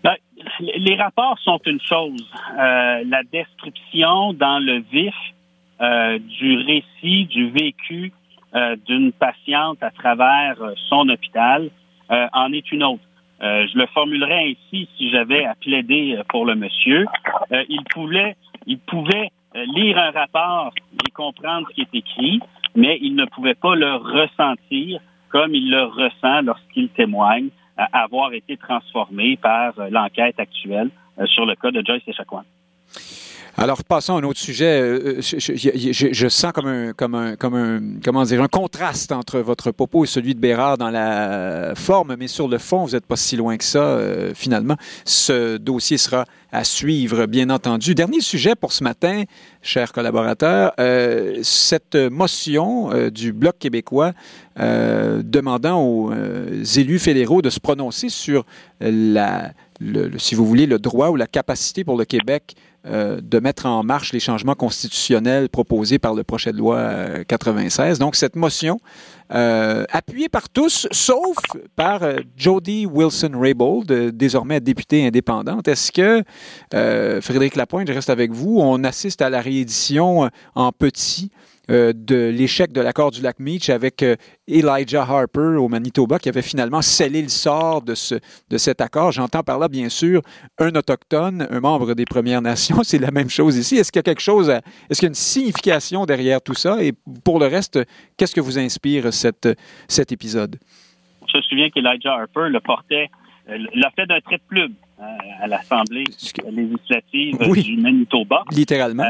Ben, 0.02 0.14
les 0.60 0.96
rapports 0.96 1.38
sont 1.40 1.60
une 1.66 1.80
chose. 1.80 2.24
Euh, 2.58 3.02
la 3.06 3.22
description 3.30 4.32
dans 4.32 4.58
le 4.58 4.80
vif 4.90 5.14
euh, 5.80 6.18
du 6.18 6.56
récit, 6.56 7.26
du 7.26 7.50
vécu 7.50 8.10
euh, 8.54 8.76
d'une 8.86 9.12
patiente 9.12 9.82
à 9.82 9.90
travers 9.90 10.56
euh, 10.62 10.72
son 10.88 11.08
hôpital 11.08 11.70
en 12.08 12.52
est 12.52 12.70
une 12.70 12.84
autre. 12.84 13.02
je 13.40 13.76
le 13.76 13.84
formulerais 13.86 14.50
ainsi 14.52 14.88
si 14.96 15.10
j'avais 15.10 15.44
à 15.44 15.56
plaider 15.56 16.16
pour 16.28 16.46
le 16.46 16.54
monsieur. 16.54 17.04
il 17.50 17.82
pouvait, 17.90 18.36
il 18.64 18.78
pouvait 18.78 19.30
lire 19.56 19.98
un 19.98 20.12
rapport 20.12 20.72
et 21.04 21.10
comprendre 21.10 21.66
ce 21.68 21.74
qui 21.74 21.80
est 21.80 21.94
écrit, 21.98 22.38
mais 22.76 22.96
il 23.02 23.16
ne 23.16 23.24
pouvait 23.24 23.56
pas 23.56 23.74
le 23.74 23.96
ressentir 23.96 25.00
comme 25.30 25.52
il 25.56 25.68
le 25.68 25.82
ressent 25.82 26.42
lorsqu'il 26.42 26.90
témoigne 26.90 27.48
avoir 27.92 28.32
été 28.32 28.56
transformé 28.56 29.36
par 29.36 29.72
l'enquête 29.90 30.38
actuelle 30.38 30.90
sur 31.24 31.44
le 31.44 31.56
cas 31.56 31.72
de 31.72 31.84
Joyce 31.84 32.06
Echaquan. 32.06 32.44
Alors, 33.58 33.82
passons 33.84 34.16
à 34.16 34.18
un 34.18 34.24
autre 34.24 34.38
sujet. 34.38 34.82
Euh, 34.82 35.20
je, 35.22 36.08
je, 36.12 36.28
sens 36.28 36.52
comme 36.52 36.66
un, 36.66 36.92
comme 36.92 37.14
un, 37.14 37.36
comme 37.36 37.54
un, 37.54 37.80
comment 38.04 38.22
dire, 38.24 38.42
un 38.42 38.48
contraste 38.48 39.12
entre 39.12 39.38
votre 39.38 39.70
propos 39.70 40.04
et 40.04 40.06
celui 40.06 40.34
de 40.34 40.40
Bérard 40.40 40.76
dans 40.76 40.90
la 40.90 41.72
forme, 41.74 42.16
mais 42.18 42.28
sur 42.28 42.48
le 42.48 42.58
fond, 42.58 42.84
vous 42.84 42.92
n'êtes 42.92 43.06
pas 43.06 43.16
si 43.16 43.34
loin 43.34 43.56
que 43.56 43.64
ça, 43.64 43.78
euh, 43.78 44.32
finalement. 44.34 44.76
Ce 45.06 45.56
dossier 45.56 45.96
sera 45.96 46.26
à 46.52 46.64
suivre, 46.64 47.26
bien 47.26 47.50
entendu. 47.50 47.94
Dernier 47.94 48.20
sujet 48.20 48.54
pour 48.54 48.72
ce 48.72 48.84
matin, 48.84 49.24
chers 49.62 49.92
collaborateurs, 49.92 50.72
euh, 50.78 51.40
cette 51.42 51.96
motion 51.96 52.92
euh, 52.92 53.10
du 53.10 53.32
Bloc 53.32 53.58
québécois 53.58 54.12
euh, 54.58 55.22
demandant 55.24 55.82
aux 55.82 56.12
euh, 56.12 56.64
élus 56.76 56.98
fédéraux 56.98 57.42
de 57.42 57.50
se 57.50 57.60
prononcer 57.60 58.08
sur 58.08 58.46
la, 58.80 59.52
si 60.18 60.34
vous 60.34 60.46
voulez, 60.46 60.66
le 60.66 60.78
droit 60.78 61.08
ou 61.08 61.16
la 61.16 61.26
capacité 61.26 61.84
pour 61.84 61.98
le 61.98 62.04
Québec 62.04 62.54
euh, 62.86 63.20
de 63.20 63.40
mettre 63.40 63.66
en 63.66 63.82
marche 63.82 64.12
les 64.12 64.20
changements 64.20 64.54
constitutionnels 64.54 65.48
proposés 65.48 65.98
par 65.98 66.14
le 66.14 66.22
projet 66.22 66.52
de 66.52 66.58
loi 66.58 67.24
96. 67.26 67.96
Euh, 67.96 67.98
Donc, 67.98 68.14
cette 68.14 68.36
motion, 68.36 68.78
euh, 69.32 69.84
appuyée 69.90 70.28
par 70.28 70.48
tous, 70.48 70.86
sauf 70.92 71.36
par 71.74 72.02
Jody 72.36 72.86
Wilson-Raybould, 72.86 74.12
désormais 74.16 74.60
députée 74.60 75.04
indépendante. 75.04 75.66
Est-ce 75.66 75.90
que, 75.90 76.22
Frédéric 77.20 77.56
Lapointe, 77.56 77.88
je 77.88 77.92
reste 77.92 78.10
avec 78.10 78.30
vous, 78.30 78.58
on 78.60 78.84
assiste 78.84 79.20
à 79.20 79.30
la 79.30 79.40
réédition 79.40 80.30
en 80.54 80.70
petit 80.70 81.32
euh, 81.68 81.92
de 81.92 82.28
l'échec 82.28 82.72
de 82.72 82.80
l'accord 82.80 83.10
du 83.10 83.20
lac 83.22 83.40
Meach 83.40 83.70
avec 83.70 84.04
euh, 84.04 84.14
Elijah 84.46 85.02
Harper 85.02 85.56
au 85.58 85.68
Manitoba 85.68 86.20
qui 86.20 86.28
avait 86.28 86.42
finalement 86.42 86.80
scellé 86.80 87.20
le 87.22 87.28
sort 87.28 87.82
de, 87.82 87.96
ce, 87.96 88.14
de 88.48 88.56
cet 88.56 88.80
accord. 88.80 89.10
J'entends 89.10 89.42
par 89.42 89.58
là, 89.58 89.66
bien 89.66 89.88
sûr, 89.88 90.22
un 90.58 90.72
autochtone, 90.76 91.48
un 91.50 91.58
membre 91.58 91.94
des 91.94 92.04
Premières 92.04 92.40
Nations. 92.40 92.78
C'est 92.84 92.98
la 93.00 93.10
même 93.10 93.30
chose 93.30 93.56
ici. 93.56 93.76
Est-ce 93.76 93.90
qu'il 93.90 93.98
y 93.98 94.00
a 94.00 94.04
quelque 94.04 94.22
chose, 94.22 94.48
est-ce 94.48 95.00
qu'il 95.00 95.06
y 95.06 95.08
a 95.08 95.10
une 95.10 95.14
signification 95.14 96.06
derrière 96.06 96.40
tout 96.40 96.54
ça? 96.54 96.80
Et 96.84 96.92
pour 97.24 97.40
le 97.40 97.46
reste, 97.46 97.80
qu'est-ce 98.16 98.34
que 98.34 98.40
vous 98.40 98.60
inspire 98.60 99.12
cette, 99.12 99.48
cet 99.88 100.12
épisode? 100.12 100.60
Je 101.26 101.38
me 101.38 101.42
souviens 101.42 101.70
qu'Elijah 101.70 102.12
Harper 102.12 102.48
le 102.48 102.60
portait, 102.60 103.10
euh, 103.48 103.58
l'a 103.74 103.90
fait 103.90 104.06
d'un 104.06 104.20
trait 104.20 104.36
de 104.36 104.42
plume 104.46 104.74
à 105.40 105.46
l'Assemblée 105.46 106.04
législative 106.52 107.38
du 107.52 107.76
Manitoba. 107.76 108.44
Littéralement 108.50 109.04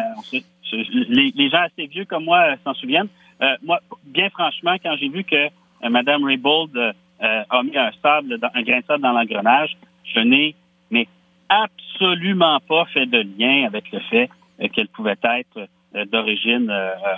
les, 0.73 1.51
gens 1.51 1.63
assez 1.63 1.87
vieux 1.87 2.05
comme 2.05 2.25
moi 2.25 2.39
euh, 2.39 2.57
s'en 2.65 2.75
souviennent. 2.75 3.09
Euh, 3.43 3.57
moi, 3.63 3.81
bien 4.05 4.31
franchement, 4.31 4.77
quand 4.83 4.97
j'ai 4.97 5.09
vu 5.09 5.25
que 5.25 5.37
euh, 5.37 5.89
Mme 5.89 6.25
Raybould 6.25 6.95
a 7.21 7.63
mis 7.63 7.77
un 7.77 7.91
sable, 8.03 8.39
un 8.55 8.63
grain 8.63 8.81
de 8.81 8.85
sable 8.85 9.03
dans 9.03 9.13
l'engrenage, 9.13 9.77
je 10.05 10.21
n'ai 10.21 10.55
mais 10.91 11.09
absolument 11.49 12.61
pas 12.61 12.85
fait 12.87 13.07
de 13.07 13.25
lien 13.39 13.67
avec 13.67 13.91
le 13.91 14.01
fait 14.01 14.29
qu'elle 14.73 14.89
pouvait 14.89 15.17
être 15.23 15.69
d'origine 16.13 16.71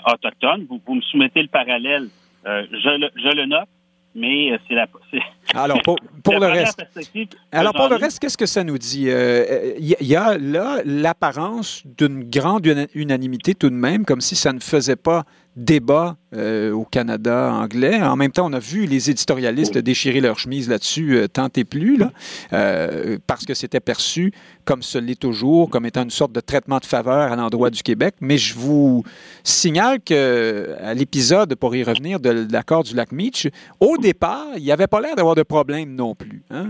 autochtone. 0.06 0.66
Vous, 0.68 0.80
vous, 0.86 0.94
me 0.94 1.00
soumettez 1.00 1.42
le 1.42 1.48
parallèle, 1.48 2.08
je, 2.44 2.96
le, 2.96 3.10
je 3.16 3.36
le 3.36 3.46
note 3.46 3.68
mais 4.18 4.58
c'est 4.66 4.74
la. 4.74 4.86
Alors, 5.54 5.80
pour, 5.82 5.96
pour 6.24 6.38
le 6.38 6.46
reste. 6.46 6.82
Alors, 7.52 7.72
pour 7.72 7.88
le 7.88 7.96
reste, 7.96 8.18
qu'est-ce 8.18 8.36
que 8.36 8.46
ça 8.46 8.64
nous 8.64 8.78
dit? 8.78 9.04
Il 9.04 9.10
euh, 9.10 9.74
y, 9.78 10.16
a 10.16 10.36
là 10.36 10.80
l'apparence 10.84 11.82
d'une 11.84 12.28
grande 12.28 12.66
unanimité 12.94 13.54
tout 13.54 13.70
de 13.70 13.74
même, 13.74 14.04
comme 14.04 14.20
si 14.20 14.36
ça 14.36 14.52
ne 14.52 14.60
faisait 14.60 14.96
pas 14.96 15.24
débat 15.58 16.16
euh, 16.34 16.72
au 16.72 16.84
Canada 16.84 17.50
anglais. 17.54 18.02
En 18.02 18.14
même 18.14 18.30
temps, 18.30 18.46
on 18.50 18.52
a 18.52 18.58
vu 18.58 18.84
les 18.84 19.08
éditorialistes 19.08 19.78
déchirer 19.78 20.20
leur 20.20 20.38
chemise 20.38 20.68
là-dessus, 20.68 21.16
euh, 21.16 21.26
tant 21.26 21.48
et 21.56 21.64
plus, 21.64 21.96
là, 21.96 22.12
euh, 22.52 23.16
parce 23.26 23.46
que 23.46 23.54
c'était 23.54 23.80
perçu, 23.80 24.32
comme 24.66 24.82
ce 24.82 24.98
l'est 24.98 25.18
toujours, 25.18 25.70
comme 25.70 25.86
étant 25.86 26.02
une 26.02 26.10
sorte 26.10 26.32
de 26.32 26.40
traitement 26.40 26.80
de 26.80 26.84
faveur 26.84 27.32
à 27.32 27.36
l'endroit 27.36 27.70
du 27.70 27.82
Québec. 27.82 28.16
Mais 28.20 28.36
je 28.36 28.54
vous 28.54 29.04
signale 29.42 30.00
que 30.04 30.76
à 30.82 30.92
l'épisode, 30.92 31.54
pour 31.54 31.74
y 31.74 31.82
revenir, 31.82 32.20
de 32.20 32.46
l'accord 32.52 32.84
du 32.84 32.94
lac 32.94 33.10
Meach, 33.10 33.48
au 33.80 33.96
départ, 33.96 34.48
il 34.58 34.62
n'y 34.62 34.72
avait 34.72 34.86
pas 34.86 35.00
l'air 35.00 35.16
d'avoir 35.16 35.34
de 35.34 35.42
problème 35.42 35.94
non 35.94 36.14
plus. 36.14 36.42
Hein. 36.50 36.66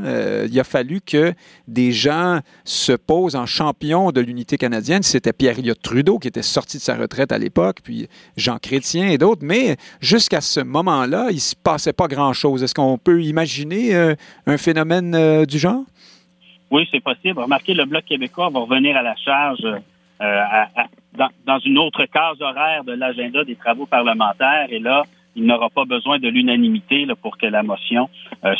il 0.49 0.61
a 0.61 0.65
fallu 0.65 1.01
que 1.01 1.35
des 1.67 1.91
gens 1.91 2.39
se 2.65 2.93
posent 2.93 3.35
en 3.35 3.47
champion 3.47 4.13
de 4.13 4.21
l'unité 4.21 4.57
canadienne. 4.57 5.03
C'était 5.03 5.33
Pierre-Éliott 5.33 5.83
Trudeau 5.83 6.21
qui 6.21 6.29
était 6.29 6.43
sorti 6.43 6.77
de 6.77 6.83
sa 6.83 6.95
retraite 6.95 7.33
à 7.33 7.39
l'époque, 7.39 7.79
puis 7.83 8.09
Jean 8.37 8.59
Et 8.95 9.19
d'autres 9.19 9.43
mais 9.43 9.77
jusqu'à 10.01 10.41
ce 10.41 10.61
moment-là, 10.61 11.27
il 11.31 11.37
ne 11.37 11.41
se 11.41 11.57
passait 11.57 11.93
pas 11.93 12.07
grand-chose. 12.07 12.63
Est-ce 12.63 12.75
qu'on 12.75 12.97
peut 12.97 13.23
imaginer 13.23 13.95
euh, 13.95 14.15
un 14.47 14.57
phénomène 14.57 15.15
euh, 15.15 15.45
du 15.45 15.59
genre? 15.59 15.83
Oui, 16.71 16.87
c'est 16.91 17.03
possible. 17.03 17.41
Remarquez, 17.41 17.75
le 17.75 17.87
Bloc 17.87 18.05
québécois 18.05 18.51
va 18.51 18.61
revenir 18.61 18.97
à 18.97 19.03
la 19.03 19.17
charge 19.17 19.65
euh, 19.65 20.43
dans, 21.47 21.59
une 21.61 21.79
autre 21.79 22.05
case 22.07 22.41
horaire 22.41 22.85
de 22.85 22.93
l'agenda 22.93 23.43
des 23.45 23.57
travaux 23.57 23.87
parlementaires. 23.87 24.67
Et 24.71 24.79
là, 24.79 25.03
il 25.35 25.45
n'aura 25.45 25.71
pas 25.71 25.85
besoin 25.85 26.19
de 26.19 26.29
l'unanimité 26.29 27.07
pour 27.21 27.37
que 27.37 27.47
la 27.47 27.63
motion 27.63 28.09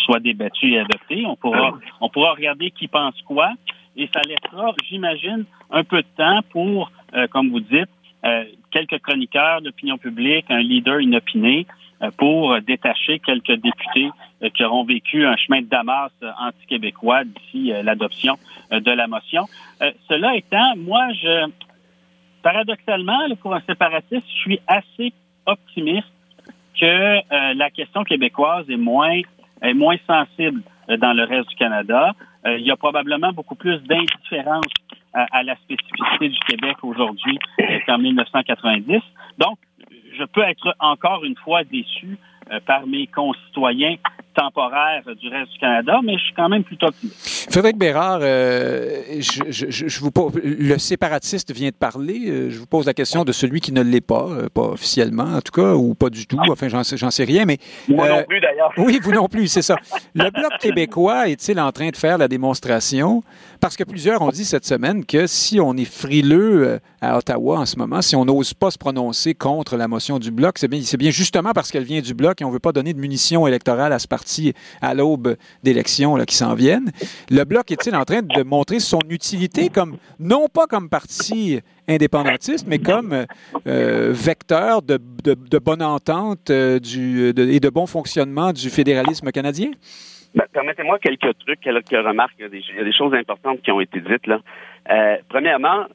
soit 0.05 0.21
débattue 0.21 0.73
et 0.73 0.81
adoptée. 0.81 1.25
On 1.27 1.37
pourra, 1.37 1.75
on 2.01 2.09
pourra 2.09 2.33
regarder 2.33 2.71
qui 2.71 2.89
pense 2.89 3.21
quoi. 3.23 3.53
Et 3.97 4.09
ça 4.15 4.21
laissera, 4.23 4.73
j'imagine, 4.89 5.45
un 5.71 5.85
peu 5.85 5.99
de 5.99 6.07
temps 6.17 6.41
pour, 6.51 6.93
comme 7.31 7.51
vous 7.51 7.61
dites, 7.61 7.91
euh, 8.25 8.45
quelques 8.71 8.99
chroniqueurs 9.01 9.63
d'opinion 9.63 9.97
publique, 9.97 10.47
un 10.49 10.61
leader 10.61 11.01
inopiné 11.01 11.67
euh, 12.03 12.11
pour 12.17 12.61
détacher 12.61 13.21
quelques 13.21 13.55
députés 13.55 14.11
euh, 14.43 14.51
qui 14.51 14.65
auront 14.65 14.85
vécu 14.85 15.25
un 15.25 15.37
chemin 15.37 15.61
de 15.61 15.67
Damas 15.67 16.11
anti-québécois 16.39 17.25
d'ici 17.25 17.73
l'adoption 17.83 18.37
de 18.71 18.91
la 18.91 19.07
motion. 19.07 19.47
cela 20.09 20.37
étant, 20.37 20.77
moi, 20.77 21.13
je 21.13 21.51
paradoxalement, 22.43 23.19
pour 23.41 23.55
un 23.55 23.61
séparatiste, 23.61 24.25
je 24.27 24.41
suis 24.41 24.61
assez 24.67 25.13
optimiste 25.47 26.07
que 26.81 27.55
la 27.55 27.71
question 27.71 28.05
québécoise 28.05 28.69
est 28.71 28.77
moins 28.77 29.21
est 29.63 29.75
moins 29.75 29.97
sensible 30.07 30.63
dans 30.89 31.13
le 31.13 31.25
reste 31.25 31.49
du 31.49 31.57
Canada. 31.57 32.13
il 32.47 32.65
y 32.65 32.71
a 32.71 32.77
probablement 32.77 33.33
beaucoup 33.33 33.57
plus 33.57 33.79
d'indifférence 33.83 34.67
à, 35.31 35.43
la 35.43 35.57
spécificité 35.57 36.29
du 36.29 36.39
Québec 36.41 36.77
aujourd'hui 36.83 37.39
qu'en 37.87 37.99
1990. 37.99 39.01
Donc, 39.39 39.59
je 40.19 40.25
peux 40.25 40.43
être 40.43 40.75
encore 40.81 41.25
une 41.25 41.37
fois 41.37 41.65
déçu 41.65 42.19
euh, 42.51 42.61
par 42.61 42.87
mes 42.87 43.07
concitoyens 43.07 43.97
temporaire 44.39 45.03
du 45.21 45.29
reste 45.29 45.53
du 45.53 45.59
Canada, 45.59 45.99
mais 46.05 46.17
je 46.17 46.25
suis 46.25 46.35
quand 46.35 46.49
même 46.49 46.63
plutôt 46.63 46.87
optimiste. 46.87 47.51
Frédéric 47.51 47.77
Bérard, 47.77 48.21
euh, 48.23 49.03
je, 49.19 50.01
vous 50.01 50.13
le 50.45 50.79
séparatiste 50.79 51.53
vient 51.53 51.71
de 51.71 51.75
parler. 51.75 52.25
Euh, 52.29 52.51
je 52.51 52.59
vous 52.59 52.67
pose 52.67 52.87
la 52.87 52.95
question 52.95 53.25
de 53.25 53.33
celui 53.33 53.61
qui 53.61 53.73
ne 53.73 53.83
l'est 53.83 54.01
pas, 54.01 54.29
euh, 54.31 54.49
pas 54.53 54.63
officiellement 54.63 55.25
en 55.25 55.41
tout 55.41 55.53
cas, 55.53 55.75
ou 55.75 55.95
pas 55.95 56.11
du 56.11 56.27
tout. 56.27 56.39
Enfin, 56.51 56.69
j'en 56.69 56.85
sais, 56.85 56.97
sais 57.11 57.25
rien, 57.25 57.45
mais 57.47 57.59
moi 57.89 58.09
non 58.09 58.25
plus 58.29 58.41
d'ailleurs. 58.41 58.73
Oui, 58.77 59.01
vous 59.03 59.13
non 59.13 59.29
plus, 59.29 59.49
c'est 59.49 59.63
ça. 59.63 59.77
Le 60.15 60.31
bloc 60.31 60.53
québécois 60.61 61.29
est-il 61.29 61.59
en 61.59 61.73
train 61.73 61.89
de 61.89 61.97
faire 61.97 62.19
la 62.19 62.29
démonstration? 62.29 63.23
Parce 63.61 63.77
que 63.77 63.83
plusieurs 63.83 64.23
ont 64.23 64.31
dit 64.31 64.45
cette 64.45 64.67
semaine 64.67 65.05
que 65.05 65.27
si 65.27 65.59
on 65.59 65.75
est 65.75 65.85
frileux 65.85 66.79
à 67.01 67.19
Ottawa 67.19 67.59
en 67.59 67.67
ce 67.67 67.77
moment, 67.77 68.03
si 68.03 68.15
on 68.15 68.25
n'ose 68.25 68.55
pas 68.55 68.71
se 68.71 68.79
prononcer 68.79 69.35
contre 69.35 69.77
la 69.77 69.89
motion 69.89 70.21
du 70.21 70.31
bloc, 70.31 70.59
c'est 70.59 70.69
bien, 70.69 70.81
c'est 70.83 70.97
bien 70.97 71.11
justement 71.11 71.51
parce 71.53 71.73
qu'elle 71.73 71.85
vient 71.85 72.01
du 72.01 72.15
bloc 72.15 72.41
et 72.41 72.45
on 72.45 72.51
veut 72.51 72.61
pas 72.61 72.73
donner 72.73 72.93
de 72.93 73.01
munitions 73.01 73.47
électorales 73.49 73.93
à 73.93 73.99
ce 73.99 74.07
parti 74.07 74.28
à 74.81 74.95
l'aube 74.95 75.37
d'élections 75.63 76.17
qui 76.27 76.37
s'en 76.37 76.55
viennent. 76.55 76.91
Le 77.31 77.45
Bloc 77.45 77.71
est-il 77.71 77.95
en 77.95 78.05
train 78.05 78.23
de 78.23 78.43
montrer 78.43 78.81
son 78.81 79.01
utilité 79.09 79.69
comme, 79.69 79.97
non 80.19 80.49
pas 80.49 80.67
comme 80.67 80.89
parti 80.89 81.61
indépendantiste, 81.89 82.67
mais 82.69 82.79
comme 82.79 83.27
euh, 83.67 84.13
vecteur 84.13 84.83
de, 84.83 84.99
bonne 85.59 85.83
entente 85.83 86.51
euh, 86.51 86.79
et 86.79 87.61
de 87.61 87.71
bon 87.71 87.87
fonctionnement 87.87 88.53
du 88.53 88.69
fédéralisme 88.71 89.31
canadien? 89.31 89.71
Ben, 90.35 90.45
permettez-moi 90.53 90.99
quelques 90.99 91.39
trucs, 91.39 91.61
quelques 91.61 91.89
remarques. 91.91 92.35
Il 92.39 92.43
y, 92.43 92.81
a 92.81 92.85
des, 92.85 92.93
choses 92.93 93.15
importantes 93.15 93.63
qui 93.63 93.73
ont 93.73 93.81
été 93.81 94.01
dites 94.01 94.27
là. 94.27 94.41
Euh, 94.91 95.17
premièrement, 95.29 95.87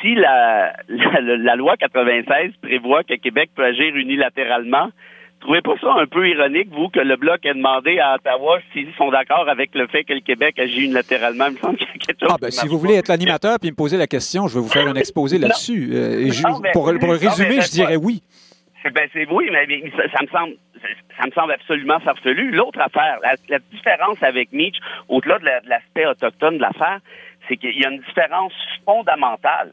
si 0.00 0.14
la, 0.14 0.72
la, 0.88 1.56
loi 1.56 1.76
96 1.76 2.52
prévoit 2.62 3.02
que 3.02 3.14
Québec 3.14 3.50
peut 3.54 3.64
agir 3.64 3.94
unilatéralement, 3.96 4.90
trouvez 5.40 5.62
pas 5.62 5.74
ça 5.80 5.94
un 5.98 6.06
peu 6.06 6.28
ironique, 6.28 6.68
vous, 6.70 6.88
que 6.88 7.00
le 7.00 7.16
Bloc 7.16 7.44
ait 7.44 7.54
demandé 7.54 7.98
à 7.98 8.14
Ottawa 8.14 8.58
s'ils 8.72 8.92
sont 8.94 9.10
d'accord 9.10 9.48
avec 9.48 9.74
le 9.74 9.86
fait 9.86 10.04
que 10.04 10.12
le 10.12 10.20
Québec 10.20 10.58
agit 10.58 10.84
unilatéralement? 10.84 11.46
Il 11.48 11.54
me 11.54 11.58
semble 11.58 11.76
qu'il 11.76 11.88
y 11.88 11.90
a 11.90 11.94
quelque 11.94 12.20
chose 12.20 12.30
ah, 12.32 12.36
ben, 12.40 12.50
si 12.50 12.68
vous 12.68 12.78
voulez 12.78 12.94
être 12.94 13.08
l'animateur 13.08 13.58
puis 13.60 13.70
me 13.70 13.76
poser 13.76 13.96
la 13.96 14.06
question, 14.06 14.46
je 14.46 14.54
vais 14.54 14.60
vous 14.60 14.68
faire 14.68 14.86
un 14.86 14.94
exposé 14.94 15.38
là-dessus. 15.38 15.90
Euh, 15.92 16.30
pour, 16.72 16.92
pour, 16.98 17.10
résumer, 17.10 17.60
je 17.60 17.70
dirais 17.70 17.96
oui. 17.96 18.22
Ben, 18.84 19.08
c'est 19.12 19.26
oui, 19.30 19.50
mais 19.52 19.66
ça, 19.96 20.22
me 20.22 20.28
semble 20.28 20.54
ça 21.18 21.26
me 21.26 21.32
semble 21.32 21.52
absolument 21.52 22.00
farfelu. 22.00 22.50
L'autre 22.50 22.80
affaire, 22.80 23.18
la, 23.48 23.58
différence 23.58 24.22
avec 24.22 24.52
Nietzsche, 24.52 24.80
au-delà 25.08 25.38
de 25.38 25.68
l'aspect 25.68 26.06
autochtone 26.06 26.56
de 26.56 26.62
l'affaire, 26.62 27.00
c'est 27.48 27.56
qu'il 27.56 27.78
y 27.78 27.84
a 27.84 27.90
une 27.90 28.00
différence 28.00 28.54
fondamentale. 28.84 29.72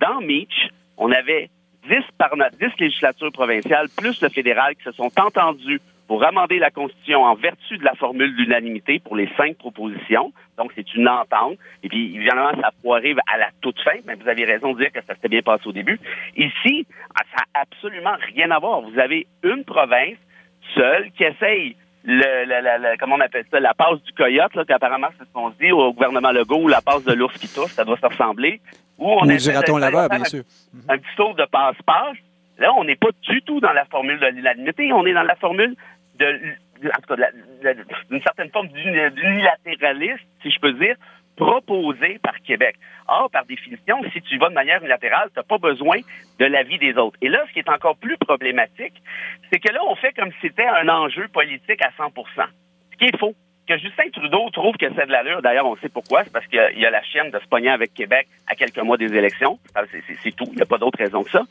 Dans 0.00 0.20
Nietzsche, 0.20 0.70
on 0.96 1.12
avait 1.12 1.50
10, 1.88 2.04
par 2.18 2.30
10 2.36 2.66
législatures 2.78 3.32
provinciales, 3.32 3.88
plus 3.96 4.20
le 4.20 4.28
fédéral, 4.28 4.76
qui 4.76 4.84
se 4.84 4.92
sont 4.92 5.10
entendus 5.18 5.80
pour 6.06 6.24
amender 6.24 6.58
la 6.58 6.70
Constitution 6.70 7.22
en 7.22 7.34
vertu 7.34 7.76
de 7.76 7.84
la 7.84 7.94
formule 7.94 8.34
d'unanimité 8.34 8.98
pour 8.98 9.14
les 9.14 9.28
cinq 9.36 9.56
propositions. 9.58 10.32
Donc, 10.56 10.72
c'est 10.74 10.94
une 10.94 11.06
entente. 11.06 11.58
Et 11.82 11.88
puis, 11.88 12.16
évidemment, 12.16 12.50
ça 12.60 12.70
arrive 12.94 13.18
à 13.26 13.36
la 13.36 13.50
toute 13.60 13.78
fin, 13.80 13.98
mais 14.06 14.14
vous 14.14 14.28
avez 14.28 14.44
raison 14.44 14.72
de 14.72 14.78
dire 14.78 14.92
que 14.92 15.00
ça 15.06 15.14
s'était 15.14 15.28
bien 15.28 15.42
passé 15.42 15.66
au 15.66 15.72
début. 15.72 16.00
Ici, 16.36 16.86
ça 17.14 17.24
n'a 17.36 17.60
absolument 17.62 18.16
rien 18.34 18.50
à 18.50 18.58
voir. 18.58 18.80
Vous 18.80 18.98
avez 18.98 19.26
une 19.42 19.64
province 19.64 20.16
seule 20.74 21.10
qui 21.12 21.24
essaye 21.24 21.76
le, 22.10 22.44
le, 22.46 22.98
comment 22.98 23.16
on 23.16 23.20
appelle 23.20 23.44
ça, 23.50 23.60
la 23.60 23.74
passe 23.74 24.02
du 24.02 24.12
coyote, 24.12 24.54
là, 24.54 24.64
qu'apparemment, 24.66 25.08
c'est 25.18 25.24
ce 25.24 25.32
qu'on 25.32 25.52
se 25.52 25.58
dit 25.58 25.72
au 25.72 25.92
gouvernement 25.92 26.32
Legault, 26.32 26.62
ou 26.62 26.68
la 26.68 26.80
passe 26.80 27.04
de 27.04 27.12
l'ours 27.12 27.36
qui 27.36 27.48
tousse, 27.48 27.72
ça 27.72 27.84
doit 27.84 27.98
se 27.98 28.06
ressembler. 28.06 28.60
Ou 28.98 29.10
on 29.10 29.28
est 29.28 29.38
laveur, 29.78 30.08
bien 30.08 30.24
sûr. 30.24 30.42
Un, 30.88 30.96
petit 30.96 31.16
tour 31.16 31.34
de 31.34 31.44
passe-passe. 31.44 32.16
Là, 32.58 32.72
on 32.74 32.84
n'est 32.84 32.96
pas 32.96 33.10
du 33.22 33.42
tout 33.42 33.60
dans 33.60 33.72
la 33.72 33.84
formule 33.84 34.18
de 34.18 34.26
l'unanimité, 34.26 34.92
on 34.92 35.06
est 35.06 35.12
dans 35.12 35.22
la 35.22 35.36
formule 35.36 35.76
de, 36.18 36.40
en 36.84 37.00
tout 37.06 37.14
cas, 37.14 37.28
d'une 38.10 38.22
certaine 38.22 38.50
forme 38.50 38.68
d'unilatéralisme, 38.68 40.24
si 40.42 40.50
je 40.50 40.58
peux 40.58 40.72
dire, 40.72 40.96
proposé 41.38 42.18
par 42.22 42.38
Québec. 42.42 42.76
Or, 43.06 43.30
par 43.30 43.46
définition, 43.46 44.02
si 44.12 44.20
tu 44.22 44.36
vas 44.38 44.50
de 44.50 44.54
manière 44.54 44.80
unilatérale, 44.80 45.30
tu 45.32 45.38
n'as 45.38 45.44
pas 45.44 45.58
besoin 45.58 45.98
de 46.38 46.44
l'avis 46.44 46.78
des 46.78 46.96
autres. 46.96 47.16
Et 47.22 47.28
là, 47.28 47.44
ce 47.48 47.52
qui 47.52 47.60
est 47.60 47.70
encore 47.70 47.96
plus 47.96 48.18
problématique, 48.18 48.94
c'est 49.50 49.60
que 49.60 49.72
là, 49.72 49.80
on 49.86 49.94
fait 49.94 50.12
comme 50.12 50.30
si 50.32 50.38
c'était 50.42 50.66
un 50.66 50.88
enjeu 50.88 51.28
politique 51.28 51.82
à 51.82 51.90
100 51.96 52.12
Ce 52.92 52.96
qui 52.98 53.04
est 53.06 53.16
faux. 53.16 53.34
Que 53.66 53.76
Justin 53.76 54.08
Trudeau 54.10 54.48
trouve 54.50 54.76
que 54.76 54.86
c'est 54.96 55.06
de 55.06 55.12
l'allure, 55.12 55.42
d'ailleurs, 55.42 55.66
on 55.66 55.76
sait 55.76 55.90
pourquoi, 55.90 56.24
c'est 56.24 56.32
parce 56.32 56.46
qu'il 56.46 56.58
y, 56.58 56.86
a 56.86 56.90
la 56.90 57.02
chienne 57.02 57.30
de 57.30 57.38
se 57.38 57.46
pogner 57.48 57.68
avec 57.68 57.92
Québec 57.92 58.26
à 58.46 58.54
quelques 58.54 58.78
mois 58.78 58.96
des 58.96 59.14
élections. 59.14 59.58
C'est 60.24 60.34
tout, 60.34 60.46
il 60.52 60.56
n'y 60.56 60.62
a 60.62 60.66
pas 60.66 60.78
d'autre 60.78 60.96
raison 60.96 61.22
que 61.22 61.30
ça. 61.30 61.42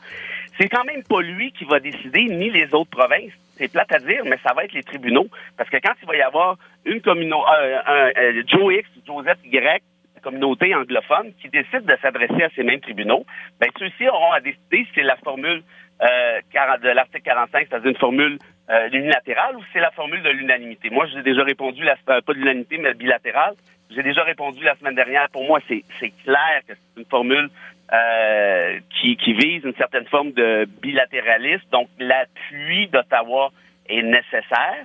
C'est 0.58 0.68
quand 0.68 0.82
même 0.82 1.04
pas 1.04 1.22
lui 1.22 1.52
qui 1.52 1.64
va 1.64 1.78
décider, 1.78 2.24
ni 2.24 2.50
les 2.50 2.74
autres 2.74 2.90
provinces 2.90 3.32
c'est 3.58 3.70
plate 3.70 3.92
à 3.92 3.98
dire, 3.98 4.22
mais 4.24 4.38
ça 4.42 4.54
va 4.54 4.64
être 4.64 4.72
les 4.72 4.82
tribunaux. 4.82 5.28
Parce 5.56 5.68
que 5.68 5.76
quand 5.76 5.94
il 6.02 6.08
va 6.08 6.16
y 6.16 6.22
avoir 6.22 6.56
une 6.84 7.00
communauté, 7.00 7.50
euh, 7.60 7.78
un, 7.86 8.10
euh, 8.16 8.42
Joe 8.46 8.74
X, 8.74 8.88
Joseph 9.06 9.38
Y, 9.44 9.82
communauté 10.22 10.74
anglophone, 10.74 11.32
qui 11.40 11.48
décide 11.48 11.84
de 11.84 11.96
s'adresser 12.02 12.42
à 12.42 12.50
ces 12.54 12.62
mêmes 12.62 12.80
tribunaux, 12.80 13.24
ben 13.60 13.68
ceux-ci 13.78 14.08
auront 14.08 14.32
à 14.32 14.40
décider 14.40 14.84
si 14.84 14.88
c'est 14.94 15.02
la 15.02 15.16
formule 15.16 15.62
euh, 16.02 16.40
de 16.82 16.88
l'article 16.90 17.22
45, 17.22 17.66
c'est-à-dire 17.68 17.90
une 17.90 17.96
formule 17.96 18.38
euh, 18.70 18.88
unilatérale, 18.92 19.56
ou 19.56 19.62
si 19.62 19.68
c'est 19.74 19.80
la 19.80 19.90
formule 19.90 20.22
de 20.22 20.30
l'unanimité. 20.30 20.90
Moi, 20.90 21.06
j'ai 21.06 21.22
déjà 21.22 21.42
répondu, 21.42 21.82
la, 21.82 21.96
pas 22.06 22.20
de 22.20 22.32
l'unanimité, 22.34 22.78
mais 22.78 22.94
bilatérale. 22.94 23.54
J'ai 23.90 24.02
déjà 24.02 24.22
répondu 24.22 24.62
la 24.62 24.76
semaine 24.76 24.94
dernière. 24.94 25.28
Pour 25.30 25.44
moi, 25.44 25.60
c'est 25.68 25.82
clair 26.24 26.60
que 26.68 26.74
c'est 26.74 27.00
une 27.00 27.06
formule 27.06 27.48
euh, 27.92 28.80
qui, 29.00 29.16
qui 29.16 29.32
vise 29.32 29.64
une 29.64 29.74
certaine 29.76 30.06
forme 30.06 30.32
de 30.32 30.66
bilatéralisme. 30.82 31.64
Donc, 31.72 31.88
l'appui 31.98 32.88
d'Ottawa 32.88 33.50
est 33.88 34.02
nécessaire. 34.02 34.84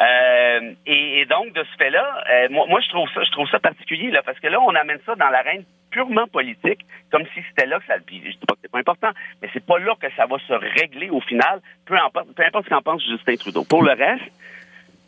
Euh, 0.00 0.72
et, 0.86 1.26
donc, 1.26 1.52
de 1.52 1.62
ce 1.62 1.76
fait-là, 1.76 2.24
euh, 2.30 2.48
moi, 2.50 2.80
je 2.80 2.88
trouve 2.88 3.08
ça, 3.14 3.22
je 3.22 3.30
trouve 3.30 3.48
ça 3.50 3.58
particulier, 3.58 4.10
là, 4.10 4.22
parce 4.22 4.38
que 4.40 4.46
là, 4.46 4.60
on 4.60 4.74
amène 4.74 4.98
ça 5.04 5.14
dans 5.14 5.28
l'arène 5.28 5.64
purement 5.90 6.26
politique, 6.28 6.80
comme 7.10 7.24
si 7.34 7.42
c'était 7.48 7.66
là 7.66 7.78
que 7.80 7.86
ça. 7.86 7.94
Puis, 8.04 8.22
je 8.24 8.30
dis 8.30 8.46
pas 8.46 8.54
que 8.54 8.60
c'est 8.62 8.70
pas 8.70 8.78
important, 8.78 9.10
mais 9.42 9.48
c'est 9.52 9.64
pas 9.64 9.78
là 9.78 9.94
que 10.00 10.06
ça 10.16 10.26
va 10.26 10.38
se 10.38 10.52
régler 10.52 11.10
au 11.10 11.20
final, 11.20 11.60
peu 11.86 11.96
importe, 11.96 12.34
peu 12.34 12.44
importe 12.44 12.64
ce 12.64 12.70
qu'en 12.70 12.82
pense 12.82 13.04
Justin 13.04 13.36
Trudeau. 13.36 13.64
Pour 13.64 13.82
le 13.82 13.92
reste, 13.92 14.24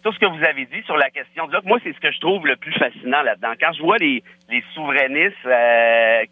tout 0.02 0.12
ce 0.12 0.18
que 0.18 0.26
vous 0.26 0.44
avez 0.44 0.66
dit 0.66 0.82
sur 0.84 0.96
la 0.96 1.10
question 1.10 1.46
de 1.46 1.52
là, 1.52 1.60
moi, 1.64 1.78
c'est 1.82 1.92
ce 1.92 2.00
que 2.00 2.10
je 2.10 2.18
trouve 2.18 2.46
le 2.46 2.56
plus 2.56 2.72
fascinant 2.72 3.22
là-dedans. 3.22 3.52
Quand 3.60 3.72
je 3.72 3.82
vois 3.82 3.98
les, 3.98 4.22
les 4.50 4.64
souverainistes 4.74 5.36
euh, 5.46 6.24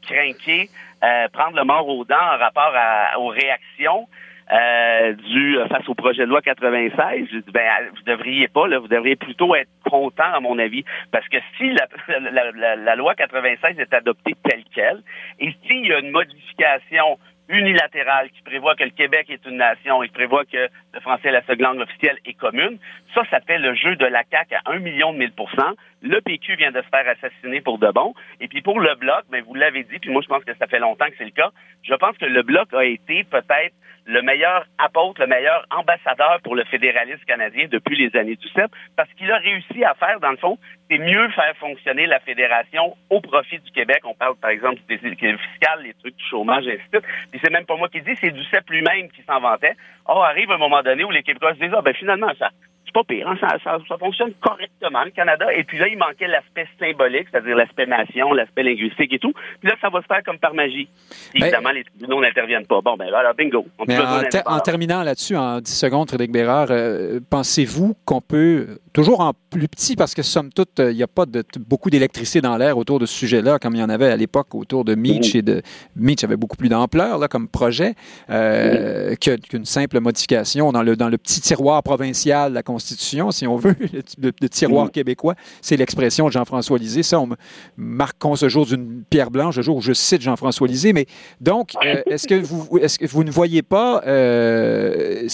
euh, 1.04 1.28
prendre 1.32 1.56
le 1.56 1.64
mort 1.64 1.88
aux 1.88 2.04
dents 2.04 2.14
en 2.14 2.38
rapport 2.38 2.72
aux 3.18 3.28
réactions 3.28 4.06
euh, 4.52 5.12
du 5.12 5.58
face 5.68 5.88
au 5.88 5.94
projet 5.94 6.22
de 6.22 6.28
loi 6.28 6.42
96, 6.42 7.28
je 7.30 7.38
dis 7.38 7.52
ben 7.52 7.62
vous 7.94 8.02
devriez 8.02 8.48
pas 8.48 8.66
là, 8.66 8.80
vous 8.80 8.88
devriez 8.88 9.14
plutôt 9.14 9.54
être 9.54 9.70
content 9.88 10.32
à 10.34 10.40
mon 10.40 10.58
avis, 10.58 10.84
parce 11.12 11.28
que 11.28 11.36
si 11.56 11.70
la, 11.70 11.86
la, 12.30 12.76
la 12.76 12.96
loi 12.96 13.14
96 13.14 13.78
est 13.78 13.94
adoptée 13.94 14.34
telle 14.42 14.64
quelle, 14.74 15.02
et 15.38 15.54
s'il 15.66 15.86
y 15.86 15.92
a 15.92 16.00
une 16.00 16.10
modification 16.10 17.18
unilatérale 17.50 18.30
qui 18.30 18.42
prévoit 18.42 18.74
que 18.74 18.84
le 18.84 18.90
Québec 18.90 19.28
est 19.28 19.44
une 19.46 19.56
nation 19.56 20.02
et 20.02 20.08
qui 20.08 20.14
prévoit 20.14 20.44
que 20.44 20.68
le 20.94 21.00
français 21.00 21.28
est 21.28 21.32
la 21.32 21.42
seule 21.42 21.58
langue 21.58 21.80
officielle 21.80 22.18
et 22.24 22.34
commune, 22.34 22.78
ça, 23.14 23.22
ça 23.30 23.40
fait 23.40 23.58
le 23.58 23.74
jeu 23.74 23.96
de 23.96 24.06
la 24.06 24.22
CAQ 24.30 24.54
à 24.54 24.72
un 24.72 24.78
million 24.78 25.12
de 25.12 25.18
mille 25.18 25.32
pour 25.32 25.50
cent. 25.50 25.72
Le 26.02 26.20
PQ 26.20 26.56
vient 26.56 26.70
de 26.70 26.80
se 26.80 26.88
faire 26.88 27.06
assassiner 27.08 27.60
pour 27.60 27.78
de 27.78 27.90
bon. 27.90 28.14
Et 28.40 28.48
puis 28.48 28.62
pour 28.62 28.80
le 28.80 28.94
Bloc, 28.94 29.24
ben, 29.30 29.42
vous 29.44 29.54
l'avez 29.54 29.84
dit, 29.84 29.98
puis 29.98 30.10
moi 30.10 30.22
je 30.22 30.28
pense 30.28 30.44
que 30.44 30.54
ça 30.54 30.66
fait 30.66 30.78
longtemps 30.78 31.06
que 31.06 31.16
c'est 31.18 31.24
le 31.24 31.30
cas, 31.30 31.50
je 31.82 31.94
pense 31.94 32.16
que 32.18 32.26
le 32.26 32.42
Bloc 32.42 32.72
a 32.72 32.84
été 32.84 33.24
peut-être 33.24 33.74
le 34.10 34.22
meilleur 34.22 34.66
apôtre, 34.78 35.20
le 35.20 35.28
meilleur 35.28 35.64
ambassadeur 35.70 36.40
pour 36.42 36.56
le 36.56 36.64
fédéralisme 36.64 37.24
canadien 37.26 37.66
depuis 37.70 37.96
les 37.96 38.18
années 38.18 38.34
du 38.34 38.48
7, 38.48 38.66
parce 38.96 39.08
qu'il 39.14 39.30
a 39.30 39.36
réussi 39.36 39.84
à 39.84 39.94
faire, 39.94 40.18
dans 40.18 40.32
le 40.32 40.36
fond, 40.36 40.58
c'est 40.90 40.98
mieux 40.98 41.28
faire 41.30 41.56
fonctionner 41.58 42.06
la 42.06 42.18
fédération 42.18 42.96
au 43.08 43.20
profit 43.20 43.60
du 43.60 43.70
Québec. 43.70 44.00
On 44.04 44.14
parle, 44.14 44.34
par 44.36 44.50
exemple, 44.50 44.80
des 44.88 44.98
fiscal, 44.98 45.82
les 45.84 45.94
trucs 45.94 46.16
du 46.16 46.24
chômage, 46.24 46.66
et 46.66 46.72
ainsi 46.72 46.90
de 46.92 46.98
suite. 46.98 47.12
Puis 47.30 47.40
c'est 47.42 47.52
même 47.52 47.66
pas 47.66 47.76
moi 47.76 47.88
qui 47.88 48.00
dis, 48.00 48.16
c'est 48.16 48.32
du 48.32 48.42
CEP 48.44 48.68
lui-même 48.70 49.10
qui 49.10 49.22
s'en 49.22 49.38
vantait. 49.38 49.76
Or, 50.06 50.24
arrive 50.24 50.50
un 50.50 50.58
moment 50.58 50.82
donné 50.82 51.04
où 51.04 51.10
les 51.12 51.22
Québécois 51.22 51.54
se 51.54 51.60
disent, 51.60 51.74
ah, 51.76 51.82
ben 51.82 51.94
finalement, 51.94 52.32
ça, 52.36 52.50
c'est 52.84 52.94
pas 52.94 53.04
pire, 53.04 53.28
hein, 53.28 53.36
ça, 53.40 53.56
ça, 53.62 53.98
fonctionne 53.98 54.32
correctement, 54.40 55.04
le 55.04 55.10
Canada. 55.10 55.46
Et 55.54 55.62
puis 55.64 55.78
là, 55.78 55.86
il 55.86 55.96
manquait 55.96 56.26
l'aspect 56.26 56.66
symbolique, 56.78 57.28
c'est-à-dire 57.30 57.56
l'aspect 57.56 57.86
nation, 57.86 58.32
l'aspect 58.32 58.64
linguistique 58.64 59.12
et 59.12 59.18
tout. 59.18 59.32
Puis 59.60 59.68
là, 59.68 59.76
ça 59.80 59.90
va 59.90 60.00
se 60.00 60.06
faire 60.06 60.22
comme 60.24 60.38
par 60.38 60.54
magie. 60.54 60.88
Ben, 61.34 61.42
évidemment, 61.42 61.70
les 61.70 61.84
tribunaux 61.84 62.20
n'interviennent 62.20 62.66
pas. 62.66 62.80
Bon, 62.80 62.96
ben 62.96 63.08
voilà, 63.10 63.32
bingo. 63.32 63.66
en, 63.78 64.60
terminant 64.60 65.02
là-dessus, 65.02 65.36
en 65.36 65.60
10 65.60 65.72
secondes, 65.72 66.08
Frédéric 66.08 66.32
Bérard, 66.32 66.68
euh, 66.70 67.20
pensez-vous 67.30 67.94
qu'on 68.04 68.20
peut, 68.20 68.78
toujours 68.92 69.20
en 69.20 69.32
plus 69.50 69.68
petit, 69.68 69.96
parce 69.96 70.14
que 70.14 70.22
somme 70.22 70.50
toute, 70.52 70.78
il 70.78 70.96
n'y 70.96 71.02
a 71.02 71.06
pas 71.08 71.26
de, 71.26 71.44
beaucoup 71.58 71.90
d'électricité 71.90 72.40
dans 72.40 72.56
l'air 72.56 72.76
autour 72.78 72.98
de 72.98 73.06
ce 73.06 73.14
sujet-là, 73.14 73.58
comme 73.58 73.74
il 73.74 73.80
y 73.80 73.82
en 73.82 73.88
avait 73.88 74.10
à 74.10 74.16
l'époque 74.16 74.54
autour 74.54 74.84
de 74.84 74.94
Meach 74.94 75.34
et 75.34 75.42
de. 75.42 75.62
Meach 75.96 76.24
avait 76.24 76.36
beaucoup 76.36 76.56
plus 76.56 76.68
d'ampleur 76.68 77.18
là, 77.18 77.28
comme 77.28 77.48
projet 77.48 77.94
euh, 78.30 79.14
qu'une 79.16 79.64
simple 79.64 80.00
modification 80.00 80.72
dans 80.72 80.82
le, 80.82 80.96
dans 80.96 81.08
le 81.08 81.18
petit 81.18 81.40
tiroir 81.40 81.82
provincial 81.82 82.50
de 82.50 82.54
la 82.54 82.62
Constitution, 82.62 83.30
si 83.30 83.46
on 83.46 83.56
veut, 83.56 83.74
le, 84.18 84.48
tiroir 84.48 84.90
québécois. 84.90 85.34
C'est 85.62 85.76
l'expression 85.76 86.26
de 86.26 86.32
Jean-François 86.32 86.78
Lisée. 86.78 87.02
Ça, 87.02 87.20
on 87.20 87.28
marque 87.76 88.16
ce 88.34 88.48
jour 88.48 88.66
d'une 88.66 89.02
pierre 89.08 89.30
blanche, 89.30 89.56
le 89.56 89.62
jour 89.62 89.76
où 89.76 89.80
je 89.80 89.92
cite 89.92 90.22
Jean-François 90.22 90.66
Lisée. 90.66 90.92
Mais 90.92 91.06
donc, 91.40 91.72
euh, 91.84 92.02
est-ce 92.06 92.26
que 92.26 92.34
vous 92.34 92.78
est-ce 92.78 92.98
que 92.98 93.06
vous 93.06 93.24
ne 93.24 93.30
voyez 93.30 93.62
pas 93.62 94.02
euh, 94.06 95.26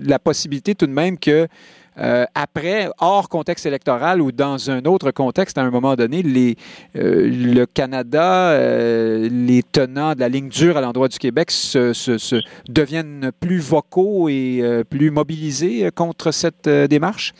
la 0.00 0.18
possibilité 0.18 0.74
tout 0.74 0.86
de 0.86 0.92
même 0.92 1.18
que 1.18 1.48
euh, 1.98 2.24
après, 2.34 2.88
hors 2.98 3.28
contexte 3.28 3.66
électoral 3.66 4.20
ou 4.20 4.32
dans 4.32 4.70
un 4.70 4.84
autre 4.84 5.10
contexte, 5.10 5.58
à 5.58 5.62
un 5.62 5.70
moment 5.70 5.94
donné, 5.94 6.22
les, 6.22 6.56
euh, 6.96 7.28
le 7.28 7.66
Canada, 7.66 8.50
euh, 8.50 9.28
les 9.30 9.62
tenants 9.62 10.14
de 10.14 10.20
la 10.20 10.28
ligne 10.28 10.48
dure 10.48 10.76
à 10.76 10.80
l'endroit 10.80 11.08
du 11.08 11.18
Québec 11.18 11.50
se, 11.50 11.92
se, 11.92 12.40
deviennent 12.68 13.30
plus 13.40 13.58
vocaux 13.58 14.28
et 14.28 14.62
plus 14.88 15.10
mobilisés 15.10 15.90
contre 15.94 16.32
cette 16.32 16.68
démarche? 16.68 17.32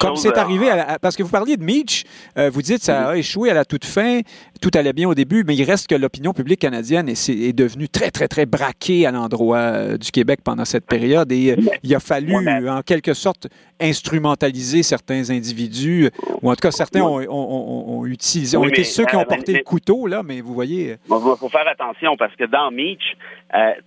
Comme 0.00 0.16
c'est 0.16 0.36
arrivé, 0.36 0.66
parce 1.00 1.16
que 1.16 1.22
vous 1.22 1.30
parliez 1.30 1.56
de 1.56 1.64
Meach, 1.64 2.04
vous 2.36 2.62
dites 2.62 2.78
que 2.78 2.84
ça 2.84 3.10
a 3.10 3.16
échoué 3.16 3.50
à 3.50 3.54
la 3.54 3.64
toute 3.64 3.84
fin, 3.84 4.20
tout 4.60 4.70
allait 4.74 4.92
bien 4.92 5.08
au 5.08 5.14
début, 5.14 5.44
mais 5.46 5.54
il 5.54 5.64
reste 5.64 5.88
que 5.88 5.94
l'opinion 5.94 6.32
publique 6.32 6.60
canadienne 6.60 7.08
est, 7.08 7.28
est, 7.28 7.52
devenue 7.52 7.88
très, 7.88 8.10
très, 8.10 8.28
très 8.28 8.46
braquée 8.46 9.06
à 9.06 9.10
l'endroit 9.10 9.98
du 9.98 10.10
Québec 10.10 10.40
pendant 10.44 10.64
cette 10.64 10.86
période 10.86 11.30
et 11.32 11.56
il 11.82 11.94
a 11.94 12.00
fallu, 12.00 12.34
en 12.68 12.82
quelque 12.82 13.14
sorte, 13.14 13.48
instrumentaliser 13.80 14.82
certains 14.82 15.30
individus, 15.30 16.10
ou 16.40 16.50
en 16.50 16.54
tout 16.54 16.60
cas, 16.62 16.70
certains 16.70 17.02
ont, 17.02 18.06
utilisé, 18.06 18.56
ont 18.56 18.64
été 18.64 18.84
ceux 18.84 19.04
qui 19.04 19.16
ont 19.16 19.24
porté 19.24 19.52
le 19.52 19.62
couteau, 19.62 20.06
là, 20.06 20.22
mais 20.22 20.40
vous 20.40 20.54
voyez. 20.54 20.96
Il 21.08 21.36
faut 21.38 21.48
faire 21.48 21.68
attention 21.68 22.16
parce 22.16 22.34
que 22.36 22.44
dans 22.44 22.70
Meach, 22.70 23.16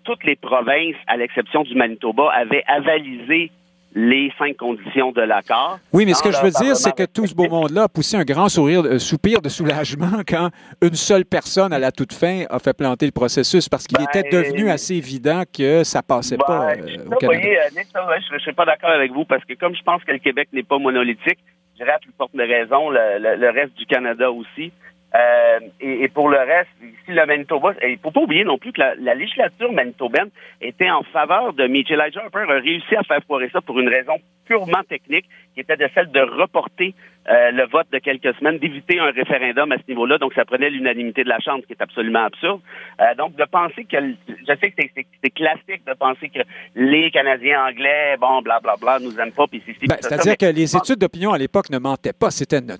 toutes 0.03 0.24
les 0.24 0.36
provinces, 0.36 0.95
à 1.07 1.18
l'exception 1.18 1.63
du 1.63 1.76
Manitoba, 1.76 2.30
avaient 2.34 2.63
avalisé 2.68 3.51
les 3.96 4.30
cinq 4.38 4.58
conditions 4.58 5.14
de 5.14 5.22
l'accord. 5.22 5.80
Oui, 5.93 6.06
mais 6.06 6.14
ce 6.14 6.22
que 6.22 6.32
je 6.32 6.41
veux 6.41 6.52
dire, 6.52 6.76
c'est 6.76 6.93
que 6.93 7.06
tout 7.06 7.26
ce 7.26 7.34
beau 7.34 7.48
monde-là 7.48 7.84
a 7.84 7.88
poussé 7.88 8.18
un 8.18 8.26
grand 8.26 8.50
sourire, 8.50 8.84
un 8.84 9.00
soupir 9.00 9.41
de 9.41 9.48
soulagement 9.48 10.22
quand 10.28 10.50
une 10.82 10.96
seule 10.96 11.24
personne, 11.24 11.72
à 11.72 11.80
la 11.80 11.93
toute 11.93 12.12
fin, 12.12 12.43
a 12.50 12.60
fait 12.60 12.76
planter 12.76 13.06
le 13.06 13.14
processus 13.14 13.70
parce 13.70 13.88
qu'il 13.88 14.02
était 14.02 14.30
ben, 14.30 14.43
devenu 14.43 14.70
assez 14.70 14.96
évident 14.96 15.43
que 15.52 15.86
ça 15.86 16.04
passait 16.04 16.38
pas 16.38 16.76
ben, 16.76 16.82
euh, 16.82 17.06
au 17.06 17.16
Canada. 17.16 17.39
Voyez, 17.39 17.58
euh, 17.58 18.20
je 18.30 18.34
ne 18.34 18.39
suis 18.39 18.54
pas 18.54 18.66
d'accord 18.66 18.89
avec 18.89 19.14
vous 19.14 19.24
parce 19.24 19.46
que 19.46 19.54
comme 19.54 19.76
je 19.76 19.84
pense 19.84 20.04
que 20.04 20.12
le 20.12 20.20
Québec 20.20 20.50
n'est 20.52 20.64
pas 20.64 20.78
monolithique, 20.78 21.39
je 21.74 21.84
dirais 21.84 21.93
à 21.96 22.00
plus 22.00 22.12
forte 22.18 22.32
raison, 22.36 22.89
le 22.89 23.50
reste 23.50 23.76
du 23.76 23.86
Canada 23.86 24.30
aussi. 24.30 24.74
Euh, 25.16 25.59
et, 25.80 26.07
pour 26.09 26.30
le 26.30 26.38
reste, 26.38 26.70
ici, 26.82 26.95
le 27.09 27.26
Manitoba, 27.26 27.74
il 27.88 27.97
faut 27.99 28.11
pas 28.11 28.22
oublier 28.22 28.43
non 28.43 28.57
plus 28.57 28.74
que 28.74 28.82
la, 28.82 29.13
législature 29.13 29.72
manitobaine 29.72 30.30
était 30.61 30.89
en 30.89 31.03
faveur 31.03 31.53
de 31.53 31.68
Mitch. 31.68 31.89
Elijah 31.89 32.22
Harper 32.24 32.45
a 32.49 32.59
réussi 32.59 32.95
à 32.95 33.03
faire 33.03 33.22
foirer 33.26 33.49
ça 33.53 33.61
pour 33.61 33.80
une 33.80 33.88
raison 33.88 34.16
purement 34.45 34.84
technique, 34.88 35.26
qui 35.53 35.61
était 35.61 35.78
de 35.78 35.89
celle 35.93 36.11
de 36.11 36.20
reporter 36.20 36.93
euh, 37.28 37.50
le 37.52 37.66
vote 37.66 37.88
de 37.92 37.98
quelques 37.98 38.36
semaines, 38.38 38.60
d'éviter 38.60 39.00
un 39.00 39.10
référendum 39.10 39.72
à 39.72 39.78
ce 39.78 39.84
niveau-là. 39.88 40.20
Donc, 40.20 40.34
ça 40.36 40.46
prenait 40.46 40.70
l'unanimité 40.70 41.24
de 41.24 41.30
la 41.30 41.40
Chambre, 41.40 41.62
ce 41.64 41.68
qui 41.68 41.74
est 41.74 41.82
absolument 41.82 42.26
absurde. 42.26 42.62
Euh, 43.02 43.16
donc, 43.16 43.36
de 43.36 43.44
penser 43.46 43.86
que, 43.86 43.98
je 44.28 44.56
sais 44.60 44.72
que 44.72 44.84
c'est 45.24 45.30
classique 45.32 45.84
de 45.88 45.94
penser 45.94 46.30
que 46.30 46.42
les 46.76 47.10
Canadiens 47.10 47.66
anglais, 47.66 48.16
bon, 48.20 48.44
blablabla, 48.44 48.78
bla, 48.78 49.00
bla, 49.00 49.06
nous 49.06 49.20
aiment 49.20 49.32
pas. 49.32 49.46
Ben, 49.48 49.98
C'est-à-dire 50.02 50.38
que 50.38 50.46
les 50.46 50.76
études 50.76 51.00
d'opinion 51.00 51.32
à 51.32 51.40
l'époque 51.40 51.72
ne 51.72 51.80
mentaient 51.80 52.14
pas. 52.14 52.30
C'était 52.30 52.60
une, 52.60 52.76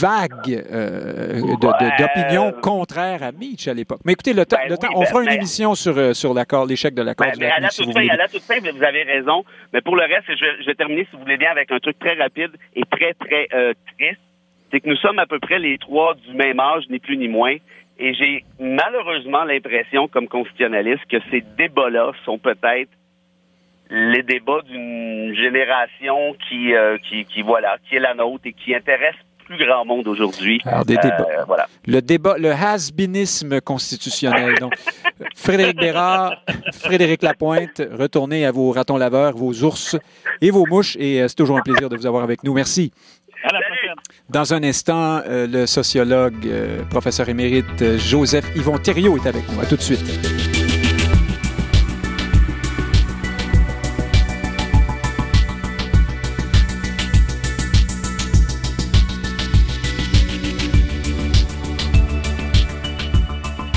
vague 0.00 0.64
euh, 0.72 1.40
d'opinion 1.60 2.52
contraire 2.52 3.22
à 3.22 3.32
Mitch 3.32 3.68
à 3.68 3.74
l'époque. 3.74 4.00
Mais 4.06 4.12
écoutez, 4.12 4.32
le, 4.32 4.46
temps, 4.46 4.56
ben 4.66 4.76
on 4.94 5.04
fera 5.04 5.24
une 5.24 5.32
émission 5.32 5.74
sur, 5.74 6.16
sur 6.16 6.32
l'accord, 6.32 6.64
l'échec 6.64 6.94
de 6.94 7.02
l'accord 7.02 7.26
ben, 7.38 7.50
à 7.50 7.60
la 7.60 8.28
toute 8.28 8.42
fin, 8.42 8.58
vous 8.60 8.82
avez 8.82 9.02
raison. 9.02 9.44
Mais 9.74 9.82
pour 9.82 9.96
le 9.96 10.04
reste, 10.04 10.28
je, 10.28 10.62
je 10.62 10.66
vais 10.66 10.74
terminer, 10.74 11.06
si 11.10 11.16
vous 11.16 11.22
voulez 11.22 11.36
bien, 11.36 11.50
avec 11.50 11.70
un 11.70 11.78
truc 11.78 11.98
très 11.98 12.14
rapide 12.14 12.52
et 12.74 12.82
très, 12.90 13.12
très 13.14 13.48
triste, 13.96 14.20
c'est 14.70 14.80
que 14.80 14.88
nous 14.88 14.96
sommes 14.96 15.18
à 15.18 15.26
peu 15.26 15.38
près 15.38 15.58
les 15.58 15.78
trois 15.78 16.14
du 16.14 16.34
même 16.34 16.60
âge, 16.60 16.84
ni 16.90 16.98
plus 16.98 17.16
ni 17.16 17.28
moins. 17.28 17.56
Et 17.98 18.12
j'ai 18.14 18.44
malheureusement 18.58 19.44
l'impression, 19.44 20.08
comme 20.08 20.26
constitutionnaliste, 20.26 21.04
que 21.08 21.18
ces 21.30 21.42
débats-là 21.56 22.12
sont 22.24 22.38
peut-être 22.38 22.90
les 23.90 24.22
débats 24.22 24.62
d'une 24.62 25.34
génération 25.36 26.34
qui, 26.48 26.74
euh, 26.74 26.96
qui, 26.98 27.24
qui, 27.26 27.42
voilà, 27.42 27.76
qui 27.88 27.96
est 27.96 28.00
la 28.00 28.14
nôtre 28.14 28.46
et 28.46 28.52
qui 28.52 28.74
intéresse 28.74 29.14
plus 29.44 29.58
grand 29.58 29.84
monde 29.84 30.08
aujourd'hui. 30.08 30.60
Euh, 30.66 30.82
voilà. 31.46 31.66
Le 31.86 32.00
débat, 32.00 32.36
le 32.38 32.50
has-beenisme 32.50 33.60
constitutionnel. 33.60 34.54
Donc, 34.58 34.74
Frédéric 35.36 35.76
Bérard, 35.76 36.42
Frédéric 36.72 37.22
Lapointe, 37.22 37.82
retournez 37.92 38.46
à 38.46 38.52
vos 38.52 38.70
ratons 38.72 38.96
laveurs, 38.96 39.36
vos 39.36 39.52
ours 39.62 39.96
et 40.40 40.50
vos 40.50 40.66
mouches. 40.66 40.96
Et 40.98 41.20
euh, 41.20 41.28
c'est 41.28 41.36
toujours 41.36 41.58
un 41.58 41.62
plaisir 41.62 41.88
de 41.88 41.96
vous 41.96 42.06
avoir 42.06 42.24
avec 42.24 42.42
nous. 42.42 42.54
Merci. 42.54 42.90
Dans 44.30 44.54
un 44.54 44.62
instant, 44.62 45.20
euh, 45.26 45.46
le 45.46 45.66
sociologue, 45.66 46.46
euh, 46.46 46.82
professeur 46.84 47.28
émérite 47.28 47.82
euh, 47.82 47.98
Joseph 47.98 48.44
Yvon 48.56 48.78
Thériault 48.78 49.16
est 49.16 49.26
avec 49.26 49.42
nous. 49.52 49.60
À 49.60 49.66
tout 49.66 49.76
de 49.76 49.82
suite. 49.82 50.04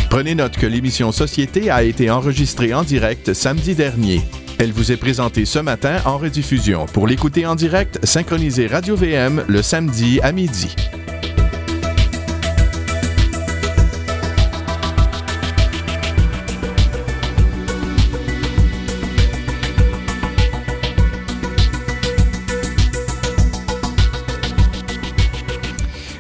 Prenez 0.10 0.34
note 0.34 0.58
que 0.58 0.66
l'émission 0.66 1.12
Société 1.12 1.70
a 1.70 1.84
été 1.84 2.10
enregistrée 2.10 2.74
en 2.74 2.84
direct 2.84 3.34
samedi 3.34 3.76
dernier. 3.76 4.22
Elle 4.60 4.72
vous 4.72 4.92
est 4.92 4.98
présentée 4.98 5.46
ce 5.46 5.60
matin 5.60 6.02
en 6.06 6.18
rediffusion. 6.18 6.88
Pour 6.88 7.06
l'écouter 7.06 7.46
en 7.46 7.54
direct, 7.54 8.00
synchronisez 8.04 8.66
Radio 8.66 8.96
VM 8.96 9.44
le 9.48 9.62
samedi 9.62 10.20
à 10.24 10.32
midi. 10.32 10.76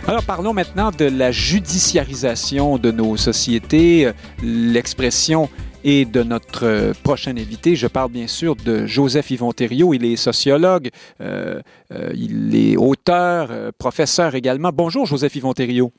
Alors 0.08 0.24
parlons 0.24 0.54
maintenant 0.54 0.92
de 0.92 1.06
la 1.06 1.32
judiciarisation 1.32 2.78
de 2.78 2.92
nos 2.92 3.18
sociétés. 3.18 4.12
L'expression 4.44 5.50
et 5.88 6.04
de 6.04 6.22
notre 6.22 6.66
euh, 6.66 6.92
prochain 7.02 7.32
invité. 7.38 7.78
Je 7.78 7.88
parle 7.88 8.12
bien 8.12 8.28
sûr 8.28 8.58
de 8.58 8.86
Joseph 8.86 9.32
Yvon 9.32 9.54
Thériault. 9.54 9.94
Il 9.94 10.04
est 10.04 10.18
sociologue, 10.18 10.90
euh, 11.22 11.62
euh, 11.94 12.10
il 12.14 12.54
est 12.56 12.76
auteur, 12.76 13.50
professeur 13.80 14.36
également. 14.36 14.72
Bonjour, 14.74 15.06
Joseph 15.06 15.34
Yvon 15.38 15.54
Thériault. 15.54 15.94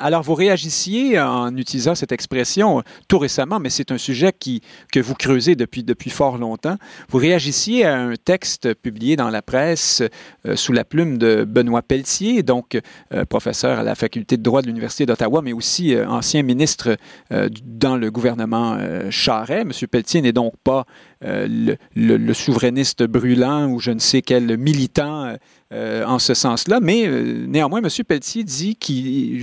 Alors, 0.00 0.22
vous 0.22 0.34
réagissiez 0.34 1.18
en 1.18 1.56
utilisant 1.56 1.96
cette 1.96 2.12
expression 2.12 2.84
tout 3.08 3.18
récemment, 3.18 3.58
mais 3.58 3.68
c'est 3.68 3.90
un 3.90 3.98
sujet 3.98 4.32
qui, 4.32 4.62
que 4.92 5.00
vous 5.00 5.14
creusez 5.14 5.56
depuis, 5.56 5.82
depuis 5.82 6.10
fort 6.10 6.38
longtemps. 6.38 6.76
Vous 7.08 7.18
réagissiez 7.18 7.84
à 7.84 7.98
un 7.98 8.14
texte 8.14 8.74
publié 8.74 9.16
dans 9.16 9.28
la 9.28 9.42
presse 9.42 10.04
euh, 10.46 10.54
sous 10.54 10.72
la 10.72 10.84
plume 10.84 11.18
de 11.18 11.44
Benoît 11.44 11.82
Pelletier, 11.82 12.44
donc 12.44 12.78
euh, 13.12 13.24
professeur 13.24 13.80
à 13.80 13.82
la 13.82 13.96
faculté 13.96 14.36
de 14.36 14.42
droit 14.42 14.62
de 14.62 14.68
l'Université 14.68 15.04
d'Ottawa, 15.04 15.42
mais 15.42 15.52
aussi 15.52 15.94
euh, 15.94 16.08
ancien 16.08 16.42
ministre 16.42 16.96
dans 17.64 17.96
le 17.96 18.10
gouvernement 18.10 18.78
Charret. 19.10 19.64
Monsieur 19.64 19.86
Pelletier 19.86 20.22
n'est 20.22 20.32
donc 20.32 20.54
pas 20.62 20.86
le, 21.22 22.32
souverainiste 22.32 23.02
brûlant 23.02 23.68
ou 23.68 23.80
je 23.80 23.90
ne 23.90 23.98
sais 23.98 24.22
quel 24.22 24.56
militant 24.56 25.34
euh, 25.70 26.02
en 26.06 26.18
ce 26.18 26.32
sens-là. 26.32 26.80
Mais 26.80 27.06
euh, 27.06 27.44
néanmoins, 27.46 27.82
M. 27.82 27.90
Pelletier 28.06 28.42
dit, 28.42 28.78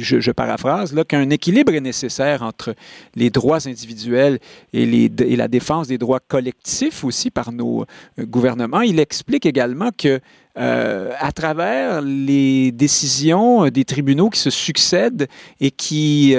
je, 0.01 0.31
paraphrase, 0.31 0.95
qu'un 1.07 1.29
équilibre 1.29 1.71
est 1.75 1.81
nécessaire 1.81 2.41
entre 2.41 2.73
les 3.13 3.29
droits 3.29 3.67
individuels 3.67 4.39
et, 4.73 5.07
la 5.35 5.47
défense 5.47 5.87
des 5.87 5.99
droits 5.99 6.19
collectifs 6.19 7.03
aussi 7.03 7.29
par 7.29 7.51
nos 7.51 7.85
euh, 8.17 8.25
gouvernements. 8.25 8.81
Il 8.81 8.99
explique 8.99 9.45
également 9.45 9.91
que 9.95 10.19
à 10.57 11.33
travers 11.33 12.01
les 12.01 12.71
décisions 12.71 13.67
des 13.67 13.83
tribunaux 13.83 14.29
qui 14.29 14.39
se 14.39 14.49
succèdent 14.49 15.27
et 15.59 15.69
qui, 15.69 16.33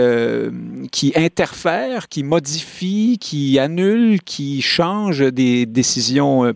qui 0.91 1.13
interfèrent, 1.15 2.09
qui 2.09 2.23
modifient, 2.23 3.19
qui 3.19 3.59
annulent, 3.59 4.23
qui 4.23 4.63
changent 4.63 5.31
des 5.31 5.67
décisions 5.67 6.51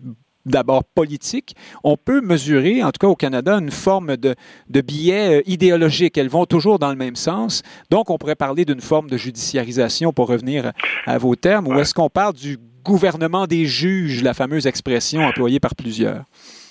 d'abord 0.50 0.84
politique, 0.84 1.54
on 1.84 1.96
peut 1.96 2.20
mesurer, 2.20 2.82
en 2.82 2.90
tout 2.90 2.98
cas 3.00 3.06
au 3.06 3.16
Canada, 3.16 3.54
une 3.58 3.70
forme 3.70 4.16
de, 4.16 4.34
de 4.68 4.80
biais 4.80 5.38
euh, 5.38 5.42
idéologique. 5.46 6.18
Elles 6.18 6.28
vont 6.28 6.46
toujours 6.46 6.78
dans 6.78 6.90
le 6.90 6.96
même 6.96 7.16
sens. 7.16 7.62
Donc, 7.90 8.10
on 8.10 8.18
pourrait 8.18 8.34
parler 8.34 8.64
d'une 8.64 8.80
forme 8.80 9.08
de 9.08 9.16
judiciarisation 9.16 10.12
pour 10.12 10.28
revenir 10.28 10.72
à 11.06 11.18
vos 11.18 11.36
termes, 11.36 11.68
ou 11.68 11.78
est-ce 11.78 11.94
qu'on 11.94 12.10
parle 12.10 12.34
du 12.34 12.58
gouvernement 12.84 13.46
des 13.46 13.66
juges, 13.66 14.22
la 14.22 14.34
fameuse 14.34 14.66
expression 14.66 15.22
employée 15.22 15.60
par 15.60 15.74
plusieurs? 15.74 16.24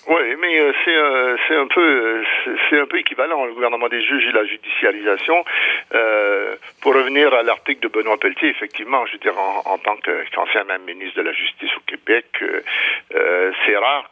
Oui, 0.10 0.36
mais 0.42 0.60
euh, 0.60 0.74
c'est 0.84 0.96
euh, 0.96 1.38
c'est 1.48 1.56
un 1.56 1.68
peu 1.68 1.82
euh, 1.82 2.24
c'est 2.68 2.80
un 2.80 2.88
peu 2.88 2.98
équivalent 2.98 3.46
le 3.46 3.54
gouvernement 3.54 3.88
des 3.90 4.02
juges 4.02 4.26
et 4.26 4.32
la 4.32 4.44
judicialisation. 4.44 5.46
Euh, 5.94 6.56
pour 6.82 6.96
revenir 6.96 7.32
à 7.32 7.44
l'article 7.44 7.82
de 7.82 7.90
Benoît 7.90 8.18
Pelletier, 8.18 8.50
effectivement, 8.50 9.06
je 9.06 9.12
veux 9.12 9.20
dire 9.20 9.38
en, 9.38 9.62
en 9.72 9.78
tant 9.78 9.98
qu'ancien 9.98 10.64
même 10.64 10.82
ministre 10.82 11.18
de 11.18 11.22
la 11.22 11.34
Justice 11.34 11.70
au 11.78 11.82
Québec, 11.82 12.26
euh, 12.42 13.52
c'est 13.64 13.78
rare 13.78 14.10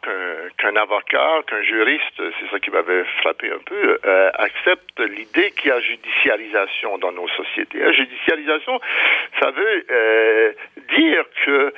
qu'un 0.56 0.76
avocat, 0.76 1.42
qu'un 1.48 1.62
juriste, 1.62 2.14
c'est 2.16 2.48
ça 2.48 2.60
qui 2.60 2.70
m'avait 2.70 3.02
frappé 3.20 3.50
un 3.50 3.62
peu, 3.66 3.98
accepte 4.34 5.00
l'idée 5.00 5.50
qu'il 5.56 5.70
y 5.70 5.72
a 5.72 5.80
judicialisation 5.80 6.98
dans 6.98 7.10
nos 7.10 7.28
sociétés. 7.28 7.78
La 7.78 7.92
judicialisation, 7.92 8.80
ça 9.40 9.50
veut 9.50 10.54
dire 10.96 11.24
que 11.44 11.72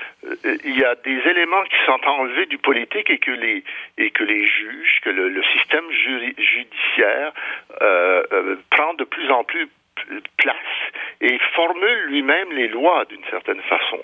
il 0.64 0.78
y 0.78 0.84
a 0.84 0.94
des 0.96 1.20
éléments 1.30 1.62
qui 1.64 1.76
sont 1.86 2.00
enlevés 2.06 2.46
du 2.46 2.58
politique 2.58 3.08
et 3.08 3.18
que 3.18 3.30
les 3.30 3.64
que 4.10 4.24
les 4.24 4.46
juges, 4.46 5.00
que 5.02 5.10
le, 5.10 5.42
système 5.52 5.90
judiciaire 5.90 7.32
euh, 7.80 8.22
euh, 8.32 8.56
prend 8.70 8.94
de 8.94 9.04
plus 9.04 9.30
en 9.30 9.44
plus 9.44 9.68
place 10.36 10.56
et 11.20 11.38
formule 11.54 12.06
lui-même 12.06 12.50
les 12.52 12.68
lois 12.68 13.04
d'une 13.04 13.24
certaine 13.30 13.60
façon. 13.62 13.98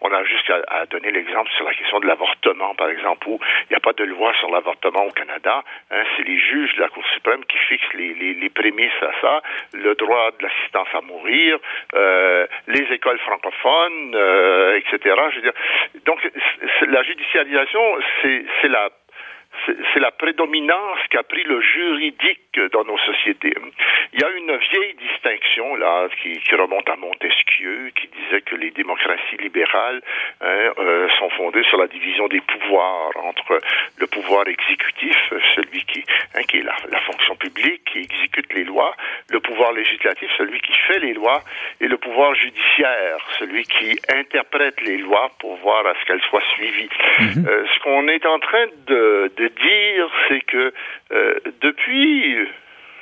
On 0.00 0.10
a 0.12 0.24
juste 0.24 0.50
à, 0.68 0.86
donner 0.86 1.10
l'exemple 1.10 1.50
sur 1.52 1.64
la 1.64 1.74
question 1.74 2.00
de 2.00 2.06
l'avortement, 2.06 2.74
par 2.74 2.88
exemple, 2.88 3.28
où 3.28 3.38
il 3.64 3.66
n'y 3.70 3.76
a 3.76 3.80
pas 3.80 3.92
de 3.92 4.04
loi 4.04 4.32
sur 4.40 4.50
l'avortement 4.50 5.04
au 5.04 5.10
Canada. 5.10 5.62
Hein, 5.90 6.02
c'est 6.16 6.24
les 6.24 6.38
juges 6.38 6.74
de 6.76 6.80
la 6.80 6.88
Cour 6.88 7.04
suprême 7.14 7.44
qui 7.44 7.58
fixent 7.58 7.92
les, 7.94 8.14
les, 8.14 8.50
prémices 8.50 9.02
à 9.02 9.12
ça, 9.20 9.42
le 9.74 9.94
droit 9.94 10.30
de 10.38 10.44
l'assistance 10.44 10.88
à 10.94 11.00
mourir, 11.02 11.58
euh, 11.94 12.46
les 12.66 12.92
écoles 12.92 13.18
francophones, 13.18 14.16
etc. 14.76 15.16
Donc 16.06 16.18
la 16.88 17.02
judicialisation, 17.02 17.82
c'est 18.22 18.68
la 18.68 18.88
c'est 19.66 20.00
la 20.00 20.10
prédominance 20.10 20.98
qu'a 21.10 21.22
pris 21.22 21.42
le 21.44 21.60
juridique 21.60 22.58
dans 22.72 22.84
nos 22.84 22.98
sociétés. 22.98 23.54
Il 24.12 24.20
y 24.20 24.24
a 24.24 24.30
une 24.30 24.56
vieille 24.56 24.94
distinction 24.94 25.76
là 25.76 26.08
qui, 26.22 26.38
qui 26.40 26.54
remonte 26.54 26.88
à 26.88 26.96
Montesquieu, 26.96 27.90
qui 27.94 28.08
disait 28.08 28.42
que 28.42 28.56
les 28.56 28.70
démocraties 28.70 29.36
libérales 29.38 30.02
hein, 30.40 30.72
euh, 30.78 31.08
sont 31.18 31.30
fondées 31.30 31.62
sur 31.64 31.78
la 31.78 31.86
division 31.86 32.28
des 32.28 32.40
pouvoirs 32.40 33.10
entre 33.22 33.58
le 33.98 34.06
pouvoir 34.06 34.46
exécutif, 34.48 35.16
celui 35.54 35.84
qui, 35.84 36.04
hein, 36.34 36.42
qui 36.48 36.58
est 36.58 36.62
la, 36.62 36.76
la, 36.90 37.00
fonction 37.00 37.36
publique, 37.36 37.84
qui 37.84 38.00
exécute 38.00 38.52
les 38.54 38.64
lois, 38.64 38.94
le 39.30 39.40
pouvoir 39.40 39.72
législatif, 39.72 40.30
celui 40.36 40.60
qui 40.60 40.72
fait 40.86 40.98
les 40.98 41.14
lois, 41.14 41.42
et 41.80 41.88
le 41.88 41.96
pouvoir 41.96 42.34
judiciaire, 42.34 43.18
celui 43.38 43.64
qui 43.64 43.98
interprète 44.08 44.80
les 44.82 44.98
lois 44.98 45.30
pour 45.38 45.56
voir 45.56 45.86
à 45.86 45.94
ce 46.00 46.04
qu'elles 46.06 46.22
soient 46.22 46.44
suivies. 46.54 46.88
Mm-hmm. 47.18 47.48
euh, 47.48 47.64
ce 47.74 47.80
qu'on 47.80 48.08
est 48.08 48.26
en 48.26 48.38
train 48.38 48.66
de, 48.86 49.32
de 49.36 49.41
dire, 49.48 50.10
c'est 50.28 50.40
que 50.42 50.72
euh, 51.12 51.34
depuis 51.60 52.38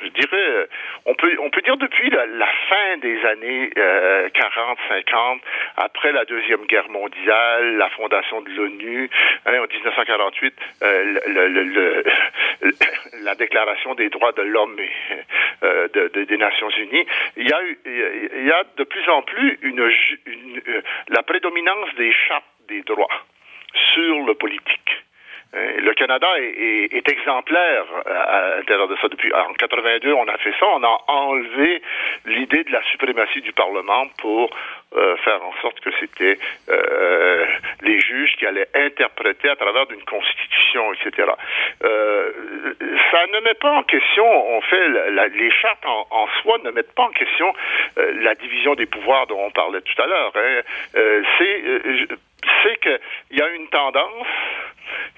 je 0.03 0.09
dirais, 0.09 0.69
on 1.05 1.15
peut, 1.15 1.31
on 1.41 1.51
peut 1.51 1.61
dire 1.63 1.77
depuis 1.77 2.11
la, 2.11 2.47
fin 2.69 2.97
des 3.03 3.23
années 3.27 3.69
40-50, 3.69 5.41
après 5.77 6.13
la 6.13 6.25
Deuxième 6.25 6.65
Guerre 6.67 6.89
mondiale, 6.89 7.77
la 7.77 7.89
fondation 7.91 8.41
de 8.41 8.51
l'ONU, 8.51 9.11
hein, 9.47 9.59
en 9.59 9.67
1948, 9.67 10.55
le, 10.81 12.05
la 13.23 13.35
Déclaration 13.35 13.95
des 13.95 14.09
droits 14.09 14.33
de 14.33 14.43
l'homme 14.43 14.77
des 15.93 16.37
Nations 16.37 16.71
Unies, 16.71 17.07
il 17.37 17.49
y, 17.49 17.53
a 17.53 17.61
y 18.43 18.51
a 18.53 18.65
de 18.77 18.85
plus 18.85 19.09
en 19.09 19.23
plus 19.23 19.59
la 21.09 21.23
prédominance 21.23 21.95
des 21.97 22.13
chartes 22.27 22.45
des 22.69 22.83
droits 22.83 23.25
sur 23.95 24.25
le 24.25 24.35
politique. 24.35 25.03
Euh, 25.55 25.81
le 25.81 25.95
Canada 25.95 26.29
est, 26.39 26.95
est, 26.95 27.09
exemplaire 27.09 27.85
à, 28.07 28.57
l'intérieur 28.59 28.89
de 28.89 28.97
ça. 28.97 29.09
Depuis 29.09 29.33
en 29.33 29.53
82, 29.55 30.13
on 30.13 30.29
a 30.29 30.39
fait 30.39 30.55
ça. 30.61 30.67
On 30.67 30.83
a 30.83 30.99
enlevé 31.09 31.83
l'idée 32.27 32.65
de 32.65 32.73
la 32.73 32.83
suprématie 32.85 33.41
du 33.41 33.53
Parlement 33.53 34.07
pour 34.19 34.51
euh, 34.97 35.17
faire 35.19 35.41
en 35.45 35.53
sorte 35.63 35.79
que 35.81 35.91
c'était 36.01 36.37
euh, 36.69 37.47
les 37.83 38.01
juges 38.01 38.35
qui 38.39 38.47
allaient 38.47 38.69
interpréter 38.75 39.49
à 39.49 39.57
travers 39.57 39.87
d'une 39.87 40.03
constitution, 40.03 40.93
etc. 40.95 41.29
Euh, 41.85 42.33
ça 43.13 43.27
ne 43.33 43.41
met 43.41 43.55
pas 43.55 43.71
en 43.71 43.83
question, 43.85 44.25
on 44.25 44.61
fait 44.63 44.89
les 45.33 45.51
chartes 45.53 45.87
en, 45.87 46.07
en, 46.11 46.27
soi 46.43 46.59
ne 46.65 46.71
mettent 46.73 46.95
pas 46.95 47.05
en 47.05 47.11
question 47.11 47.55
euh, 47.99 48.15
la 48.21 48.35
division 48.35 48.75
des 48.75 48.87
pouvoirs 48.87 49.29
dont 49.29 49.41
on 49.41 49.51
parlait 49.51 49.81
tout 49.81 50.03
à 50.03 50.07
l'heure. 50.07 50.33
Hein. 50.35 50.61
c'est 51.39 51.63
c'est 52.63 52.81
qu'il 52.81 53.39
y 53.39 53.43
a 53.43 53.49
une 53.51 53.69
tendance 53.69 54.27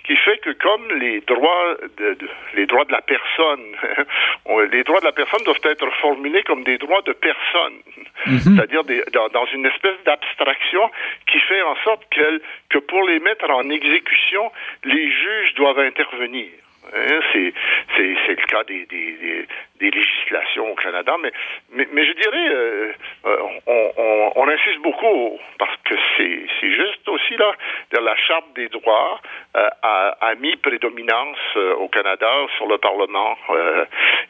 qui 0.05 0.16
fait 0.16 0.39
que 0.39 0.51
comme 0.51 0.87
les 0.99 1.20
droits 1.20 1.76
de, 1.97 2.18
les 2.55 2.66
droits 2.66 2.85
de 2.85 2.93
la 2.93 3.03
personne, 3.03 3.64
les 4.70 4.85
droits 4.85 5.01
de 5.01 5.05
la 5.05 5.12
personne 5.12 5.43
doivent 5.45 5.61
être 5.64 5.91
formulés 6.01 6.43
comme 6.43 6.64
des 6.64 6.78
droits 6.78 7.03
de 7.03 7.12
personne, 7.12 7.78
mhm. 8.26 8.39
c'est-à-dire 8.39 8.83
dans, 9.12 9.28
dans, 9.28 9.47
une 9.47 9.66
espèce 9.66 10.03
d'abstraction 10.05 10.91
qui 11.30 11.39
fait 11.41 11.62
en 11.62 11.76
sorte 11.85 12.03
que 12.11 12.78
pour 12.78 13.07
les 13.07 13.20
mettre 13.20 13.49
en 13.51 13.68
exécution, 13.70 14.51
les 14.85 15.11
juges 15.11 15.55
doivent 15.55 15.80
intervenir. 15.80 16.49
Hein, 16.95 17.20
c'est, 17.33 17.55
c'est, 17.97 18.14
c'est 18.26 18.41
le 18.41 18.47
cas 18.47 18.64
des, 18.64 18.85
des, 18.87 19.47
des, 19.78 19.91
législations 19.91 20.72
au 20.72 20.74
Canada, 20.74 21.16
mais, 21.22 21.33
mais, 21.70 21.87
mais 21.93 22.05
je 22.05 22.12
dirais, 22.12 22.49
euh, 22.51 22.93
euh, 23.26 23.37
on, 23.66 23.93
on, 23.97 24.33
on, 24.37 24.49
insiste 24.49 24.80
beaucoup 24.80 25.39
parce 25.59 25.76
que 25.85 25.95
c'est, 26.16 26.47
c'est 26.61 26.72
juste 26.72 27.09
aussi 27.09 27.37
là, 27.37 27.53
la 27.93 28.16
Charte 28.16 28.47
des 28.57 28.68
droits 28.68 29.20
euh, 29.57 29.68
a, 29.83 30.16
a, 30.20 30.35
mis 30.35 30.57
prédominance 30.57 31.57
au 31.78 31.89
Canada 31.89 32.30
sur 32.57 32.66
le 32.66 32.78
Parlement 32.78 33.37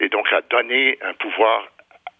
et 0.00 0.09
donc 0.09 0.30
a 0.32 0.42
donné 0.42 0.98
un 1.03 1.14
pouvoir 1.14 1.66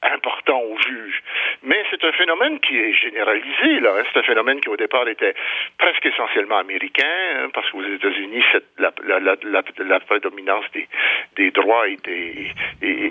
important 0.03 0.61
aux 0.61 0.79
juges. 0.79 1.23
Mais 1.63 1.85
c'est 1.91 2.03
un 2.05 2.13
phénomène 2.13 2.59
qui 2.61 2.77
est 2.77 2.93
généralisé. 2.93 3.81
Là. 3.81 3.95
Hein. 3.99 4.03
C'est 4.13 4.21
un 4.21 4.25
phénomène 4.25 4.61
qui 4.61 4.69
au 4.69 4.77
départ 4.77 5.07
était 5.09 5.35
presque 5.79 6.05
essentiellement 6.07 6.59
américain, 6.59 7.05
hein, 7.37 7.49
parce 7.53 7.71
qu'aux 7.71 7.85
États-Unis, 7.85 8.43
la, 8.79 8.93
la, 9.05 9.19
la, 9.21 9.63
la, 9.79 10.01
prédominance 10.01 10.65
des, 10.73 10.89
des 11.37 11.51
droits 11.51 11.89
était, 11.89 12.47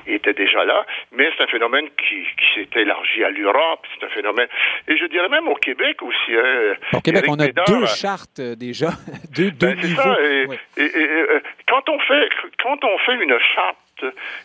était 0.07 0.33
déjà 0.33 0.65
là. 0.65 0.85
Mais 1.11 1.29
c'est 1.35 1.43
un 1.43 1.47
phénomène 1.47 1.87
qui, 1.97 2.23
qui 2.23 2.45
s'est 2.55 2.79
élargi 2.79 3.23
à 3.23 3.29
l'Europe. 3.29 3.85
C'est 3.97 4.05
un 4.05 4.09
phénomène, 4.09 4.47
et 4.87 4.97
je 4.97 5.05
dirais 5.05 5.29
même 5.29 5.47
au 5.47 5.55
Québec 5.55 6.01
aussi. 6.01 6.35
Hein. 6.35 6.73
Au 6.93 7.01
Québec, 7.01 7.25
on 7.27 7.39
a 7.39 7.47
deux 7.47 7.85
chartes 7.85 8.39
euh, 8.39 8.55
déjà, 8.55 8.89
deux, 9.35 9.51
deux 9.51 9.75
ben, 9.75 9.79
niveaux. 9.79 10.01
Ça, 10.01 10.17
et, 10.21 10.47
et, 10.77 10.97
euh, 10.97 11.39
quand 11.67 11.87
on 11.89 11.99
fait 11.99 12.29
quand 12.61 12.83
on 12.83 12.97
fait 12.99 13.15
une 13.15 13.37
charte 13.55 13.77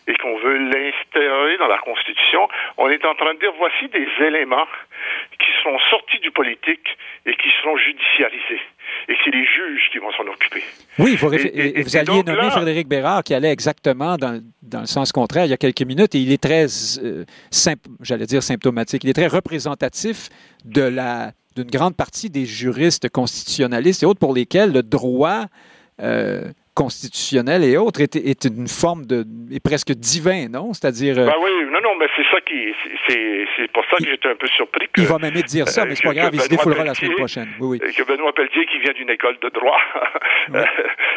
et 0.07 0.13
qu'on 0.15 0.37
veut 0.39 0.57
l'instaurer 0.57 1.57
dans 1.57 1.67
la 1.67 1.77
Constitution, 1.79 2.47
on 2.77 2.89
est 2.89 3.03
en 3.05 3.15
train 3.15 3.33
de 3.33 3.39
dire 3.39 3.51
voici 3.57 3.87
des 3.89 4.07
éléments 4.25 4.67
qui 5.39 5.51
sont 5.63 5.77
sortis 5.89 6.19
du 6.19 6.31
politique 6.31 6.87
et 7.25 7.35
qui 7.35 7.49
seront 7.61 7.77
judiciarisés. 7.77 8.61
Et 9.09 9.15
c'est 9.23 9.31
les 9.31 9.45
juges 9.45 9.89
qui 9.91 9.99
vont 9.99 10.11
s'en 10.13 10.27
occuper. 10.27 10.63
Oui, 10.99 11.15
vous, 11.15 11.33
et, 11.33 11.81
vous 11.81 11.97
alliez 11.97 12.23
nommer 12.23 12.49
Frédéric 12.49 12.87
Bérard 12.87 13.23
qui 13.23 13.33
allait 13.33 13.51
exactement 13.51 14.15
dans, 14.17 14.41
dans, 14.61 14.81
le 14.81 14.85
sens 14.85 15.11
contraire 15.11 15.45
il 15.45 15.49
y 15.49 15.53
a 15.53 15.57
quelques 15.57 15.81
minutes 15.81 16.15
et 16.15 16.19
il 16.19 16.31
est 16.31 16.41
très, 16.41 16.65
euh, 17.03 17.25
j'allais 18.01 18.25
dire 18.25 18.43
symptomatique, 18.43 19.03
il 19.03 19.09
est 19.09 19.13
très 19.13 19.27
représentatif 19.27 20.29
de 20.65 20.81
la 20.81 21.31
d'une 21.57 21.71
grande 21.71 21.95
partie 21.95 22.29
des 22.29 22.45
juristes 22.45 23.09
constitutionnalistes 23.09 24.03
et 24.03 24.05
autres 24.05 24.19
pour 24.19 24.33
lesquels 24.33 24.71
le 24.71 24.83
droit 24.83 25.45
euh, 26.01 26.51
constitutionnel 26.77 27.63
et 27.63 27.75
autres 27.75 28.01
est, 28.01 28.15
est, 28.15 28.45
une 28.45 28.67
forme 28.67 29.07
de 29.07 29.25
est 29.51 29.63
presque 29.63 29.93
divin, 29.97 30.45
non? 30.47 30.73
C'est-à-dire. 30.73 31.17
Euh, 31.17 31.25
ben 31.25 31.39
oui, 31.41 31.51
non, 31.73 31.81
non, 31.81 31.95
mais 31.99 32.05
c'est 32.15 32.27
ça 32.29 32.39
qui 32.41 32.71
c'est 33.07 33.71
pour 33.73 33.83
ça 33.85 33.97
que 33.97 34.05
j'étais 34.05 34.29
un 34.29 34.35
peu 34.35 34.47
surpris. 34.47 34.87
Que, 34.93 35.01
il 35.01 35.07
va 35.07 35.17
même 35.17 35.33
dire 35.33 35.67
ça, 35.67 35.85
mais 35.85 35.95
c'est 35.95 36.07
pas 36.07 36.13
grave, 36.13 36.29
il 36.33 36.41
se 36.41 36.49
défoulera 36.49 36.83
la 36.83 36.93
semaine 36.93 37.15
prochaine. 37.15 37.49
Oui, 37.59 37.79
oui. 37.81 37.93
Que 37.93 38.03
Benoît 38.03 38.33
Pelletier, 38.33 38.65
qui 38.67 38.77
vient 38.79 38.93
d'une 38.93 39.09
école 39.09 39.37
de 39.41 39.49
droit 39.49 39.79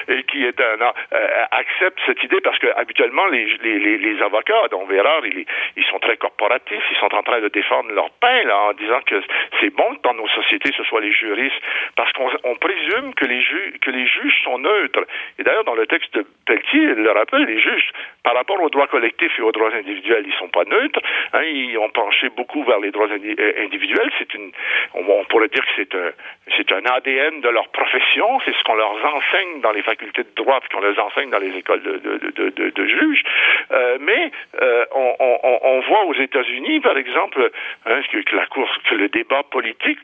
et 0.08 0.22
qui 0.24 0.44
est 0.44 0.58
un 0.61 0.80
euh, 0.80 1.44
accepte 1.50 1.98
cette 2.06 2.22
idée 2.24 2.40
parce 2.42 2.58
que 2.58 2.68
habituellement 2.76 3.26
les, 3.26 3.46
les, 3.62 3.98
les, 3.98 4.22
avocats, 4.22 4.68
dont 4.70 4.86
Vérard, 4.86 5.26
ils, 5.26 5.44
ils 5.76 5.84
sont 5.84 5.98
très 5.98 6.16
corporatifs, 6.16 6.84
ils 6.90 6.96
sont 6.98 7.14
en 7.14 7.22
train 7.22 7.40
de 7.40 7.48
défendre 7.48 7.90
leur 7.92 8.11
pain 8.20 8.44
là 8.44 8.70
en 8.70 8.72
disant 8.74 9.00
que 9.06 9.20
c'est 9.61 9.70
bon 9.70 9.94
que 9.96 10.02
dans 10.02 10.14
nos 10.14 10.28
sociétés 10.28 10.70
ce 10.76 10.84
soit 10.84 11.00
les 11.00 11.12
juristes 11.12 11.61
parce 11.96 12.12
qu'on 12.12 12.56
présume 12.56 13.14
que 13.14 13.26
les 13.26 13.42
juges 13.42 13.74
que 13.80 13.90
les 13.90 14.06
juges 14.06 14.40
sont 14.44 14.58
neutres. 14.58 15.04
Et 15.38 15.42
d'ailleurs, 15.51 15.64
dans 15.64 15.74
le 15.74 15.86
texte 15.86 16.14
de 16.14 16.24
Pelletier, 16.46 16.94
il 16.96 17.03
le 17.03 17.11
rappelle, 17.11 17.44
les 17.44 17.59
juges, 17.59 17.90
par 18.22 18.34
rapport 18.34 18.61
aux 18.62 18.70
droits 18.70 18.86
collectifs 18.86 19.36
et 19.38 19.42
aux 19.42 19.51
droits 19.51 19.74
individuels, 19.74 20.24
ils 20.26 20.34
sont 20.34 20.48
pas 20.48 20.64
neutres. 20.64 21.01
Hein, 21.32 21.42
ils 21.42 21.76
ont 21.78 21.88
penché 21.90 22.28
beaucoup 22.36 22.62
vers 22.62 22.78
les 22.78 22.92
droits 22.92 23.09
euh, 23.09 23.64
individuels. 23.64 24.11
C'est 24.18 24.32
une, 24.34 24.53
on, 24.94 25.24
pourrait 25.24 25.48
dire 25.48 25.64
que 25.64 25.72
c'est 25.76 25.94
un, 25.94 26.11
c'est 26.57 26.70
un 26.72 26.84
ADN 26.84 27.40
de 27.40 27.48
leur 27.48 27.68
profession. 27.68 28.40
C'est 28.44 28.55
ce 28.55 28.62
qu'on 28.62 28.74
leur 28.74 28.92
enseigne 28.92 29.61
dans 29.61 29.72
les 29.72 29.82
facultés 29.82 30.22
de 30.22 30.34
droit, 30.36 30.61
qu'on 30.72 30.80
les 30.80 30.98
enseigne 30.98 31.30
dans 31.30 31.38
les 31.38 31.57
écoles 31.57 31.82
de, 31.82 31.98
de, 31.98 32.70
de, 32.70 32.86
juges. 32.86 33.24
Euh, 33.72 33.98
mais 34.01 34.30
euh, 34.62 34.84
on, 34.92 35.80
voit 35.88 36.05
aux 36.05 36.14
États-Unis, 36.14 36.80
par 36.80 36.96
exemple, 36.96 37.51
hein, 37.86 38.01
que, 38.12 38.36
la 38.36 38.46
cour, 38.46 38.68
que 38.88 38.94
le 38.94 39.09
débat 39.09 39.42
politique 39.44 39.98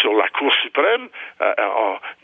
sur 0.00 0.14
la 0.14 0.28
Cour 0.28 0.52
suprême, 0.62 1.08
euh, 1.40 1.52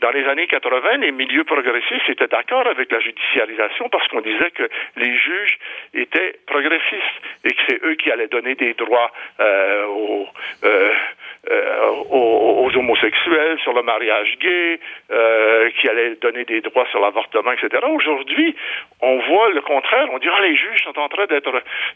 dans 0.01 0.11
les 0.11 0.25
années 0.27 0.47
80, 0.47 0.97
les 0.97 1.11
milieux 1.11 1.45
progressistes 1.45 2.09
étaient 2.09 2.27
d'accord 2.27 2.42
avec 2.51 2.91
la 2.91 2.99
judiciarisation 2.99 3.89
parce 3.89 4.07
qu'on 4.09 4.21
disait 4.21 4.51
que 4.51 4.69
les 4.97 5.17
juges 5.17 5.57
étaient 5.93 6.35
progressistes 6.45 7.21
et 7.43 7.49
que 7.49 7.61
c'est 7.67 7.83
eux 7.83 7.95
qui 7.95 8.11
allaient 8.11 8.27
donner 8.27 8.55
des 8.55 8.73
droits 8.73 9.11
euh, 9.39 9.85
aux, 9.85 10.27
euh, 10.63 10.89
euh, 11.49 11.87
aux, 12.09 12.71
homosexuels, 12.75 13.59
sur 13.59 13.73
le 13.73 13.83
mariage 13.83 14.37
gay, 14.39 14.79
qui 15.79 15.89
allaient 15.89 16.15
donner 16.15 16.45
des 16.45 16.61
droits 16.61 16.87
sur 16.91 16.99
l'avortement, 16.99 17.51
etc. 17.51 17.83
Aujourd'hui, 17.87 18.55
on 19.01 19.19
voit 19.19 19.49
le 19.49 19.61
contraire. 19.61 20.07
On 20.11 20.19
dit 20.19 20.27
ah 20.31 20.41
les 20.41 20.55
juges 20.55 20.83
sont 20.83 20.97
en 20.97 21.09
train 21.09 21.25
d'être 21.25 21.51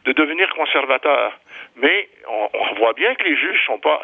de 0.05 0.11
devenir 0.11 0.49
conservateurs, 0.49 1.37
mais 1.77 2.09
on, 2.27 2.75
voit 2.75 2.93
bien 2.93 3.15
que 3.15 3.23
les 3.23 3.35
juges 3.35 3.65
sont 3.65 3.79
pas 3.79 4.01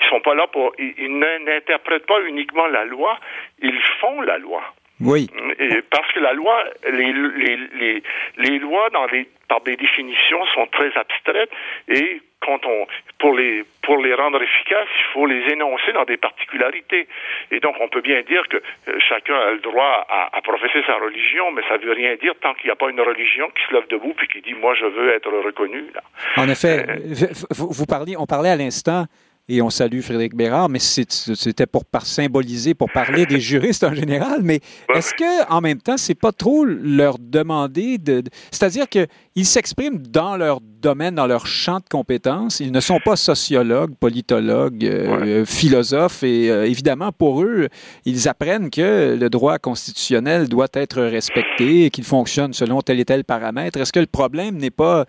ils 0.00 0.06
sont 0.08 0.20
pas 0.20 0.34
là 0.34 0.46
pour 0.46 0.72
ils 0.78 1.18
n'interprètent 1.18 2.06
pas 2.06 2.20
uniquement 2.22 2.66
la 2.66 2.84
loi, 2.84 3.18
ils 3.60 3.80
font 4.00 4.20
la 4.22 4.38
loi. 4.38 4.62
Oui. 5.00 5.28
Et 5.58 5.82
parce 5.90 6.10
que 6.12 6.20
la 6.20 6.32
loi, 6.32 6.64
les, 6.90 7.12
les, 7.12 7.56
les, 7.74 8.02
les 8.38 8.58
lois 8.58 8.88
dans 8.90 9.06
les, 9.06 9.28
par 9.48 9.60
des 9.60 9.76
définitions 9.76 10.44
sont 10.54 10.66
très 10.66 10.90
abstraites 10.96 11.50
et 11.88 12.22
quand 12.46 12.64
on, 12.64 12.86
pour 13.18 13.34
les, 13.34 13.64
pour 13.82 13.98
les 13.98 14.14
rendre 14.14 14.40
efficaces, 14.40 14.88
il 14.98 15.12
faut 15.12 15.26
les 15.26 15.42
énoncer 15.52 15.92
dans 15.92 16.04
des 16.04 16.16
particularités. 16.16 17.08
Et 17.50 17.60
donc, 17.60 17.74
on 17.80 17.88
peut 17.88 18.02
bien 18.02 18.22
dire 18.22 18.46
que 18.48 18.56
euh, 18.56 18.98
chacun 19.08 19.34
a 19.34 19.50
le 19.52 19.58
droit 19.58 20.06
à, 20.08 20.36
à, 20.36 20.40
professer 20.42 20.82
sa 20.86 20.94
religion, 20.94 21.50
mais 21.52 21.62
ça 21.68 21.76
veut 21.76 21.92
rien 21.92 22.14
dire 22.16 22.34
tant 22.40 22.54
qu'il 22.54 22.66
n'y 22.66 22.72
a 22.72 22.76
pas 22.76 22.90
une 22.90 23.00
religion 23.00 23.50
qui 23.50 23.66
se 23.68 23.74
lève 23.74 23.88
debout 23.88 24.14
puis 24.16 24.28
qui 24.28 24.40
dit, 24.42 24.54
moi, 24.54 24.74
je 24.74 24.86
veux 24.86 25.12
être 25.12 25.30
reconnu. 25.30 25.84
Là. 25.94 26.02
En 26.36 26.48
effet, 26.48 26.86
euh, 26.88 27.26
vous, 27.50 27.68
vous, 27.70 27.86
parliez, 27.86 28.16
on 28.16 28.26
parlait 28.26 28.50
à 28.50 28.56
l'instant 28.56 29.06
et 29.48 29.62
on 29.62 29.70
salue 29.70 30.00
Frédéric 30.00 30.34
Bérard, 30.34 30.68
mais 30.68 30.80
c'était 30.80 31.66
pour 31.66 31.84
symboliser, 32.02 32.74
pour 32.74 32.90
parler 32.90 33.26
des 33.26 33.40
juristes 33.40 33.84
en 33.84 33.94
général. 33.94 34.40
Mais 34.42 34.60
est-ce 34.94 35.14
que, 35.14 35.50
en 35.50 35.60
même 35.60 35.80
temps, 35.80 35.96
c'est 35.96 36.14
pas 36.14 36.32
trop 36.32 36.64
leur 36.64 37.18
demander 37.18 37.98
de, 37.98 38.22
c'est-à-dire 38.50 38.86
qu'ils 38.88 39.46
s'expriment 39.46 39.98
dans 39.98 40.36
leur 40.36 40.60
domaine, 40.86 41.14
dans 41.14 41.26
leur 41.26 41.46
champ 41.46 41.78
de 41.78 41.88
compétences. 41.90 42.60
Ils 42.60 42.70
ne 42.70 42.80
sont 42.80 43.00
pas 43.04 43.16
sociologues, 43.16 43.94
politologues, 43.96 44.84
euh, 44.84 45.44
philosophes, 45.44 46.22
et 46.22 46.50
euh, 46.50 46.66
évidemment 46.66 47.10
pour 47.12 47.42
eux, 47.42 47.68
ils 48.04 48.28
apprennent 48.28 48.70
que 48.70 49.16
le 49.18 49.30
droit 49.30 49.58
constitutionnel 49.58 50.48
doit 50.48 50.68
être 50.74 51.02
respecté 51.02 51.86
et 51.86 51.90
qu'il 51.90 52.04
fonctionne 52.04 52.52
selon 52.52 52.82
tel 52.82 53.00
et 53.00 53.04
tel 53.04 53.24
paramètre. 53.24 53.80
Est-ce 53.80 53.92
que 53.92 54.00
le 54.00 54.06
problème 54.06 54.56
n'est 54.58 54.70
pas 54.70 55.06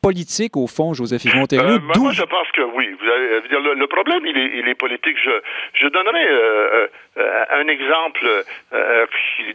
politique, 0.00 0.56
au 0.56 0.66
fond, 0.66 0.94
Joseph 0.94 1.24
Yvon 1.24 1.44
euh, 1.52 1.78
Moi, 1.96 2.12
je 2.12 2.22
pense 2.22 2.50
que 2.52 2.62
oui. 2.62 2.96
Vous 2.98 3.08
allez 3.08 3.48
dire, 3.48 3.60
le, 3.60 3.86
problème, 3.86 4.24
il 4.24 4.36
est, 4.36 4.58
il 4.58 4.68
est 4.68 4.74
politique. 4.74 5.16
Je, 5.22 5.30
je 5.74 5.88
donnerai 5.88 6.26
euh, 6.26 6.86
euh, 7.18 7.44
un 7.50 7.68
exemple 7.68 8.26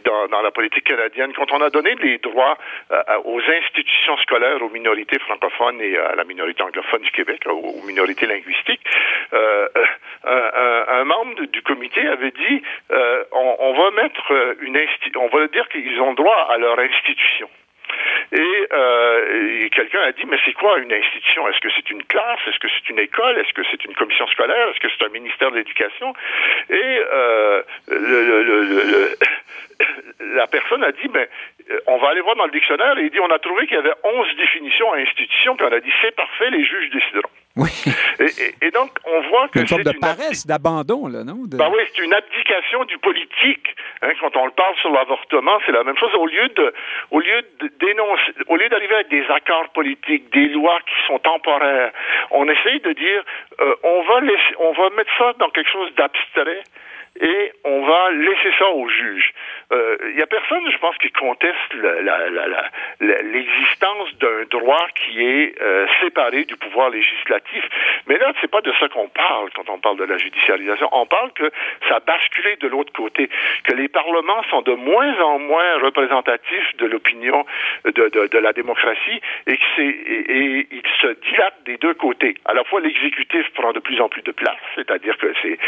dans, 0.04 0.28
dans, 0.28 0.42
la 0.42 0.50
politique 0.50 0.84
canadienne. 0.84 1.32
Quand 1.34 1.50
on 1.52 1.60
a 1.60 1.70
donné 1.70 1.94
les 1.96 2.18
droits 2.18 2.56
aux 3.24 3.40
institutions 3.40 4.16
scolaires, 4.18 4.62
aux 4.62 4.70
minorités 4.70 5.18
francophones 5.18 5.80
et 5.80 5.96
à 5.98 6.14
la 6.14 6.24
minorité 6.24 6.62
anglophone 6.62 7.02
du 7.02 7.10
Québec, 7.10 7.42
aux 7.46 7.82
minorités 7.86 8.26
linguistiques, 8.26 8.86
un, 9.32 10.84
un, 10.88 11.04
membre 11.04 11.46
du 11.46 11.62
comité 11.62 12.06
avait 12.06 12.30
dit 12.30 12.62
on, 13.32 13.56
on, 13.58 13.72
va 13.74 13.90
mettre 14.02 14.56
une 14.60 14.78
on 15.16 15.28
va 15.28 15.46
dire 15.48 15.68
qu'ils 15.68 16.00
ont 16.00 16.14
droit 16.14 16.48
à 16.50 16.58
leur 16.58 16.78
institution. 16.78 17.48
Euh, 18.34 19.64
et, 19.64 19.70
quelqu'un 19.70 20.02
a 20.02 20.12
dit, 20.12 20.24
mais 20.26 20.38
c'est 20.44 20.52
quoi 20.52 20.78
une 20.78 20.92
institution? 20.92 21.48
Est-ce 21.48 21.60
que 21.60 21.68
c'est 21.74 21.90
une 21.90 22.02
classe? 22.04 22.40
Est-ce 22.46 22.58
que 22.58 22.68
c'est 22.68 22.90
une 22.90 22.98
école? 22.98 23.38
Est-ce 23.38 23.52
que 23.52 23.62
c'est 23.70 23.84
une 23.84 23.94
commission 23.94 24.26
scolaire? 24.28 24.68
Est-ce 24.68 24.80
que 24.80 24.88
c'est 24.88 25.04
un 25.04 25.10
ministère 25.10 25.50
de 25.50 25.56
l'Éducation? 25.56 26.14
Et 26.70 27.00
euh, 27.12 27.62
la 30.34 30.46
personne 30.46 30.82
a 30.84 30.92
dit, 30.92 31.08
ben, 31.08 31.26
euh, 31.70 31.80
on 31.86 31.98
va 31.98 32.08
aller 32.08 32.20
voir 32.20 32.36
dans 32.36 32.46
le 32.46 32.50
dictionnaire, 32.50 32.98
et 32.98 33.02
il 33.02 33.10
dit, 33.10 33.20
on 33.20 33.30
a 33.30 33.38
trouvé 33.38 33.66
qu'il 33.66 33.76
y 33.76 33.80
avait 33.80 33.94
11 34.02 34.36
définitions 34.36 34.92
à 34.92 34.98
institution, 34.98 35.56
puis 35.56 35.66
on 35.68 35.72
a 35.72 35.80
dit, 35.80 35.92
c'est 36.02 36.14
parfait, 36.14 36.50
les 36.50 36.64
juges 36.64 36.90
décideront. 36.90 37.30
Oui. 37.56 37.70
Et, 38.60 38.70
donc, 38.70 38.90
on 39.04 39.20
voit 39.28 39.48
que 39.48 39.54
c'est 39.54 39.60
une 39.60 39.68
forme 39.68 39.82
de 39.84 39.98
paresse, 39.98 40.46
d'abandon, 40.46 41.06
là, 41.08 41.24
non? 41.24 41.36
Ben 41.46 41.70
oui, 41.72 41.82
c'est 41.94 42.04
une 42.04 42.12
abdication 42.12 42.84
du 42.84 42.98
politique. 42.98 43.74
Hein, 44.02 44.12
quand 44.20 44.36
on 44.36 44.50
parle 44.50 44.76
sur 44.76 44.90
l'avortement, 44.90 45.58
c'est 45.64 45.72
la 45.72 45.82
même 45.82 45.96
chose. 45.96 46.14
Au 46.14 46.26
lieu 46.26 46.48
de, 46.50 46.74
au 47.10 47.20
lieu 47.20 47.42
de 47.60 47.70
dénoncer, 47.80 48.32
au 48.48 48.56
lieu 48.56 48.68
d'arriver 48.68 48.94
avec 48.94 49.08
des 49.08 49.24
accords 49.30 49.70
politiques, 49.70 50.30
des 50.32 50.48
lois 50.48 50.78
qui 50.86 51.06
sont 51.06 51.18
temporaires, 51.18 51.92
on 52.30 52.46
essaye 52.46 52.80
de 52.80 52.92
dire, 52.92 53.24
euh, 53.60 53.74
on 53.82 54.02
va 54.02 54.20
laisser, 54.20 54.54
on 54.58 54.72
va 54.72 54.90
mettre 54.90 55.10
ça 55.16 55.32
dans 55.38 55.48
quelque 55.48 55.70
chose 55.70 55.94
d'abstrait 55.96 56.62
et 57.20 57.52
on 57.64 57.86
va 57.86 58.10
laisser 58.12 58.50
ça 58.58 58.68
aux 58.70 58.88
juges. 58.88 59.32
Il 59.70 59.76
euh, 59.76 60.12
n'y 60.14 60.22
a 60.22 60.26
personne, 60.26 60.70
je 60.70 60.78
pense, 60.78 60.96
qui 60.98 61.10
conteste 61.10 61.74
l'existence 63.00 64.14
d'un 64.18 64.44
droit 64.50 64.86
qui 64.94 65.22
est 65.22 65.60
euh, 65.60 65.86
séparé 66.00 66.44
du 66.44 66.56
pouvoir 66.56 66.90
législatif. 66.90 67.64
Mais 68.06 68.18
là, 68.18 68.32
c'est 68.40 68.50
pas 68.50 68.60
de 68.60 68.72
ça 68.78 68.88
qu'on 68.88 69.08
parle 69.08 69.50
quand 69.54 69.68
on 69.68 69.78
parle 69.78 69.96
de 69.98 70.04
la 70.04 70.18
judiciarisation. 70.18 70.88
On 70.92 71.06
parle 71.06 71.32
que 71.32 71.50
ça 71.88 71.96
a 71.96 72.00
basculé 72.00 72.56
de 72.56 72.68
l'autre 72.68 72.92
côté, 72.92 73.28
que 73.64 73.74
les 73.74 73.88
parlements 73.88 74.42
sont 74.50 74.62
de 74.62 74.72
moins 74.72 75.18
en 75.20 75.38
moins 75.38 75.78
représentatifs 75.78 76.76
de 76.78 76.86
l'opinion 76.86 77.44
de, 77.84 78.08
de, 78.08 78.26
de, 78.26 78.38
la 78.38 78.52
démocratie 78.52 79.20
et 79.46 79.56
qu'ils 79.56 80.82
se 81.00 81.08
dilatent 81.28 81.62
des 81.64 81.76
deux 81.78 81.94
côtés. 81.94 82.34
À 82.44 82.54
la 82.54 82.64
fois, 82.64 82.80
l'exécutif 82.80 83.50
prend 83.54 83.72
de 83.72 83.80
plus 83.80 84.00
en 84.00 84.08
plus 84.08 84.22
de 84.22 84.32
place, 84.32 84.58
c'est-à-dire 84.74 85.16
que 85.18 85.32
c'est, 85.42 85.58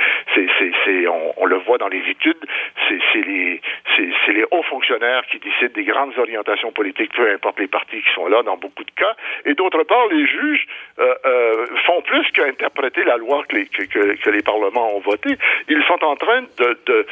on, 1.08 1.37
on 1.38 1.46
le 1.46 1.56
voit 1.56 1.78
dans 1.78 1.88
les 1.88 2.02
études, 2.08 2.44
c'est 2.88 3.22
les, 3.22 4.44
hauts 4.50 4.62
fonctionnaires 4.62 5.22
qui 5.30 5.38
décident 5.38 5.72
des 5.74 5.84
grandes 5.84 6.16
orientations 6.18 6.72
politiques, 6.72 7.12
peu 7.14 7.30
importe 7.30 7.58
les 7.58 7.66
partis 7.66 8.00
qui 8.02 8.14
sont 8.14 8.26
là 8.26 8.42
dans 8.42 8.56
beaucoup 8.56 8.84
de 8.84 8.90
cas. 8.92 9.14
Et 9.44 9.54
d'autre 9.54 9.82
part, 9.84 10.06
les 10.08 10.26
juges 10.26 10.66
euh, 10.98 11.14
euh, 11.24 11.66
font 11.86 12.00
plus 12.02 12.24
qu'interpréter 12.32 13.04
la 13.04 13.16
loi 13.16 13.44
que 13.48 13.56
les, 13.56 13.66
que, 13.66 14.30
les 14.30 14.42
parlements 14.42 14.94
ont 14.94 15.00
votée. 15.00 15.36
Ils 15.68 15.82
sont 15.84 16.02
en 16.04 16.16
train 16.16 16.42
de, 16.58 17.06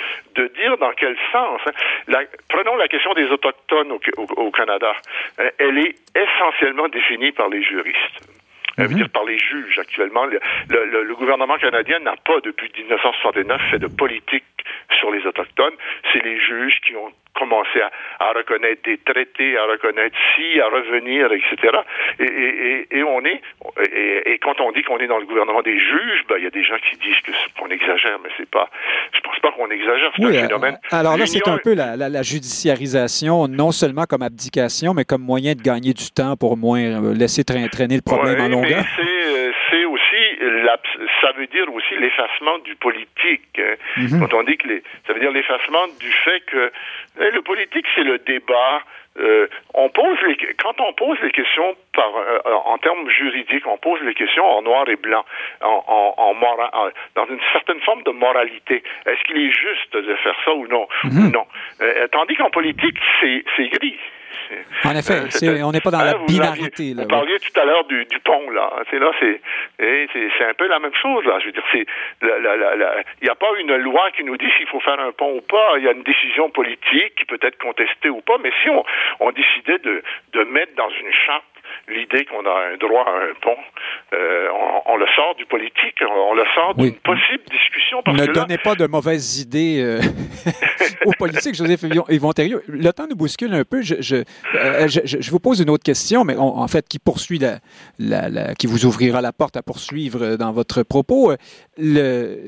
dire 0.56 0.76
dans 0.78 0.92
quel 0.92 1.16
sens. 1.32 1.60
Hein. 1.66 2.22
Prenons 2.48 2.76
la 2.76 2.88
question 2.88 3.12
des 3.14 3.26
autochtones 3.26 3.92
au, 3.92 4.00
au, 4.36 4.50
Canada. 4.50 4.92
Euh, 5.40 5.50
elle 5.58 5.78
est 5.78 5.94
essentiellement 6.14 6.88
définie 6.88 7.32
par 7.32 7.48
les 7.48 7.62
juristes. 7.62 8.35
Mm 8.78 8.94
dire 8.94 9.08
par 9.10 9.24
les 9.24 9.38
juges 9.38 9.78
actuellement. 9.78 10.26
Le, 10.26 10.38
le, 10.68 11.02
le 11.04 11.14
gouvernement 11.14 11.56
canadien 11.56 11.98
n'a 12.00 12.16
pas, 12.16 12.40
depuis 12.44 12.70
1969, 12.76 13.60
fait 13.70 13.78
de 13.78 13.86
politique 13.86 14.44
sur 14.98 15.10
les 15.10 15.24
Autochtones. 15.26 15.74
C'est 16.12 16.22
les 16.22 16.38
juges 16.38 16.80
qui 16.86 16.94
ont 16.96 17.12
commencé 17.38 17.80
à, 17.80 17.90
à, 18.28 18.32
reconnaître 18.32 18.82
des 18.84 18.98
traités, 18.98 19.56
à 19.56 19.64
reconnaître 19.64 20.16
si, 20.34 20.60
à 20.60 20.68
revenir, 20.68 21.30
etc. 21.32 21.78
Et, 22.18 22.24
et, 22.24 22.98
et 22.98 23.02
on 23.02 23.24
est, 23.24 23.40
et, 24.26 24.38
quand 24.42 24.60
on 24.60 24.72
dit 24.72 24.82
qu'on 24.82 24.98
est 24.98 25.06
dans 25.06 25.18
le 25.18 25.26
gouvernement 25.26 25.62
des 25.62 25.78
juges, 25.78 26.24
ben, 26.28 26.36
il 26.38 26.44
y 26.44 26.46
a 26.46 26.50
des 26.50 26.64
gens 26.64 26.76
qui 26.76 26.96
disent 26.98 27.20
que 27.24 27.32
qu'on 27.58 27.68
exagère, 27.68 28.18
mais 28.22 28.30
c'est 28.36 28.48
pas, 28.50 28.68
je 29.12 29.20
pense 29.20 29.38
pas 29.40 29.52
qu'on 29.52 29.70
exagère, 29.70 30.10
c'est 30.16 30.24
un 30.24 30.46
phénomène. 30.46 30.78
Alors 30.90 31.16
là, 31.16 31.26
c'est 31.26 31.46
un 31.48 31.58
peu 31.58 31.74
la, 31.74 31.96
la, 31.96 32.08
la, 32.08 32.22
judiciarisation, 32.22 33.48
non 33.48 33.70
seulement 33.70 34.04
comme 34.04 34.22
abdication, 34.22 34.94
mais 34.94 35.04
comme 35.04 35.22
moyen 35.22 35.54
de 35.54 35.62
gagner 35.62 35.92
du 35.92 36.10
temps 36.10 36.36
pour 36.36 36.56
moins 36.56 36.80
euh, 36.80 37.14
laisser 37.14 37.44
traîner 37.44 37.96
le 37.96 38.02
problème 38.02 38.40
en 38.40 38.48
longueur. 38.48 38.84
Euh, 38.98 39.15
ça 41.20 41.32
veut 41.32 41.46
dire 41.46 41.72
aussi 41.72 41.94
l'effacement 41.96 42.58
du 42.58 42.74
politique. 42.76 43.60
Mhm. 43.96 44.20
Quand 44.20 44.34
on 44.34 44.42
dit 44.42 44.56
que 44.56 44.68
les, 44.68 44.82
ça 45.06 45.12
veut 45.12 45.20
dire 45.20 45.30
l'effacement 45.32 45.86
du 46.00 46.10
fait 46.10 46.40
que 46.40 46.72
eh, 47.20 47.30
le 47.30 47.42
politique, 47.42 47.86
c'est 47.94 48.04
le 48.04 48.18
débat. 48.18 48.82
Euh, 49.18 49.46
on 49.72 49.88
pose 49.88 50.18
les, 50.28 50.36
quand 50.62 50.78
on 50.78 50.92
pose 50.92 51.18
les 51.22 51.30
questions 51.30 51.74
par, 51.94 52.10
euh, 52.16 52.38
en 52.66 52.76
termes 52.76 53.08
juridiques, 53.08 53.66
on 53.66 53.78
pose 53.78 54.00
les 54.02 54.12
questions 54.12 54.44
en 54.44 54.60
noir 54.60 54.86
et 54.88 54.96
blanc, 54.96 55.24
en, 55.62 55.82
en, 55.86 56.34
en, 56.34 56.90
dans 57.14 57.26
une 57.26 57.40
certaine 57.52 57.80
forme 57.80 58.02
de 58.02 58.10
moralité. 58.10 58.82
Est-ce 59.06 59.22
qu'il 59.24 59.38
est 59.38 59.50
juste 59.52 59.96
de 59.96 60.14
faire 60.16 60.36
ça 60.44 60.52
ou 60.52 60.66
non? 60.66 60.86
Mhm. 61.04 61.32
Non. 61.32 61.46
Euh, 61.80 62.06
tandis 62.12 62.34
qu'en 62.36 62.50
politique, 62.50 62.98
c'est 63.20 63.68
gris. 63.68 63.98
En 64.84 64.94
effet, 64.96 65.22
euh, 65.42 65.62
on 65.62 65.72
n'est 65.72 65.80
pas 65.80 65.90
dans 65.90 66.02
la 66.02 66.14
binarité. 66.26 66.94
Là, 66.94 67.02
vous 67.02 67.08
parliez 67.08 67.38
tout 67.38 67.60
à 67.60 67.64
l'heure 67.64 67.84
du, 67.84 68.04
du, 68.04 68.18
pont, 68.20 68.50
là. 68.50 68.70
C'est 68.90 68.98
là, 68.98 69.10
c'est, 69.20 69.40
c'est 69.78 70.44
un 70.44 70.54
peu 70.54 70.66
la 70.68 70.78
même 70.78 70.94
chose, 70.94 71.24
là. 71.24 71.38
Je 71.40 71.46
veux 71.46 71.52
dire, 71.52 71.64
c'est, 71.72 71.86
il 72.22 73.24
n'y 73.24 73.28
a 73.28 73.34
pas 73.34 73.48
une 73.58 73.76
loi 73.76 74.10
qui 74.12 74.24
nous 74.24 74.36
dit 74.36 74.48
s'il 74.56 74.66
faut 74.66 74.80
faire 74.80 75.00
un 75.00 75.12
pont 75.12 75.36
ou 75.36 75.40
pas. 75.40 75.78
Il 75.78 75.84
y 75.84 75.88
a 75.88 75.92
une 75.92 76.02
décision 76.02 76.50
politique 76.50 77.14
qui 77.16 77.24
peut 77.24 77.38
être 77.42 77.58
contestée 77.58 78.10
ou 78.10 78.20
pas. 78.20 78.38
Mais 78.42 78.52
si 78.62 78.70
on, 78.70 78.84
on 79.20 79.32
décidait 79.32 79.78
de, 79.78 80.02
de 80.32 80.44
mettre 80.44 80.74
dans 80.76 80.90
une 80.90 81.12
charte 81.26 81.44
l'idée 81.88 82.24
qu'on 82.24 82.44
a 82.44 82.72
un 82.72 82.76
droit 82.76 83.04
à 83.06 83.30
un 83.30 83.34
pont, 83.40 83.56
euh, 84.14 84.48
on, 84.86 84.96
le 84.96 85.06
sort 85.14 85.34
du 85.36 85.46
politique, 85.46 86.00
on, 86.00 86.34
le 86.34 86.44
sort 86.54 86.74
d'une 86.74 86.94
possible 86.94 87.44
discussion. 87.50 88.02
Parce 88.04 88.16
ne 88.18 88.26
donnez 88.26 88.58
pas 88.58 88.74
de 88.74 88.86
mauvaises 88.86 89.40
idées 89.40 89.80
euh, 89.80 90.00
aux 91.06 91.12
politiques, 91.12 91.54
Joseph 91.54 91.82
Yvon 92.08 92.32
Le 92.68 92.90
temps 92.92 93.06
nous 93.08 93.16
bouscule 93.16 93.52
un 93.54 93.64
peu. 93.64 93.82
Je, 93.82 93.96
je, 94.00 94.16
euh, 94.54 94.88
je, 94.88 95.00
je, 95.04 95.30
vous 95.30 95.40
pose 95.40 95.60
une 95.60 95.70
autre 95.70 95.84
question, 95.84 96.24
mais 96.24 96.36
en 96.36 96.66
fait, 96.68 96.86
qui 96.88 96.98
poursuit 96.98 97.38
la, 97.38 97.58
la, 97.98 98.28
la, 98.28 98.54
qui 98.54 98.66
vous 98.66 98.86
ouvrira 98.86 99.20
la 99.20 99.32
porte 99.32 99.56
à 99.56 99.62
poursuivre 99.62 100.36
dans 100.36 100.52
votre 100.52 100.82
propos. 100.82 101.32
Le, 101.78 102.38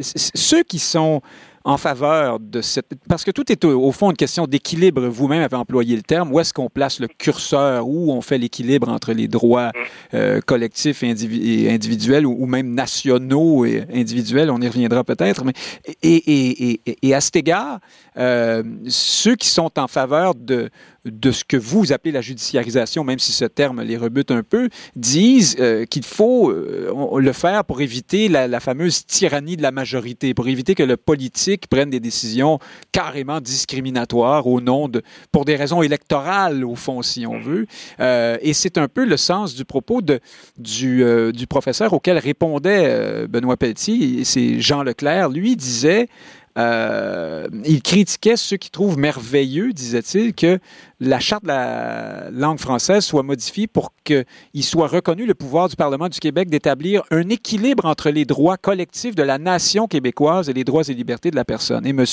ceux 0.00 0.62
qui 0.62 0.78
sont 0.78 1.22
en 1.64 1.76
faveur 1.76 2.40
de 2.40 2.62
cette... 2.62 2.86
Parce 3.08 3.24
que 3.24 3.30
tout 3.30 3.50
est 3.52 3.64
au, 3.64 3.92
fond 3.92 4.10
une 4.10 4.16
question 4.16 4.46
d'équilibre. 4.46 5.06
Vous-même 5.08 5.42
avez 5.42 5.56
employé 5.56 5.94
le 5.94 6.02
terme. 6.02 6.32
Où 6.32 6.40
est-ce 6.40 6.54
qu'on 6.54 6.70
place 6.70 7.00
le 7.00 7.08
curseur? 7.08 7.86
Où 7.86 8.12
on 8.12 8.22
fait 8.22 8.38
l'équilibre 8.38 8.88
entre 8.88 9.12
les 9.12 9.28
droits 9.28 9.70
euh, 10.14 10.40
collectifs 10.40 11.02
et, 11.02 11.70
individuels 11.70 12.26
ou, 12.26 12.46
même 12.46 12.74
nationaux 12.74 13.66
et 13.66 13.84
individuels? 13.92 14.50
On 14.50 14.60
y 14.60 14.68
reviendra 14.68 15.04
peut-être. 15.04 15.44
Mais, 15.44 15.52
et, 16.02 17.14
à 17.14 17.20
cet 17.20 17.36
égard, 17.36 17.80
euh, 18.16 18.62
ceux 18.88 19.36
qui 19.36 19.48
sont 19.48 19.78
en 19.78 19.86
faveur 19.86 20.34
de, 20.34 20.70
de 21.04 21.32
ce 21.32 21.44
que 21.44 21.56
vous 21.56 21.92
appelez 21.92 22.12
la 22.12 22.20
judiciarisation, 22.20 23.04
même 23.04 23.18
si 23.18 23.32
ce 23.32 23.44
terme 23.44 23.82
les 23.82 23.96
rebute 23.96 24.30
un 24.30 24.42
peu, 24.42 24.68
disent 24.96 25.56
euh, 25.58 25.84
qu'il 25.84 26.04
faut 26.04 26.50
euh, 26.50 26.92
le 27.18 27.32
faire 27.32 27.64
pour 27.64 27.80
éviter 27.80 28.28
la, 28.28 28.60
fameuse 28.60 29.06
tyrannie 29.06 29.56
de 29.56 29.62
la 29.62 29.70
majorité, 29.70 30.34
pour 30.34 30.48
éviter 30.48 30.74
que 30.74 30.82
le 30.82 30.96
politique 30.96 31.66
prenne 31.68 31.90
des 31.90 32.00
décisions 32.00 32.58
carrément 32.92 33.40
discriminatoires 33.40 34.46
au 34.46 34.60
nom 34.60 34.88
de, 34.88 35.02
pour 35.32 35.44
des 35.44 35.56
raisons 35.56 35.82
électorales 35.82 36.64
au 36.64 36.74
fond, 36.74 37.02
si 37.02 37.26
on 37.26 37.40
veut. 37.40 37.66
Euh, 38.00 38.36
et 38.42 38.52
c'est 38.52 38.76
un 38.76 38.88
peu 38.88 39.04
le 39.04 39.16
sens 39.16 39.54
du 39.54 39.64
propos 39.64 40.02
de, 40.02 40.20
du, 40.58 41.04
du 41.32 41.46
professeur 41.46 41.92
auquel 41.92 42.18
répondait 42.18 43.26
Benoît 43.26 43.56
Pelletier, 43.56 44.24
c'est 44.24 44.60
Jean 44.60 44.82
Leclerc. 44.82 45.30
Lui 45.30 45.56
disait 45.56 46.08
euh, 46.58 47.46
il 47.64 47.80
critiquait 47.80 48.36
ceux 48.36 48.56
qui 48.56 48.70
trouvent 48.70 48.98
merveilleux, 48.98 49.72
disait-il, 49.72 50.34
que 50.34 50.58
la 50.98 51.20
charte 51.20 51.44
de 51.44 51.48
la 51.48 52.30
langue 52.30 52.58
française 52.58 53.04
soit 53.04 53.22
modifiée 53.22 53.66
pour 53.66 53.92
qu'il 54.04 54.64
soit 54.64 54.88
reconnu 54.88 55.26
le 55.26 55.34
pouvoir 55.34 55.68
du 55.68 55.76
Parlement 55.76 56.08
du 56.08 56.18
Québec 56.18 56.50
d'établir 56.50 57.02
un 57.10 57.28
équilibre 57.28 57.86
entre 57.86 58.10
les 58.10 58.24
droits 58.24 58.56
collectifs 58.56 59.14
de 59.14 59.22
la 59.22 59.38
nation 59.38 59.86
québécoise 59.86 60.48
et 60.48 60.52
les 60.52 60.64
droits 60.64 60.82
et 60.88 60.94
libertés 60.94 61.30
de 61.30 61.36
la 61.36 61.44
personne. 61.44 61.86
Et 61.86 61.90
M. 61.90 62.04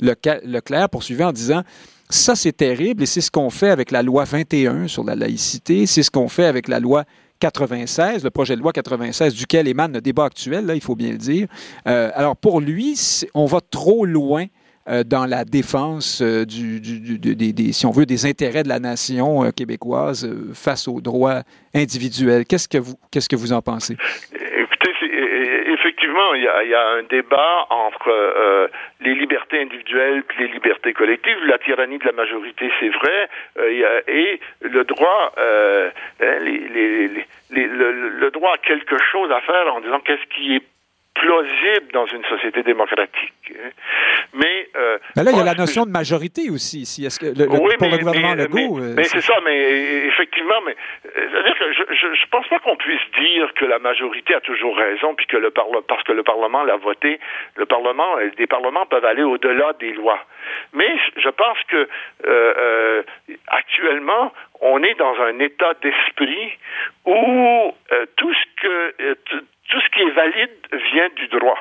Leclerc 0.00 0.88
poursuivait 0.90 1.24
en 1.24 1.32
disant 1.32 1.62
ça, 2.08 2.34
c'est 2.34 2.52
terrible 2.52 3.04
et 3.04 3.06
c'est 3.06 3.20
ce 3.20 3.30
qu'on 3.30 3.50
fait 3.50 3.70
avec 3.70 3.92
la 3.92 4.02
loi 4.02 4.24
21 4.24 4.88
sur 4.88 5.04
la 5.04 5.14
laïcité, 5.14 5.86
c'est 5.86 6.02
ce 6.02 6.10
qu'on 6.10 6.28
fait 6.28 6.46
avec 6.46 6.66
la 6.66 6.80
loi 6.80 7.04
96, 7.40 8.22
le 8.22 8.30
projet 8.30 8.54
de 8.54 8.60
loi 8.60 8.72
96, 8.72 9.34
duquel 9.34 9.66
émane 9.66 9.94
le 9.94 10.00
débat 10.00 10.26
actuel, 10.26 10.66
là, 10.66 10.74
il 10.74 10.80
faut 10.80 10.94
bien 10.94 11.10
le 11.10 11.18
dire. 11.18 11.48
Euh, 11.88 12.10
alors, 12.14 12.36
pour 12.36 12.60
lui, 12.60 12.98
on 13.34 13.46
va 13.46 13.60
trop 13.60 14.04
loin 14.04 14.46
euh, 14.88 15.02
dans 15.02 15.26
la 15.26 15.44
défense 15.44 16.20
euh, 16.22 16.44
des, 16.44 17.72
si 17.72 17.86
on 17.86 17.90
veut, 17.90 18.06
des 18.06 18.26
intérêts 18.26 18.62
de 18.62 18.68
la 18.68 18.78
nation 18.78 19.50
québécoise 19.52 20.30
face 20.52 20.86
aux 20.86 21.00
droits 21.00 21.42
individuels. 21.74 22.44
Qu'est-ce 22.44 22.68
que 22.68 22.78
vous, 22.78 22.94
que 23.10 23.36
vous 23.36 23.52
en 23.52 23.62
pensez? 23.62 23.96
Écoutez, 24.32 24.90
effectivement, 25.90 26.34
il 26.34 26.42
y, 26.42 26.74
a, 26.74 26.88
un 26.88 27.02
débat 27.02 27.66
entre 27.70 28.08
euh, 28.08 28.68
les 29.00 29.14
libertés 29.14 29.60
individuelles 29.60 30.22
et 30.38 30.42
les 30.42 30.48
libertés 30.48 30.92
collectives. 30.92 31.36
La 31.46 31.58
tyrannie 31.58 31.98
de 31.98 32.06
la 32.06 32.12
majorité, 32.12 32.70
c'est 32.78 32.90
vrai, 32.90 33.28
euh, 33.58 34.00
et 34.06 34.40
le 34.60 34.84
droit, 34.84 35.32
euh, 35.38 35.90
hein, 36.20 36.36
le, 36.40 38.20
le, 38.20 38.30
droit 38.30 38.54
à 38.54 38.58
quelque 38.58 38.96
chose 39.10 39.32
à 39.32 39.40
faire 39.40 39.74
en 39.74 39.80
disant 39.80 39.98
qu'est-ce 40.00 40.26
qui 40.34 40.56
est 40.56 40.62
plausible 41.14 41.92
dans 41.92 42.06
une 42.06 42.24
société 42.24 42.62
démocratique. 42.62 43.32
Hein. 43.50 43.70
Mais, 44.32 44.68
euh, 44.76 44.98
mais 45.16 45.24
là, 45.24 45.30
il 45.32 45.38
y 45.38 45.40
a 45.40 45.44
la 45.44 45.54
notion 45.54 45.84
de 45.84 45.90
majorité 45.90 46.50
aussi. 46.50 46.86
Si 46.86 47.04
est-ce 47.04 47.18
que 47.18 47.26
le, 47.26 47.48
oui, 47.50 47.76
pour 47.78 47.88
mais, 47.88 47.96
le 47.96 47.98
gouvernement 47.98 48.34
mais, 48.36 48.44
Legault, 48.44 48.76
mais, 48.76 48.94
mais 48.94 49.04
c'est 49.04 49.20
ça. 49.20 49.34
Mais 49.44 50.06
effectivement, 50.06 50.60
mais 50.64 50.76
c'est-à-dire 51.02 51.58
que 51.58 51.72
je, 51.72 51.82
je, 51.94 52.14
je 52.14 52.26
pense 52.30 52.46
pas 52.48 52.58
qu'on 52.60 52.76
puisse 52.76 53.00
dire 53.18 53.52
que 53.54 53.64
la 53.64 53.78
majorité 53.78 54.34
a 54.34 54.40
toujours 54.40 54.76
raison, 54.76 55.14
puis 55.14 55.26
que 55.26 55.36
le 55.36 55.50
parlement, 55.50 55.82
parce 55.82 56.02
que 56.04 56.12
le 56.12 56.22
Parlement 56.22 56.62
l'a 56.62 56.76
voté, 56.76 57.18
le 57.56 57.66
Parlement, 57.66 58.16
des 58.36 58.46
parlements 58.46 58.86
peuvent 58.86 59.04
aller 59.04 59.22
au-delà 59.22 59.72
des 59.80 59.92
lois. 59.92 60.24
Mais 60.72 60.90
je 61.16 61.28
pense 61.28 61.58
que 61.68 61.76
euh, 61.76 62.54
euh, 62.56 63.02
actuellement, 63.48 64.32
on 64.60 64.82
est 64.82 64.94
dans 64.94 65.14
un 65.20 65.38
état 65.38 65.72
d'esprit 65.82 66.52
où 67.04 67.74
euh, 67.92 68.06
tout 68.16 68.32
ce 68.32 68.62
que 68.62 68.94
euh, 69.00 69.14
tout 69.70 69.80
ce 69.80 69.88
qui 69.90 70.00
est 70.02 70.10
valide 70.10 70.50
vient 70.92 71.08
du 71.16 71.28
droit. 71.28 71.58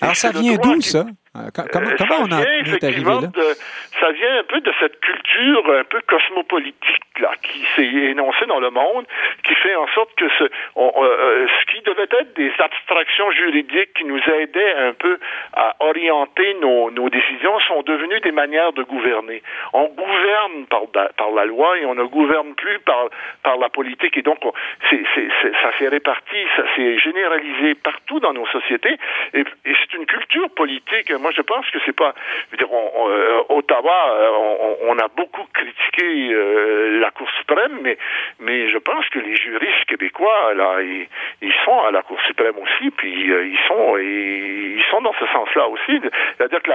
Alors, 0.00 0.16
ça 0.16 0.30
vient 0.30 0.56
d'où, 0.56 0.80
ça? 0.80 1.06
Comment, 1.32 1.90
comment 1.96 2.16
on 2.22 2.32
en 2.32 2.42
est 2.42 2.82
arrivé 2.82 3.04
là? 3.04 3.28
De, 3.28 3.54
ça 4.00 4.10
vient 4.10 4.38
un 4.38 4.42
peu 4.42 4.60
de 4.60 4.72
cette 4.80 4.98
culture 4.98 5.62
un 5.78 5.84
peu 5.84 6.00
cosmopolitique 6.00 7.20
là, 7.20 7.30
qui 7.40 7.64
s'est 7.76 7.86
énoncée 7.86 8.46
dans 8.46 8.58
le 8.58 8.70
monde, 8.70 9.06
qui 9.44 9.54
fait 9.54 9.76
en 9.76 9.86
sorte 9.94 10.12
que 10.16 10.28
ce, 10.40 10.44
on, 10.74 10.92
euh, 11.00 11.46
ce 11.46 11.72
qui 11.72 11.82
devait 11.82 12.08
être 12.10 12.34
des 12.34 12.50
abstractions 12.58 13.30
juridiques 13.30 13.94
qui 13.94 14.04
nous 14.06 14.18
aidaient 14.18 14.74
un 14.74 14.92
peu 14.92 15.20
à 15.52 15.76
orienter 15.78 16.54
nos, 16.54 16.90
nos 16.90 17.08
décisions 17.08 17.60
sont 17.60 17.82
devenues 17.82 18.18
des 18.20 18.32
manières 18.32 18.72
de 18.72 18.82
gouverner. 18.82 19.44
On 19.72 19.86
gouverne 19.86 20.66
par, 20.68 20.82
par 21.16 21.30
la 21.30 21.44
loi 21.44 21.78
et 21.78 21.86
on 21.86 21.94
ne 21.94 22.04
gouverne 22.04 22.56
plus 22.56 22.80
par, 22.80 23.08
par 23.44 23.56
la 23.56 23.68
politique. 23.68 24.16
Et 24.16 24.22
donc, 24.22 24.38
on, 24.44 24.52
ça 24.90 25.78
s'est 25.78 25.88
réparti, 25.88 26.36
ça 26.56 26.64
s'est 26.74 26.98
généralisé 26.98 27.76
partout 27.76 28.18
dans 28.18 28.32
nos 28.32 28.46
sociétés. 28.46 28.96
Et, 29.34 29.40
et 29.40 29.76
c'est 29.80 29.96
une 29.96 30.06
culture 30.06 30.50
politique 30.56 31.12
moi, 31.20 31.30
je 31.36 31.42
pense 31.42 31.68
que 31.70 31.78
c'est 31.84 31.94
pas. 31.94 32.14
Je 32.46 32.52
veux 32.52 32.56
dire, 32.56 32.72
on, 32.72 33.10
euh, 33.10 33.42
Ottawa, 33.50 34.16
euh, 34.18 34.76
on, 34.88 34.98
a 34.98 35.08
beaucoup 35.08 35.46
critiqué 35.52 36.30
euh, 36.32 36.98
la 37.00 37.10
Cour 37.10 37.28
suprême, 37.38 37.78
mais 37.82 37.96
mais 38.40 38.70
je 38.70 38.78
pense 38.78 39.08
que 39.08 39.18
les 39.18 39.36
juristes 39.36 39.84
québécois 39.86 40.54
là, 40.54 40.80
ils, 40.80 41.52
sont 41.64 41.80
à 41.82 41.90
la 41.90 42.02
Cour 42.02 42.20
suprême 42.26 42.54
aussi, 42.58 42.90
puis 42.90 43.12
ils 43.12 43.58
sont 43.68 43.98
ils, 43.98 44.82
sont 44.90 45.02
dans 45.02 45.14
ce 45.18 45.26
sens-là 45.26 45.68
aussi. 45.68 46.00
C'est-à-dire 46.36 46.62
que 46.62 46.70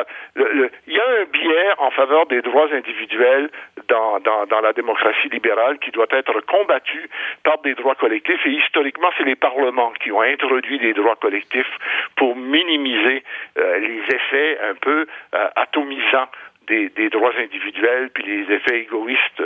il 0.88 0.94
y 0.94 1.00
a 1.00 1.06
un 1.22 1.26
biais 1.26 1.70
en 1.80 1.92
faveur 1.92 2.26
des 2.28 2.42
droits 2.42 2.72
individuels 2.72 3.50
dans, 3.88 4.20
dans 4.20 4.62
la 4.62 4.74
démocratie 4.74 5.30
libérale 5.30 5.80
qui 5.80 5.92
doit 5.92 6.08
être 6.12 6.40
combattu 6.42 7.10
par 7.44 7.60
des 7.60 7.74
droits 7.76 7.96
collectifs. 7.96 8.46
Et 8.46 8.52
historiquement, 8.52 9.10
c'est 9.18 9.26
les 9.26 9.36
parlements 9.36 9.92
qui 10.02 10.12
ont 10.12 10.22
introduit 10.22 10.80
des 10.80 10.94
droits 10.94 11.16
collectifs 11.16 11.72
pour 12.16 12.36
minimiser 12.36 13.24
les 13.56 14.02
effets 14.14 14.35
un 14.62 14.76
peu 14.76 15.06
euh, 15.34 15.48
atomisant 15.56 16.28
des, 16.68 17.10
droits 17.10 17.34
individuels 17.38 18.10
puis 18.14 18.24
les 18.24 18.56
effets 18.56 18.80
égoïstes 18.82 19.42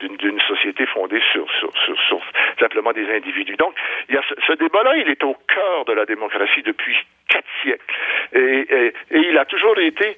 d'une 0.00 0.40
société 0.40 0.86
fondée 0.86 1.22
sur, 1.32 1.46
simplement 2.58 2.92
des 2.92 3.08
individus. 3.10 3.56
Donc, 3.56 3.74
il 4.08 4.14
y 4.16 4.18
a 4.18 4.22
ce, 4.46 4.52
débat-là, 4.54 4.96
il 4.96 5.08
est 5.08 5.22
au 5.24 5.34
cœur 5.34 5.84
de 5.84 5.92
la 5.92 6.04
démocratie 6.04 6.62
depuis 6.62 6.96
quatre 7.28 7.48
siècles. 7.62 7.84
Et, 8.34 8.92
il 9.10 9.38
a 9.38 9.44
toujours 9.44 9.78
été 9.78 10.16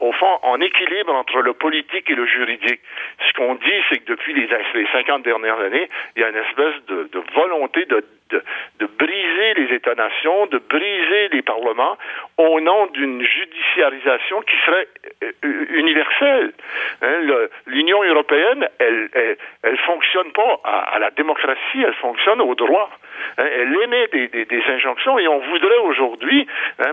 au 0.00 0.10
fond, 0.12 0.38
en 0.42 0.60
équilibre 0.60 1.14
entre 1.14 1.40
le 1.40 1.52
politique 1.52 2.10
et 2.10 2.14
le 2.14 2.26
juridique. 2.26 2.80
Ce 3.28 3.32
qu'on 3.34 3.54
dit, 3.54 3.80
c'est 3.88 3.98
que 3.98 4.10
depuis 4.10 4.34
les, 4.34 4.48
les 4.74 4.86
50 4.90 5.22
dernières 5.22 5.60
années, 5.60 5.88
il 6.16 6.22
y 6.22 6.24
a 6.24 6.30
une 6.30 6.36
espèce 6.36 6.84
de, 6.88 7.08
de 7.12 7.22
volonté 7.34 7.84
de, 7.84 8.02
de, 8.30 8.42
de, 8.80 8.86
briser 8.86 9.54
les 9.54 9.74
États-nations, 9.74 10.46
de 10.46 10.58
briser 10.58 11.28
les 11.28 11.42
parlements 11.42 11.96
au 12.36 12.60
nom 12.60 12.86
d'une 12.86 13.22
judiciarisation 13.22 14.42
qui 14.42 14.56
serait 14.64 14.88
euh, 15.22 15.66
universelle. 15.70 16.52
Hein, 17.02 17.48
L'Union 17.66 18.02
européenne, 18.02 18.68
elle, 18.78 19.08
elle, 19.14 19.36
elle 19.62 19.78
fonctionne 19.78 20.32
pas 20.32 20.60
à, 20.64 20.94
à, 20.94 20.98
la 20.98 21.10
démocratie, 21.10 21.82
elle 21.84 21.94
fonctionne 21.94 22.40
au 22.40 22.54
droit. 22.54 22.90
Hein, 23.38 23.46
elle 23.50 23.76
émet 23.82 24.06
des, 24.08 24.28
des, 24.28 24.44
des, 24.44 24.62
injonctions 24.68 25.18
et 25.18 25.28
on 25.28 25.38
voudrait 25.38 25.78
aujourd'hui, 25.78 26.46
hein, 26.78 26.92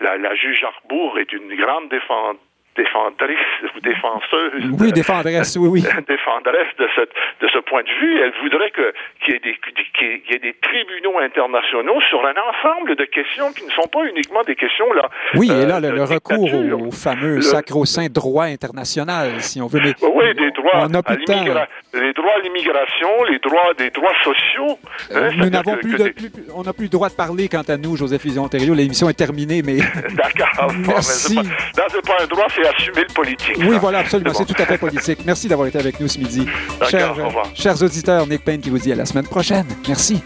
la, 0.00 0.16
la 0.16 0.34
juge 0.34 0.64
Arbour 0.64 1.18
est 1.18 1.32
une 1.32 1.54
grande 1.56 1.88
défense 1.88 2.36
défendrice 2.76 3.38
ou 3.74 3.80
défenseuse. 3.80 4.64
Oui, 4.78 4.92
défendresse, 4.92 5.56
oui, 5.56 5.68
oui. 5.68 5.82
défendresse 6.08 6.72
de, 6.78 6.88
cette, 6.94 7.12
de 7.40 7.48
ce 7.48 7.58
point 7.58 7.82
de 7.82 7.90
vue. 8.00 8.20
Elle 8.20 8.32
voudrait 8.42 8.70
que, 8.70 8.92
qu'il, 9.24 9.34
y 9.34 9.36
ait 9.36 9.40
des, 9.40 9.56
qu'il 9.98 10.32
y 10.32 10.34
ait 10.34 10.38
des 10.38 10.54
tribunaux 10.54 11.18
internationaux 11.18 12.00
sur 12.08 12.24
un 12.24 12.34
ensemble 12.36 12.96
de 12.96 13.04
questions 13.04 13.52
qui 13.52 13.64
ne 13.64 13.70
sont 13.70 13.88
pas 13.88 14.04
uniquement 14.04 14.42
des 14.42 14.56
questions 14.56 14.92
là. 14.92 15.08
Oui, 15.34 15.48
euh, 15.50 15.62
et 15.62 15.66
là, 15.66 15.80
le, 15.80 15.90
le 15.90 16.04
recours 16.04 16.52
au, 16.52 16.88
au 16.88 16.90
fameux 16.90 17.36
le... 17.36 17.42
sacro-saint 17.42 18.08
droit 18.08 18.44
international, 18.44 19.40
si 19.40 19.60
on 19.60 19.66
veut. 19.66 19.80
Mais 19.82 19.94
oui, 20.02 20.34
des 20.34 20.50
droits 20.50 20.86
on 20.88 20.94
a 20.94 21.02
plus 21.02 21.24
à 21.30 21.68
les 21.94 22.12
droits 22.12 22.32
à 22.36 22.40
l'immigration, 22.40 23.24
les 23.30 23.38
droits, 23.38 23.72
des 23.78 23.90
droits 23.90 24.12
sociaux. 24.22 24.78
Euh, 25.12 25.30
hein, 25.30 25.34
nous 25.36 25.50
n'avons 25.50 25.76
plus, 25.76 25.96
on 26.54 26.62
n'a 26.62 26.72
plus 26.72 26.84
le 26.84 26.90
droit 26.90 27.08
de 27.08 27.14
parler 27.14 27.48
quant 27.48 27.62
à 27.62 27.76
nous, 27.76 27.96
Joseph 27.96 28.22
Fison-Ontario. 28.22 28.74
L'émission 28.74 29.08
est 29.08 29.14
terminée, 29.14 29.62
mais. 29.62 29.76
D'accord. 30.14 30.72
Merci. 30.86 31.36
Bon, 31.36 31.42
c'est 31.42 31.82
pas, 31.82 31.88
c'est 31.88 32.06
pas 32.06 32.22
un 32.22 32.26
droit, 32.26 32.46
c'est 32.54 32.65
assumer 32.66 33.02
le 33.08 33.14
politique. 33.14 33.56
Oui, 33.58 33.76
voilà, 33.80 33.98
absolument. 33.98 34.32
C'est, 34.32 34.44
bon. 34.44 34.54
tout 34.54 34.62
à 34.62 34.66
fait 34.66 34.78
politique. 34.78 35.18
Merci 35.24 35.48
d'avoir 35.48 35.68
été 35.68 35.78
avec 35.78 36.00
nous 36.00 36.08
ce 36.08 36.18
midi. 36.18 36.46
Chers, 36.90 37.14
chers 37.54 37.82
auditeurs, 37.82 38.26
Nick 38.26 38.44
Payne 38.44 38.60
qui 38.60 38.70
vous 38.70 38.78
dit 38.78 38.92
à 38.92 38.96
la 38.96 39.06
semaine 39.06 39.26
prochaine. 39.26 39.66
Merci. 39.88 40.22